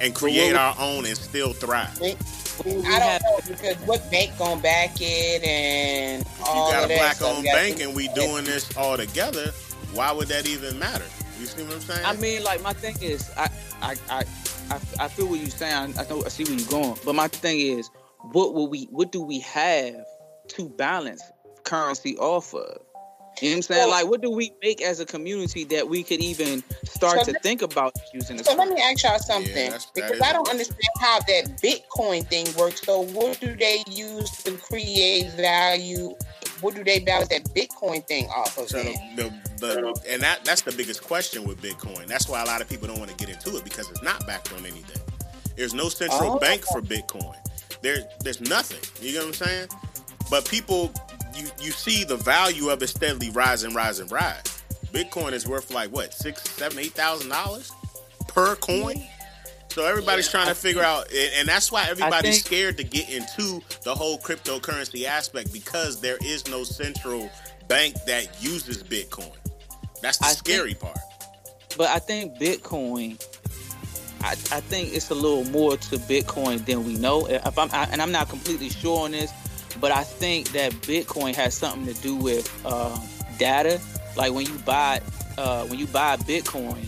and 0.00 0.14
create 0.14 0.54
our 0.54 0.74
own 0.78 1.04
and 1.04 1.16
still 1.16 1.52
thrive? 1.52 1.98
We- 2.00 2.16
we 2.64 2.86
I 2.86 2.98
don't 3.00 3.22
know 3.22 3.40
because 3.48 3.76
what 3.78 4.08
bank 4.12 4.30
gonna 4.38 4.60
back 4.60 5.00
it 5.00 5.42
and 5.42 6.22
If 6.22 6.38
you 6.38 6.44
got 6.54 6.84
of 6.84 6.90
a 6.90 6.96
black 6.96 7.20
owned 7.20 7.44
bank 7.44 7.80
and 7.80 7.94
we 7.94 8.06
doing 8.08 8.44
this 8.44 8.68
all 8.76 8.96
together, 8.96 9.52
why 9.92 10.12
would 10.12 10.28
that 10.28 10.46
even 10.46 10.78
matter? 10.78 11.04
You 11.38 11.46
see 11.46 11.62
what 11.64 11.74
I'm 11.74 11.80
saying? 11.80 12.04
I 12.04 12.12
mean, 12.16 12.44
like 12.44 12.62
my 12.62 12.72
thing 12.72 12.96
is, 13.00 13.30
I, 13.36 13.48
I, 13.82 13.96
I, 14.10 14.24
I, 14.70 14.80
I 15.00 15.08
feel 15.08 15.26
what 15.28 15.40
you're 15.40 15.50
saying. 15.50 15.94
I 15.98 16.04
know, 16.08 16.24
I 16.24 16.28
see 16.28 16.44
where 16.44 16.54
you're 16.54 16.68
going. 16.68 16.96
But 17.04 17.14
my 17.14 17.28
thing 17.28 17.58
is, 17.60 17.90
what 18.32 18.54
will 18.54 18.68
we, 18.68 18.84
what 18.90 19.12
do 19.12 19.20
we 19.22 19.40
have 19.40 19.94
to 20.48 20.68
balance 20.70 21.22
currency 21.64 22.16
off 22.18 22.54
of? 22.54 22.78
You 23.42 23.48
know 23.48 23.54
what 23.54 23.56
I'm 23.56 23.62
saying? 23.62 23.80
Well- 23.80 23.90
like, 23.90 24.06
what 24.08 24.20
do 24.22 24.30
we 24.30 24.52
make 24.62 24.80
as 24.80 25.00
a 25.00 25.04
community 25.04 25.64
that 25.64 25.88
we 25.88 26.04
could 26.04 26.20
even 26.20 26.62
start 26.84 27.18
So 27.18 27.24
to 27.24 27.32
let- 27.32 27.42
think 27.42 27.62
about 27.62 27.92
using 28.14 28.36
this? 28.36 28.46
So 28.46 28.54
let 28.54 28.68
me 28.68 28.80
ask 28.80 29.02
y'all 29.02 29.18
something 29.18 29.52
that's- 29.52 29.86
that 29.86 29.94
because 29.94 30.20
I 30.20 30.32
don't 30.32 30.46
a- 30.46 30.52
understand 30.52 30.78
how 31.00 31.18
that 31.18 31.60
Bitcoin 31.60 32.28
thing 32.30 32.46
works. 32.54 32.80
So 32.82 33.00
what 33.00 33.40
do 33.40 33.56
they 33.56 33.82
use 33.90 34.30
to 34.44 34.52
create 34.58 35.32
value? 35.32 36.14
What 36.64 36.74
do 36.74 36.82
they 36.82 36.98
balance 37.00 37.28
that 37.28 37.44
Bitcoin 37.54 38.06
thing 38.06 38.26
off 38.28 38.56
of? 38.56 38.70
So 38.70 38.82
the, 38.82 38.94
the, 39.16 39.32
the 39.58 40.02
and 40.08 40.22
that 40.22 40.46
that's 40.46 40.62
the 40.62 40.72
biggest 40.72 41.02
question 41.04 41.44
with 41.44 41.60
Bitcoin. 41.60 42.06
That's 42.06 42.26
why 42.26 42.40
a 42.40 42.46
lot 42.46 42.62
of 42.62 42.70
people 42.70 42.88
don't 42.88 42.98
want 42.98 43.10
to 43.10 43.16
get 43.18 43.28
into 43.28 43.54
it 43.58 43.64
because 43.64 43.90
it's 43.90 44.02
not 44.02 44.26
backed 44.26 44.50
on 44.54 44.60
anything. 44.60 45.02
There's 45.56 45.74
no 45.74 45.90
central 45.90 46.36
Oh. 46.36 46.38
bank 46.38 46.62
for 46.64 46.80
Bitcoin. 46.80 47.36
There 47.82 47.98
there's 48.20 48.40
nothing. 48.40 48.80
You 49.06 49.12
know 49.18 49.26
what 49.26 49.40
I'm 49.40 49.46
saying? 49.46 49.68
But 50.30 50.48
people 50.48 50.90
you 51.36 51.48
you 51.60 51.70
see 51.70 52.02
the 52.02 52.16
value 52.16 52.70
of 52.70 52.82
it 52.82 52.88
steadily 52.88 53.28
rise 53.28 53.62
and 53.64 53.74
rise 53.74 53.98
and 53.98 54.10
rise. 54.10 54.42
Bitcoin 54.86 55.32
is 55.32 55.46
worth 55.46 55.70
like 55.70 55.90
what 55.90 56.14
six, 56.14 56.42
seven, 56.44 56.78
eight 56.78 56.92
thousand 56.92 57.28
dollars 57.28 57.72
per 58.26 58.56
coin. 58.56 58.96
Mm-hmm. 58.96 59.23
So 59.74 59.84
everybody's 59.84 60.30
trying 60.30 60.46
to 60.46 60.54
figure 60.54 60.84
out, 60.84 61.12
and 61.12 61.48
that's 61.48 61.72
why 61.72 61.86
everybody's 61.88 62.36
think- 62.36 62.46
scared 62.46 62.76
to 62.76 62.84
get 62.84 63.10
into 63.10 63.60
the 63.82 63.92
whole 63.92 64.20
cryptocurrency 64.20 65.02
aspect 65.02 65.52
because 65.52 66.00
there 66.00 66.16
is 66.24 66.46
no 66.46 66.62
central 66.62 67.28
bank 67.66 67.96
that 68.06 68.40
uses 68.40 68.84
Bitcoin. 68.84 69.34
That's 70.00 70.18
the 70.18 70.26
I 70.26 70.28
scary 70.28 70.74
part. 70.74 70.96
But 71.76 71.88
I 71.88 71.98
think 71.98 72.38
Bitcoin. 72.38 73.20
I, 74.20 74.30
I 74.30 74.60
think 74.60 74.94
it's 74.94 75.10
a 75.10 75.14
little 75.14 75.44
more 75.46 75.76
to 75.76 75.96
Bitcoin 75.96 76.64
than 76.64 76.84
we 76.84 76.94
know. 76.94 77.26
If 77.26 77.58
I'm, 77.58 77.68
I, 77.72 77.88
and 77.90 78.00
I'm 78.00 78.12
not 78.12 78.28
completely 78.28 78.70
sure 78.70 79.06
on 79.06 79.10
this, 79.10 79.32
but 79.80 79.90
I 79.90 80.04
think 80.04 80.52
that 80.52 80.70
Bitcoin 80.72 81.34
has 81.34 81.52
something 81.52 81.92
to 81.92 82.00
do 82.00 82.14
with 82.14 82.48
um, 82.64 83.00
data. 83.40 83.80
Like 84.16 84.32
when 84.32 84.46
you 84.46 84.56
buy, 84.58 85.00
uh, 85.36 85.66
when 85.66 85.80
you 85.80 85.88
buy 85.88 86.16
Bitcoin, 86.18 86.86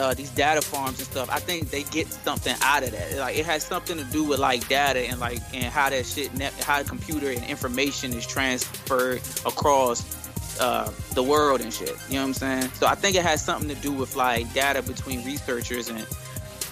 uh, 0.00 0.14
these 0.14 0.30
data 0.30 0.62
farms 0.62 0.98
and 0.98 1.06
stuff. 1.06 1.28
I 1.30 1.38
think 1.38 1.70
they 1.70 1.82
get 1.84 2.08
something 2.08 2.56
out 2.62 2.82
of 2.82 2.92
that. 2.92 3.18
Like 3.18 3.36
it 3.36 3.44
has 3.44 3.62
something 3.62 3.98
to 3.98 4.04
do 4.04 4.24
with 4.24 4.38
like 4.38 4.66
data 4.66 5.00
and 5.00 5.20
like 5.20 5.40
and 5.52 5.64
how 5.64 5.90
that 5.90 6.06
shit, 6.06 6.34
net, 6.34 6.54
how 6.64 6.82
the 6.82 6.88
computer 6.88 7.30
and 7.30 7.44
information 7.44 8.12
is 8.14 8.26
transferred 8.26 9.20
across 9.44 10.58
uh, 10.58 10.90
the 11.14 11.22
world 11.22 11.60
and 11.60 11.72
shit. 11.72 11.96
You 12.08 12.14
know 12.14 12.22
what 12.22 12.28
I'm 12.28 12.34
saying? 12.34 12.70
So 12.74 12.86
I 12.86 12.94
think 12.94 13.14
it 13.14 13.22
has 13.22 13.44
something 13.44 13.68
to 13.68 13.74
do 13.76 13.92
with 13.92 14.16
like 14.16 14.52
data 14.54 14.82
between 14.82 15.24
researchers 15.24 15.90
and 15.90 16.06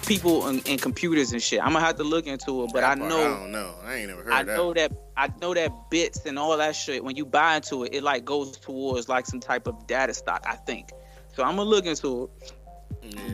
people 0.07 0.47
and, 0.47 0.67
and 0.67 0.81
computers 0.81 1.31
and 1.31 1.41
shit. 1.41 1.61
I'm 1.61 1.73
gonna 1.73 1.85
have 1.85 1.97
to 1.97 2.03
look 2.03 2.25
into 2.25 2.63
it, 2.63 2.71
but 2.73 2.83
I 2.83 2.95
know. 2.95 3.05
I 3.05 3.39
don't 3.39 3.51
know. 3.51 3.75
I 3.85 3.95
ain't 3.95 4.09
never 4.09 4.23
heard 4.23 4.33
I 4.33 4.43
that. 4.43 4.57
know 4.57 4.73
that 4.73 4.91
I 5.15 5.29
know 5.39 5.53
that 5.53 5.71
bits 5.91 6.25
and 6.25 6.39
all 6.39 6.57
that 6.57 6.75
shit. 6.75 7.03
When 7.03 7.15
you 7.15 7.27
buy 7.27 7.57
into 7.57 7.83
it, 7.83 7.93
it 7.93 8.01
like 8.01 8.25
goes 8.25 8.57
towards 8.57 9.07
like 9.07 9.27
some 9.27 9.39
type 9.39 9.67
of 9.67 9.85
data 9.85 10.15
stock. 10.15 10.45
I 10.47 10.55
think. 10.55 10.89
So 11.35 11.43
I'm 11.43 11.55
gonna 11.55 11.69
look 11.69 11.85
into 11.85 12.23
it, 12.41 12.53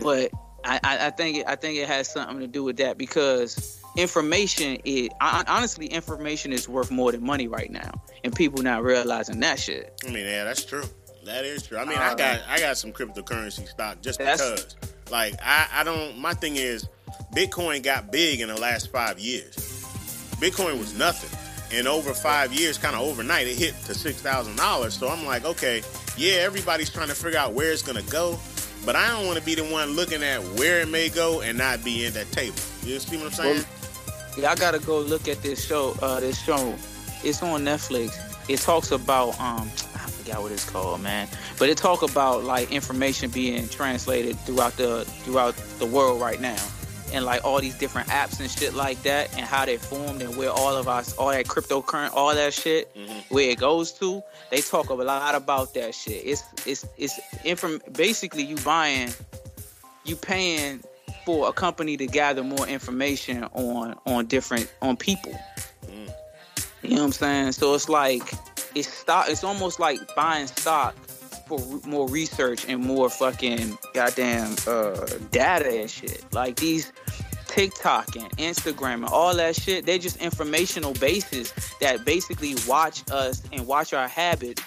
But 0.02 0.30
I, 0.64 0.80
I, 0.82 1.06
I 1.06 1.10
think 1.10 1.38
it, 1.38 1.44
I 1.46 1.56
think 1.56 1.78
it 1.78 1.86
has 1.88 2.08
something 2.10 2.40
to 2.40 2.46
do 2.46 2.64
with 2.64 2.76
that 2.78 2.98
because 2.98 3.80
information 3.96 4.78
is 4.84 5.08
honestly 5.20 5.86
information 5.86 6.52
is 6.52 6.68
worth 6.68 6.90
more 6.90 7.12
than 7.12 7.24
money 7.24 7.48
right 7.48 7.70
now, 7.70 7.92
and 8.24 8.34
people 8.34 8.62
not 8.62 8.82
realizing 8.82 9.40
that 9.40 9.58
shit. 9.58 10.00
I 10.06 10.10
mean, 10.10 10.26
yeah, 10.26 10.44
that's 10.44 10.64
true. 10.64 10.84
That 11.24 11.44
is 11.44 11.64
true. 11.66 11.78
I 11.78 11.84
mean, 11.84 11.98
I 11.98 12.12
Uh, 12.12 12.14
got 12.14 12.40
I 12.48 12.58
got 12.60 12.76
some 12.78 12.92
cryptocurrency 12.92 13.68
stock 13.68 14.00
just 14.00 14.18
because. 14.18 14.76
Like, 15.10 15.34
I 15.42 15.68
I 15.72 15.84
don't. 15.84 16.18
My 16.18 16.34
thing 16.34 16.56
is, 16.56 16.88
Bitcoin 17.34 17.82
got 17.82 18.10
big 18.10 18.40
in 18.40 18.48
the 18.48 18.60
last 18.60 18.90
five 18.90 19.18
years. 19.20 19.54
Bitcoin 20.40 20.78
was 20.78 20.94
nothing, 20.98 21.30
and 21.76 21.86
over 21.88 22.12
five 22.12 22.52
years, 22.52 22.76
kind 22.76 22.94
of 22.96 23.02
overnight, 23.02 23.46
it 23.46 23.56
hit 23.56 23.74
to 23.86 23.94
six 23.94 24.20
thousand 24.20 24.56
dollars. 24.56 24.94
So 24.94 25.08
I'm 25.08 25.24
like, 25.24 25.44
okay, 25.44 25.82
yeah, 26.16 26.34
everybody's 26.40 26.90
trying 26.90 27.08
to 27.08 27.14
figure 27.14 27.38
out 27.38 27.52
where 27.54 27.72
it's 27.72 27.82
gonna 27.82 28.02
go, 28.02 28.38
but 28.86 28.94
I 28.94 29.08
don't 29.08 29.26
want 29.26 29.36
to 29.38 29.44
be 29.44 29.56
the 29.56 29.64
one 29.64 29.90
looking 29.90 30.22
at 30.22 30.40
where 30.58 30.80
it 30.80 30.88
may 30.88 31.08
go 31.08 31.40
and 31.40 31.58
not 31.58 31.84
be 31.84 32.06
in 32.06 32.12
that 32.14 32.30
table. 32.30 32.56
You 32.84 32.98
see 33.00 33.16
what 33.16 33.26
I'm 33.26 33.32
saying? 33.32 33.64
Y'all 34.38 34.54
gotta 34.54 34.78
go 34.78 35.00
look 35.00 35.28
at 35.28 35.42
this 35.42 35.66
show. 35.66 35.96
Uh, 36.00 36.20
this 36.20 36.40
show, 36.40 36.74
it's 37.24 37.42
on 37.42 37.64
Netflix. 37.64 38.16
It 38.48 38.60
talks 38.60 38.92
about 38.92 39.30
um, 39.40 39.68
I 39.94 40.08
forgot 40.08 40.42
what 40.42 40.52
it's 40.52 40.68
called, 40.68 41.00
man. 41.00 41.26
But 41.58 41.68
it 41.68 41.76
talk 41.76 42.02
about 42.02 42.44
like 42.44 42.70
information 42.70 43.30
being 43.30 43.68
translated 43.68 44.38
throughout 44.40 44.76
the 44.76 45.04
throughout 45.24 45.56
the 45.78 45.86
world 45.86 46.20
right 46.20 46.40
now, 46.40 46.62
and 47.12 47.24
like 47.24 47.44
all 47.44 47.60
these 47.60 47.76
different 47.78 48.08
apps 48.08 48.40
and 48.40 48.50
shit 48.50 48.74
like 48.74 49.02
that, 49.02 49.30
and 49.36 49.46
how 49.46 49.64
they 49.64 49.76
formed 49.76 50.22
and 50.22 50.36
where 50.36 50.50
all 50.50 50.76
of 50.76 50.88
us, 50.88 51.14
all 51.16 51.30
that 51.30 51.46
cryptocurrency, 51.46 52.14
all 52.14 52.34
that 52.34 52.52
shit, 52.54 52.94
Mhm. 52.96 53.24
where 53.30 53.50
it 53.50 53.58
goes 53.58 53.92
to. 53.92 54.22
They 54.50 54.60
talk 54.60 54.88
a 54.90 54.94
lot 54.94 55.34
about 55.34 55.74
that 55.74 55.94
shit. 55.94 56.22
It's 56.24 56.42
it's 56.66 56.84
it's 56.96 57.18
inform. 57.44 57.80
Basically, 57.92 58.42
you 58.44 58.56
buying, 58.56 59.12
you 60.04 60.16
paying 60.16 60.82
for 61.24 61.48
a 61.48 61.52
company 61.52 61.96
to 61.96 62.06
gather 62.06 62.42
more 62.44 62.66
information 62.66 63.44
on 63.52 63.96
on 64.06 64.26
different 64.26 64.70
on 64.82 64.96
people. 64.96 65.32
Mm. 65.86 66.10
You 66.82 66.90
know 66.90 66.96
what 66.96 67.02
I'm 67.06 67.12
saying? 67.12 67.52
So 67.52 67.74
it's 67.74 67.88
like 67.88 68.32
it's 68.74 68.88
stock. 68.92 69.26
It's 69.28 69.42
almost 69.44 69.80
like 69.80 69.98
buying 70.14 70.46
stock 70.46 70.94
for 71.46 71.58
more 71.86 72.08
research 72.08 72.66
and 72.68 72.82
more 72.82 73.08
fucking 73.08 73.78
goddamn 73.94 74.56
uh, 74.66 75.06
data 75.30 75.80
and 75.80 75.90
shit. 75.90 76.24
Like 76.32 76.56
these 76.56 76.92
TikTok 77.46 78.16
and 78.16 78.28
Instagram 78.36 78.94
and 78.96 79.06
all 79.06 79.34
that 79.34 79.56
shit. 79.56 79.86
They're 79.86 79.98
just 79.98 80.16
informational 80.18 80.92
bases 80.94 81.54
that 81.80 82.04
basically 82.04 82.54
watch 82.68 83.02
us 83.10 83.42
and 83.52 83.66
watch 83.66 83.94
our 83.94 84.08
habits, 84.08 84.62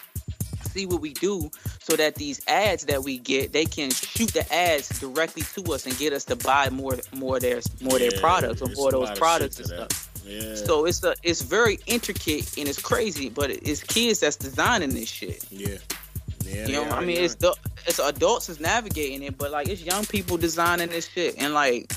see 0.61 0.85
what 0.85 1.01
we 1.01 1.13
do, 1.13 1.51
so 1.79 1.95
that 1.95 2.15
these 2.15 2.41
ads 2.47 2.85
that 2.85 3.03
we 3.03 3.17
get, 3.17 3.53
they 3.53 3.65
can 3.65 3.91
shoot 3.91 4.31
the 4.33 4.51
ads 4.53 4.99
directly 4.99 5.43
to 5.43 5.73
us 5.73 5.85
and 5.85 5.97
get 5.97 6.13
us 6.13 6.25
to 6.25 6.35
buy 6.35 6.69
more 6.69 6.95
more 7.13 7.35
of 7.35 7.41
their 7.41 7.61
more 7.81 7.93
of 7.95 7.99
their 7.99 8.19
products 8.19 8.61
or 8.61 8.69
more 8.75 8.87
of 8.87 8.93
those 8.93 9.19
products 9.19 9.59
and 9.59 9.67
stuff. 9.67 10.09
Yeah. 10.25 10.55
So 10.55 10.85
it's 10.85 11.03
a 11.03 11.15
it's 11.23 11.41
very 11.41 11.79
intricate 11.85 12.57
and 12.57 12.67
it's 12.67 12.81
crazy, 12.81 13.29
but 13.29 13.49
it's 13.49 13.83
kids 13.83 14.19
that's 14.21 14.35
designing 14.35 14.91
this 14.91 15.09
shit. 15.09 15.43
yeah. 15.49 15.77
Yeah. 16.49 16.65
You 16.67 16.73
know, 16.73 16.83
they 16.85 16.89
I 16.89 16.99
mean, 17.01 17.15
young. 17.15 17.25
it's 17.25 17.35
the 17.35 17.55
it's 17.85 17.99
adults 17.99 18.49
is 18.49 18.59
navigating 18.59 19.23
it, 19.23 19.37
but 19.37 19.51
like 19.51 19.67
it's 19.67 19.81
young 19.81 20.05
people 20.05 20.37
designing 20.37 20.89
this 20.89 21.07
shit, 21.07 21.35
and 21.37 21.53
like 21.53 21.91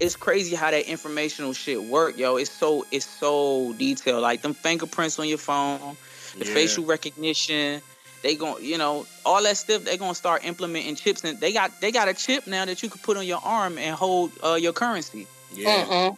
it's 0.00 0.16
crazy 0.16 0.56
how 0.56 0.70
that 0.70 0.86
informational 0.90 1.52
shit 1.52 1.82
work, 1.82 2.18
yo. 2.18 2.36
It's 2.36 2.50
so 2.50 2.84
it's 2.90 3.06
so 3.06 3.72
detailed, 3.74 4.22
like 4.22 4.42
them 4.42 4.54
fingerprints 4.54 5.18
on 5.18 5.28
your 5.28 5.38
phone, 5.38 5.96
the 6.38 6.44
Yeah. 6.46 6.54
facial 6.54 6.84
recognition. 6.84 7.80
They 8.22 8.36
gon' 8.36 8.62
you 8.64 8.78
know, 8.78 9.06
all 9.24 9.42
that 9.42 9.56
stuff. 9.56 9.84
They 9.84 9.96
gonna 9.96 10.14
start 10.14 10.44
implementing 10.44 10.94
chips, 10.96 11.24
and 11.24 11.40
they 11.40 11.52
got 11.52 11.80
they 11.80 11.92
got 11.92 12.08
a 12.08 12.14
chip 12.14 12.46
now 12.46 12.64
that 12.64 12.82
you 12.82 12.88
can 12.88 13.00
put 13.00 13.16
on 13.16 13.26
your 13.26 13.40
arm 13.42 13.78
and 13.78 13.94
hold 13.94 14.32
uh, 14.44 14.54
your 14.54 14.72
currency. 14.72 15.26
Yeah. 15.54 15.84
Mm-mm. 15.84 16.16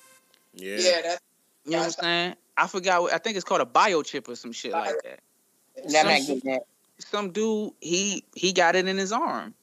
Yeah. 0.55 0.77
Yeah, 0.79 1.03
that's 1.03 1.21
You 1.65 1.73
know 1.73 1.79
what 1.79 1.85
I'm 1.85 1.91
saying? 1.93 2.35
I 2.57 2.67
forgot. 2.69 3.03
What, 3.03 3.13
I 3.13 3.19
think 3.19 3.37
it's 3.37 3.45
called 3.45 3.63
a 3.63 3.67
biochip 3.67 4.29
or 4.29 4.37
some 4.37 4.53
shit 4.53 4.73
like 4.73 5.03
that. 5.03 5.21
Yeah, 5.87 6.01
I'm 6.01 6.27
not 6.27 6.43
that. 6.45 6.63
Some 6.99 7.31
dude, 7.33 7.73
he 7.81 8.25
he 8.35 8.53
got 8.53 8.77
it 8.77 8.87
in 8.87 8.97
his 8.97 9.13
arm. 9.13 9.55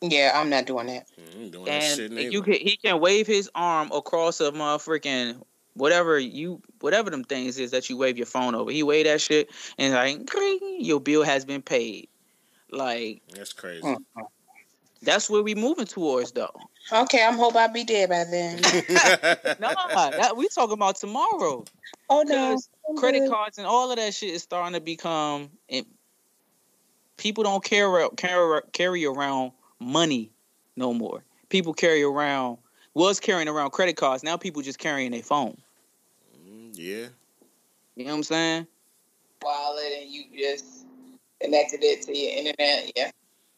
Yeah, 0.00 0.32
I'm 0.34 0.48
not 0.48 0.66
doing 0.66 0.86
that. 0.86 1.06
Ain't 1.36 1.52
doing 1.52 1.64
that 1.66 1.82
shit 1.82 2.10
and 2.10 2.32
you 2.32 2.42
can 2.42 2.54
he 2.54 2.76
can 2.76 3.00
wave 3.00 3.26
his 3.26 3.50
arm 3.54 3.90
across 3.92 4.40
a 4.40 4.50
motherfucking 4.50 5.42
whatever 5.74 6.18
you 6.18 6.60
whatever 6.80 7.10
them 7.10 7.24
things 7.24 7.58
is 7.58 7.70
that 7.72 7.90
you 7.90 7.96
wave 7.96 8.16
your 8.16 8.26
phone 8.26 8.54
over. 8.54 8.70
He 8.70 8.82
wave 8.82 9.04
that 9.04 9.20
shit 9.20 9.50
and 9.78 9.94
like 9.94 10.30
your 10.78 11.00
bill 11.00 11.22
has 11.22 11.44
been 11.44 11.62
paid. 11.62 12.08
Like 12.70 13.22
That's 13.34 13.52
crazy. 13.52 13.96
That's 15.02 15.30
where 15.30 15.42
we 15.42 15.54
moving 15.54 15.86
towards 15.86 16.32
though. 16.32 16.54
Okay, 16.92 17.24
I'm 17.24 17.36
hope 17.36 17.54
I'll 17.56 17.72
be 17.72 17.84
dead 17.84 18.08
by 18.08 18.24
then. 18.24 18.60
No, 19.60 19.68
that, 19.86 20.36
we 20.36 20.48
talking 20.48 20.72
about 20.72 20.96
tomorrow. 20.96 21.64
Oh 22.08 22.22
no, 22.22 22.56
oh, 22.88 22.94
Credit 22.94 23.28
cards 23.30 23.58
and 23.58 23.66
all 23.66 23.90
of 23.90 23.96
that 23.98 24.14
shit 24.14 24.30
is 24.30 24.42
starting 24.42 24.72
to 24.74 24.80
become. 24.80 25.50
It, 27.20 27.22
people 27.22 27.44
don't 27.44 27.62
carry 27.62 28.08
carry 28.16 28.60
carry 28.72 29.04
around 29.04 29.52
money 29.78 30.30
no 30.76 30.92
more. 30.94 31.22
People 31.48 31.74
carry 31.74 32.02
around 32.02 32.58
was 32.94 33.20
carrying 33.20 33.48
around 33.48 33.70
credit 33.70 33.96
cards. 33.96 34.22
Now 34.22 34.36
people 34.36 34.62
just 34.62 34.78
carrying 34.78 35.12
their 35.12 35.22
phone. 35.22 35.56
Mm, 36.48 36.72
yeah. 36.74 37.06
You 37.96 38.04
know 38.04 38.10
what 38.10 38.16
I'm 38.16 38.22
saying? 38.24 38.66
wallet 39.42 39.92
and 40.00 40.10
you 40.10 40.24
just 40.38 40.86
connected 41.40 41.82
it 41.82 42.02
to 42.02 42.16
your 42.16 42.38
internet. 42.38 42.92
Yeah. 42.96 43.10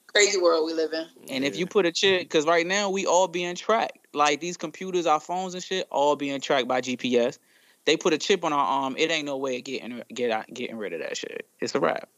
Crazy 0.06 0.38
world 0.38 0.66
we 0.66 0.74
live 0.74 0.92
in. 0.92 1.06
And 1.30 1.44
if 1.44 1.56
you 1.56 1.66
put 1.66 1.86
a 1.86 1.92
chip, 1.92 2.20
because 2.20 2.44
right 2.44 2.66
now 2.66 2.90
we 2.90 3.06
all 3.06 3.28
being 3.28 3.54
tracked. 3.54 3.98
Like 4.12 4.40
these 4.40 4.58
computers, 4.58 5.06
our 5.06 5.20
phones 5.20 5.54
and 5.54 5.62
shit, 5.62 5.86
all 5.90 6.16
being 6.16 6.40
tracked 6.40 6.68
by 6.68 6.82
GPS. 6.82 7.38
They 7.86 7.96
put 7.96 8.12
a 8.12 8.18
chip 8.18 8.44
on 8.44 8.52
our 8.52 8.64
arm. 8.64 8.94
It 8.98 9.10
ain't 9.10 9.24
no 9.24 9.38
way 9.38 9.56
of 9.56 9.64
getting 9.64 10.02
get 10.12 10.30
out, 10.30 10.46
getting 10.52 10.76
rid 10.76 10.92
of 10.92 11.00
that 11.00 11.16
shit. 11.16 11.46
It's 11.60 11.74
a 11.74 11.80
wrap. 11.80 12.08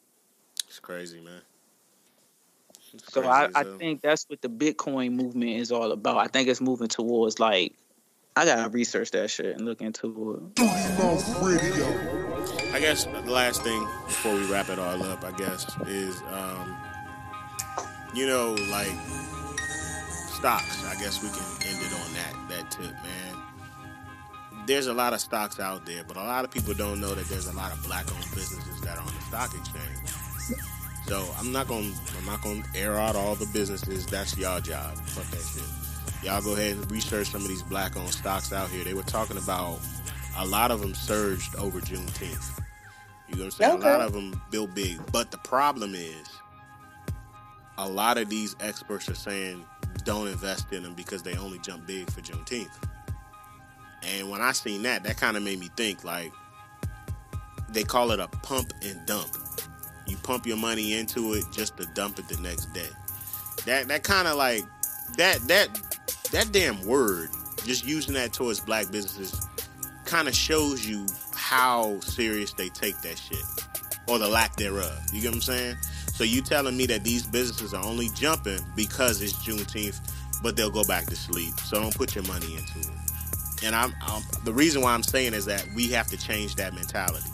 It's 0.75 0.81
crazy, 0.81 1.21
man. 1.21 1.41
It's 2.95 3.13
So 3.13 3.21
crazy 3.21 3.33
I, 3.55 3.61
I 3.61 3.63
think 3.79 4.03
that's 4.03 4.25
what 4.29 4.43
the 4.43 4.49
Bitcoin 4.49 5.13
movement 5.13 5.53
is 5.53 5.71
all 5.71 5.93
about. 5.93 6.17
I 6.17 6.27
think 6.27 6.49
it's 6.49 6.61
moving 6.61 6.89
towards 6.89 7.39
like 7.39 7.75
I 8.35 8.45
gotta 8.45 8.69
research 8.71 9.13
that 9.13 9.31
shit 9.31 9.55
and 9.55 9.65
look 9.65 9.81
into 9.81 10.53
it. 10.57 10.61
I 12.75 12.81
guess 12.81 13.05
the 13.05 13.21
last 13.31 13.63
thing 13.63 13.87
before 14.07 14.35
we 14.35 14.51
wrap 14.51 14.69
it 14.69 14.81
all 14.81 15.01
up, 15.05 15.23
I 15.23 15.31
guess, 15.31 15.65
is 15.87 16.21
um, 16.33 16.77
you 18.13 18.27
know, 18.27 18.57
like 18.69 18.91
stocks. 20.33 20.85
I 20.87 20.97
guess 20.99 21.23
we 21.23 21.29
can 21.29 21.69
end 21.69 21.81
it 21.83 21.93
on 21.93 22.15
that 22.15 22.49
that 22.49 22.71
tip, 22.73 22.91
man. 22.91 24.67
There's 24.67 24.89
a 24.89 24.93
lot 24.93 25.13
of 25.13 25.21
stocks 25.21 25.61
out 25.61 25.87
there, 25.87 26.03
but 26.03 26.17
a 26.17 26.25
lot 26.25 26.45
of 26.45 26.51
people 26.51 26.75
don't 26.75 27.01
know 27.01 27.15
that 27.15 27.27
there's 27.27 27.47
a 27.47 27.53
lot 27.53 27.71
of 27.73 27.81
black-owned 27.85 28.35
businesses 28.35 28.81
that 28.81 28.99
are 28.99 29.03
on 29.03 29.15
the 29.15 29.21
stock 29.21 29.55
exchange. 29.55 30.34
So 31.07 31.27
I'm 31.39 31.53
not 31.53 31.69
gonna 31.69 31.93
I'm 32.19 32.27
not 32.27 32.43
gonna 32.43 32.63
air 32.75 32.97
out 32.97 33.17
all 33.17 33.35
the 33.35 33.47
businesses. 33.47 34.07
That's 34.07 34.37
y'all 34.39 34.61
job. 34.61 34.97
Fuck 34.97 35.27
that 35.31 35.41
shit. 35.41 36.25
Y'all 36.25 36.41
go 36.41 36.55
ahead 36.55 36.77
and 36.77 36.91
research 36.91 37.29
some 37.29 37.43
of 37.43 37.49
these 37.49 37.63
black-owned 37.63 38.13
stocks 38.13 38.53
out 38.53 38.71
here. 38.71 38.83
They 38.83 38.95
were 38.95 39.03
talking 39.03 39.37
about 39.37 39.79
a 40.39 40.47
lot 40.47 40.71
of 40.71 40.81
them 40.81 40.95
surged 40.95 41.55
over 41.57 41.81
Juneteenth. 41.81 42.61
You 43.29 43.37
know 43.37 43.45
what 43.45 43.45
I'm 43.45 43.51
saying? 43.51 43.73
Okay. 43.79 43.89
A 43.89 43.99
lot 43.99 44.01
of 44.01 44.13
them 44.13 44.41
built 44.51 44.75
big. 44.75 44.99
But 45.13 45.31
the 45.31 45.39
problem 45.39 45.95
is, 45.95 46.27
a 47.77 47.87
lot 47.87 48.17
of 48.17 48.31
these 48.31 48.57
experts 48.61 49.09
are 49.11 49.15
saying 49.15 49.65
don't 50.05 50.29
invest 50.29 50.73
in 50.73 50.83
them 50.83 50.95
because 50.95 51.23
they 51.23 51.37
only 51.37 51.59
jump 51.59 51.87
big 51.87 52.11
for 52.11 52.21
Juneteenth. 52.21 52.71
And 54.03 54.31
when 54.31 54.41
I 54.41 54.53
seen 54.53 54.83
that, 54.83 55.03
that 55.05 55.17
kind 55.17 55.37
of 55.37 55.43
made 55.43 55.59
me 55.59 55.71
think 55.77 56.05
like 56.05 56.33
they 57.69 57.85
call 57.85 58.11
it 58.13 58.21
a 58.21 58.29
pump 58.29 58.73
and 58.83 59.05
dump. 59.07 59.29
You 60.07 60.17
pump 60.19 60.47
your 60.47 60.57
money 60.57 60.95
into 60.99 61.35
it 61.35 61.45
just 61.53 61.77
to 61.79 61.87
dump 61.95 62.19
it 62.19 62.29
the 62.29 62.41
next 62.41 62.67
day. 62.73 62.89
That 63.67 63.89
that 63.89 64.03
kind 64.03 64.29
of 64.29 64.37
like 64.37 64.65
that 65.17 65.41
that 65.49 65.69
that 66.33 66.53
damn 66.53 66.85
word 66.87 67.31
just 67.65 67.87
using 67.87 68.15
that 68.15 68.33
towards 68.33 68.61
black 68.61 68.91
businesses 68.91 69.47
kind 70.05 70.29
of 70.29 70.35
shows 70.35 70.87
you 70.87 71.07
how 71.35 71.99
serious 72.01 72.53
they 72.53 72.69
take 72.69 73.01
that 73.01 73.19
shit 73.19 73.45
or 74.07 74.19
the 74.19 74.29
lack 74.29 74.55
thereof. 74.57 74.93
You 75.13 75.23
get 75.23 75.29
what 75.29 75.37
I'm 75.37 75.43
saying? 75.43 75.77
So 76.13 76.25
you 76.25 76.43
telling 76.43 76.77
me 76.77 76.87
that 76.87 77.05
these 77.05 77.27
businesses 77.27 77.73
are 77.73 77.85
only 77.85 78.11
jumping 78.15 78.61
because 78.77 79.23
it's 79.23 79.35
Juneteenth 79.35 80.01
but 80.45 80.57
they'll 80.57 80.71
go 80.71 80.85
back 80.85 81.07
to 81.07 81.17
sleep. 81.17 81.59
So 81.61 81.81
don't 81.81 81.97
put 81.97 82.15
your 82.15 82.23
money 82.25 82.55
into 82.55 82.79
it. 82.79 83.65
And 83.65 83.75
I'm, 83.75 83.95
I'm 84.03 84.23
the 84.45 84.53
reason 84.53 84.83
why 84.83 84.93
I'm 84.93 85.03
saying 85.03 85.33
is 85.33 85.47
that 85.47 85.67
we 85.75 85.89
have 85.89 86.07
to 86.09 86.19
change 86.19 86.55
that 86.57 86.75
mentality. 86.75 87.31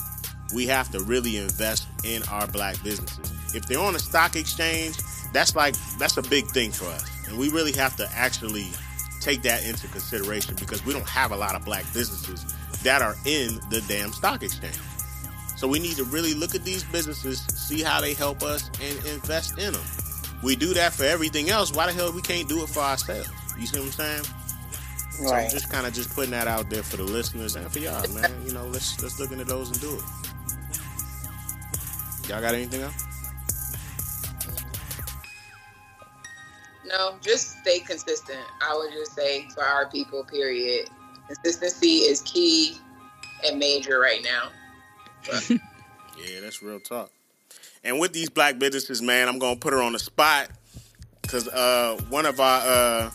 We 0.55 0.67
have 0.67 0.91
to 0.91 1.01
really 1.01 1.37
invest 1.37 1.87
in 2.05 2.23
our 2.25 2.47
black 2.47 2.83
businesses. 2.83 3.33
If 3.55 3.67
they're 3.67 3.81
on 3.81 3.95
a 3.95 3.99
stock 3.99 4.37
exchange, 4.37 4.97
that's 5.33 5.55
like 5.55 5.75
that's 5.99 6.17
a 6.17 6.23
big 6.23 6.47
thing 6.47 6.73
for 6.73 6.87
us, 6.87 7.29
and 7.29 7.39
we 7.39 7.51
really 7.51 7.73
have 7.73 7.97
to 7.97 8.09
actually 8.13 8.67
take 9.21 9.43
that 9.43 9.65
into 9.65 9.87
consideration 9.89 10.57
because 10.59 10.85
we 10.85 10.93
don't 10.93 11.09
have 11.09 11.31
a 11.31 11.37
lot 11.37 11.55
of 11.55 11.65
black 11.65 11.85
businesses 11.93 12.45
that 12.83 13.03
are 13.03 13.15
in 13.27 13.61
the 13.71 13.85
damn 13.87 14.13
stock 14.13 14.43
exchange. 14.43 14.79
So 15.57 15.69
we 15.69 15.79
need 15.79 15.97
to 15.97 16.05
really 16.05 16.33
look 16.33 16.55
at 16.55 16.65
these 16.65 16.85
businesses, 16.85 17.41
see 17.55 17.83
how 17.83 18.01
they 18.01 18.15
help 18.15 18.43
us, 18.43 18.71
and 18.81 18.97
invest 19.07 19.59
in 19.59 19.75
them. 19.75 19.83
We 20.43 20.57
do 20.57 20.73
that 20.73 20.95
for 20.95 21.05
everything 21.05 21.51
else. 21.51 21.73
Why 21.75 21.87
the 21.87 21.93
hell 21.93 22.13
we 22.13 22.23
can't 22.23 22.49
do 22.49 22.63
it 22.63 22.71
for 22.71 22.81
ourselves? 22.81 23.29
You 23.59 23.67
see 23.67 23.79
what 23.79 23.87
I'm 23.87 23.93
saying? 23.93 24.23
Right. 25.21 25.29
So 25.29 25.35
I'm 25.35 25.51
just 25.51 25.71
kind 25.71 25.87
of 25.87 25.93
just 25.93 26.15
putting 26.15 26.31
that 26.31 26.49
out 26.49 26.71
there 26.71 26.83
for 26.83 26.97
the 26.97 27.03
listeners 27.03 27.57
and 27.57 27.71
for 27.71 27.79
y'all, 27.79 28.09
man. 28.15 28.33
You 28.47 28.55
know, 28.55 28.65
let's 28.69 29.03
let's 29.03 29.21
look 29.21 29.33
into 29.33 29.45
those 29.45 29.71
and 29.71 29.81
do 29.83 29.95
it. 29.95 30.03
Y'all 32.31 32.41
got 32.41 32.55
anything 32.55 32.81
else? 32.83 32.95
No, 36.87 37.17
just 37.21 37.59
stay 37.59 37.81
consistent. 37.81 38.39
I 38.63 38.77
would 38.77 38.93
just 38.93 39.17
say 39.17 39.49
for 39.53 39.65
our 39.65 39.89
people, 39.91 40.23
period. 40.23 40.89
Consistency 41.27 41.97
is 42.03 42.21
key 42.21 42.77
and 43.45 43.59
major 43.59 43.99
right 43.99 44.23
now. 44.23 44.49
But, 45.27 45.51
Yeah, 45.51 46.41
that's 46.41 46.63
real 46.63 46.79
talk. 46.79 47.11
And 47.83 47.99
with 47.99 48.13
these 48.13 48.31
black 48.31 48.61
businesses, 48.61 49.03
man, 49.03 49.27
I'm 49.27 49.41
gonna 49.41 49.57
put 49.57 49.73
her 49.73 49.83
on 49.83 49.93
the 49.95 49.99
spot 49.99 50.51
because 51.23 51.49
uh, 51.49 52.01
one 52.11 52.27
of 52.27 52.39
our 52.39 52.61
uh, 52.65 53.11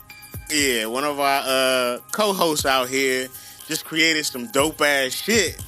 yeah, 0.51 0.88
one 0.88 1.05
of 1.05 1.22
our 1.22 1.43
uh, 1.45 1.99
co-hosts 2.11 2.66
out 2.66 2.89
here 2.89 3.30
just 3.66 3.86
created 3.86 4.26
some 4.26 4.51
dope 4.51 4.82
ass 4.82 5.13
shit, 5.13 5.61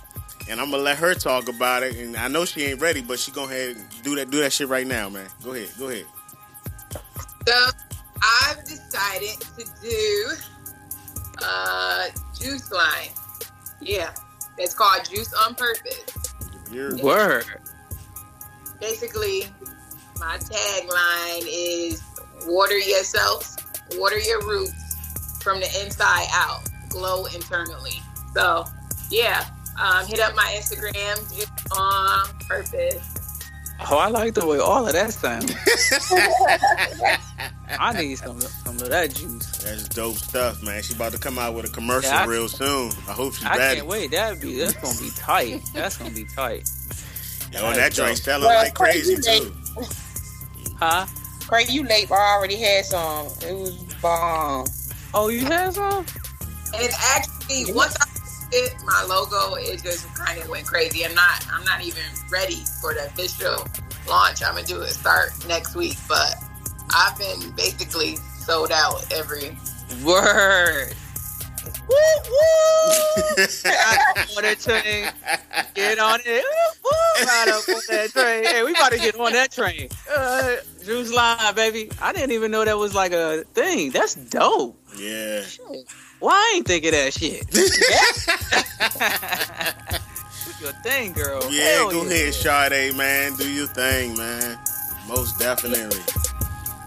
and 0.49 0.59
I'm 0.61 0.71
gonna 0.71 0.83
let 0.83 0.97
her 0.97 1.13
talk 1.13 1.47
about 1.49 1.83
it. 1.83 1.95
And 1.97 2.15
I 2.15 2.27
know 2.27 2.45
she 2.45 2.63
ain't 2.65 2.81
ready, 2.81 3.01
but 3.01 3.19
she 3.19 3.31
go 3.31 3.45
ahead 3.45 3.75
and 3.77 3.85
do 4.03 4.15
that 4.15 4.29
do 4.31 4.39
that 4.41 4.53
shit 4.53 4.67
right 4.69 4.87
now, 4.87 5.09
man. 5.09 5.27
Go 5.43 5.53
ahead, 5.53 5.69
go 5.77 5.89
ahead. 5.89 6.05
so 7.47 7.69
I've 8.21 8.63
decided 8.63 9.39
to 9.57 9.65
do 9.81 10.31
uh 11.43 12.05
juice 12.39 12.71
line. 12.71 13.09
Yeah. 13.81 14.11
It's 14.57 14.73
called 14.73 15.05
Juice 15.07 15.31
on 15.33 15.53
Purpose. 15.55 16.33
You're- 16.71 16.99
Word. 17.01 17.45
Basically, 18.81 19.43
my 20.19 20.37
tagline 20.39 21.45
is 21.47 22.01
water 22.47 22.77
yourself, 22.77 23.55
water 23.93 24.17
your 24.17 24.41
roots 24.47 25.37
from 25.41 25.59
the 25.59 25.83
inside 25.85 26.27
out, 26.31 26.61
glow 26.89 27.25
internally. 27.25 28.01
So, 28.33 28.65
yeah, 29.09 29.45
um, 29.80 30.05
hit 30.05 30.19
up 30.19 30.36
my 30.36 30.45
Instagram, 30.57 31.17
Juice 31.36 31.49
on 31.78 32.28
Purpose. 32.47 33.13
Oh, 33.91 33.97
I 33.97 34.07
like 34.07 34.34
the 34.34 34.45
way 34.45 34.57
all 34.57 34.88
of 34.88 34.93
that 34.93 35.13
sounds. 35.13 35.53
I 37.80 37.93
need 38.01 38.17
some, 38.17 38.39
some 38.41 38.75
of 38.78 38.89
that 38.89 39.13
juice. 39.13 39.45
That's 39.57 39.88
dope 39.89 40.15
stuff, 40.17 40.63
man. 40.63 40.82
She 40.82 40.93
about 40.95 41.11
to 41.11 41.19
come 41.19 41.38
out 41.38 41.53
with 41.53 41.65
a 41.65 41.69
commercial 41.69 42.09
Yeah, 42.11 42.23
I- 42.23 42.25
real 42.25 42.47
soon. 42.47 42.91
I 43.07 43.11
hope 43.11 43.36
she's 43.36 43.45
I 43.45 43.57
ready. 43.57 43.75
can't 43.78 43.88
wait. 43.88 44.11
That'd 44.11 44.41
be 44.41 44.57
that's 44.57 44.73
gonna 44.75 44.99
be 44.99 45.09
tight. 45.15 45.61
That's 45.73 45.97
gonna 45.97 46.11
be 46.11 46.25
tight. 46.25 46.69
Yo, 47.53 47.71
that 47.73 47.93
joint 47.93 48.17
selling 48.17 48.45
Well, 48.47 48.63
like 48.63 48.73
crazy 48.73 49.15
crazy, 49.15 49.39
too. 49.41 49.53
Huh? 50.80 51.05
Craig, 51.47 51.69
you 51.69 51.84
late, 51.84 52.09
but 52.09 52.15
I 52.15 52.34
already 52.36 52.57
had 52.57 52.86
some. 52.86 53.28
It 53.47 53.53
was 53.53 53.75
bomb. 54.01 54.65
Oh, 55.13 55.30
you 55.30 55.45
had 55.45 55.73
some? 55.75 56.05
And 56.75 56.89
actually, 56.99 57.73
once 57.73 57.95
I 58.01 58.07
did 58.51 58.71
my 58.85 59.05
logo, 59.07 59.55
it 59.55 59.83
just 59.83 60.13
kind 60.15 60.39
of 60.39 60.49
went 60.49 60.65
crazy. 60.65 61.05
I'm 61.05 61.13
not, 61.15 61.45
I'm 61.51 61.63
not 61.63 61.81
even 61.81 62.03
ready 62.31 62.63
for 62.81 62.93
the 62.93 63.05
official 63.05 63.65
launch. 64.07 64.43
I'm 64.43 64.55
gonna 64.55 64.65
do 64.65 64.81
it 64.81 64.89
start 64.89 65.31
next 65.47 65.75
week, 65.75 65.97
but 66.07 66.35
I've 66.95 67.17
been 67.17 67.51
basically 67.55 68.15
sold 68.39 68.71
out 68.71 69.11
every. 69.13 69.57
Word. 70.03 70.93
Woo 71.89 71.95
woo! 72.29 73.45
Ride 73.65 73.97
up 74.17 74.27
on 74.35 74.43
that 74.43 74.57
train. 74.59 75.09
Get 75.73 75.99
on 75.99 76.19
it. 76.25 76.43
Woo, 76.43 76.91
woo. 76.91 77.25
Ride 77.25 77.49
up 77.49 77.69
on 77.69 77.81
that 77.89 78.09
train. 78.11 78.43
Hey, 78.43 78.63
we 78.63 78.71
about 78.71 78.91
to 78.91 78.97
get 78.97 79.15
on 79.17 79.31
that 79.33 79.51
train. 79.51 79.89
Uh, 80.13 80.55
Juice 80.83 81.11
line, 81.13 81.55
baby. 81.55 81.89
I 82.01 82.11
didn't 82.13 82.31
even 82.31 82.51
know 82.51 82.65
that 82.65 82.77
was 82.77 82.93
like 82.93 83.11
a 83.13 83.43
thing. 83.53 83.91
That's 83.91 84.15
dope. 84.15 84.77
yeah. 84.97 85.43
Why 86.20 86.32
I 86.34 86.53
ain't 86.57 86.68
think 86.68 86.86
of 86.86 86.91
that 86.91 87.13
shit? 87.13 87.47
Do 90.47 90.65
your 90.65 90.74
thing, 90.82 91.13
girl. 91.13 91.51
Yeah, 91.51 91.63
Hell 91.63 91.91
go 91.91 92.03
yeah. 92.03 92.09
ahead, 92.11 92.34
Sade, 92.34 92.95
man. 92.95 93.36
Do 93.36 93.49
your 93.51 93.68
thing, 93.68 94.18
man. 94.18 94.57
Most 95.07 95.38
definitely. 95.39 95.99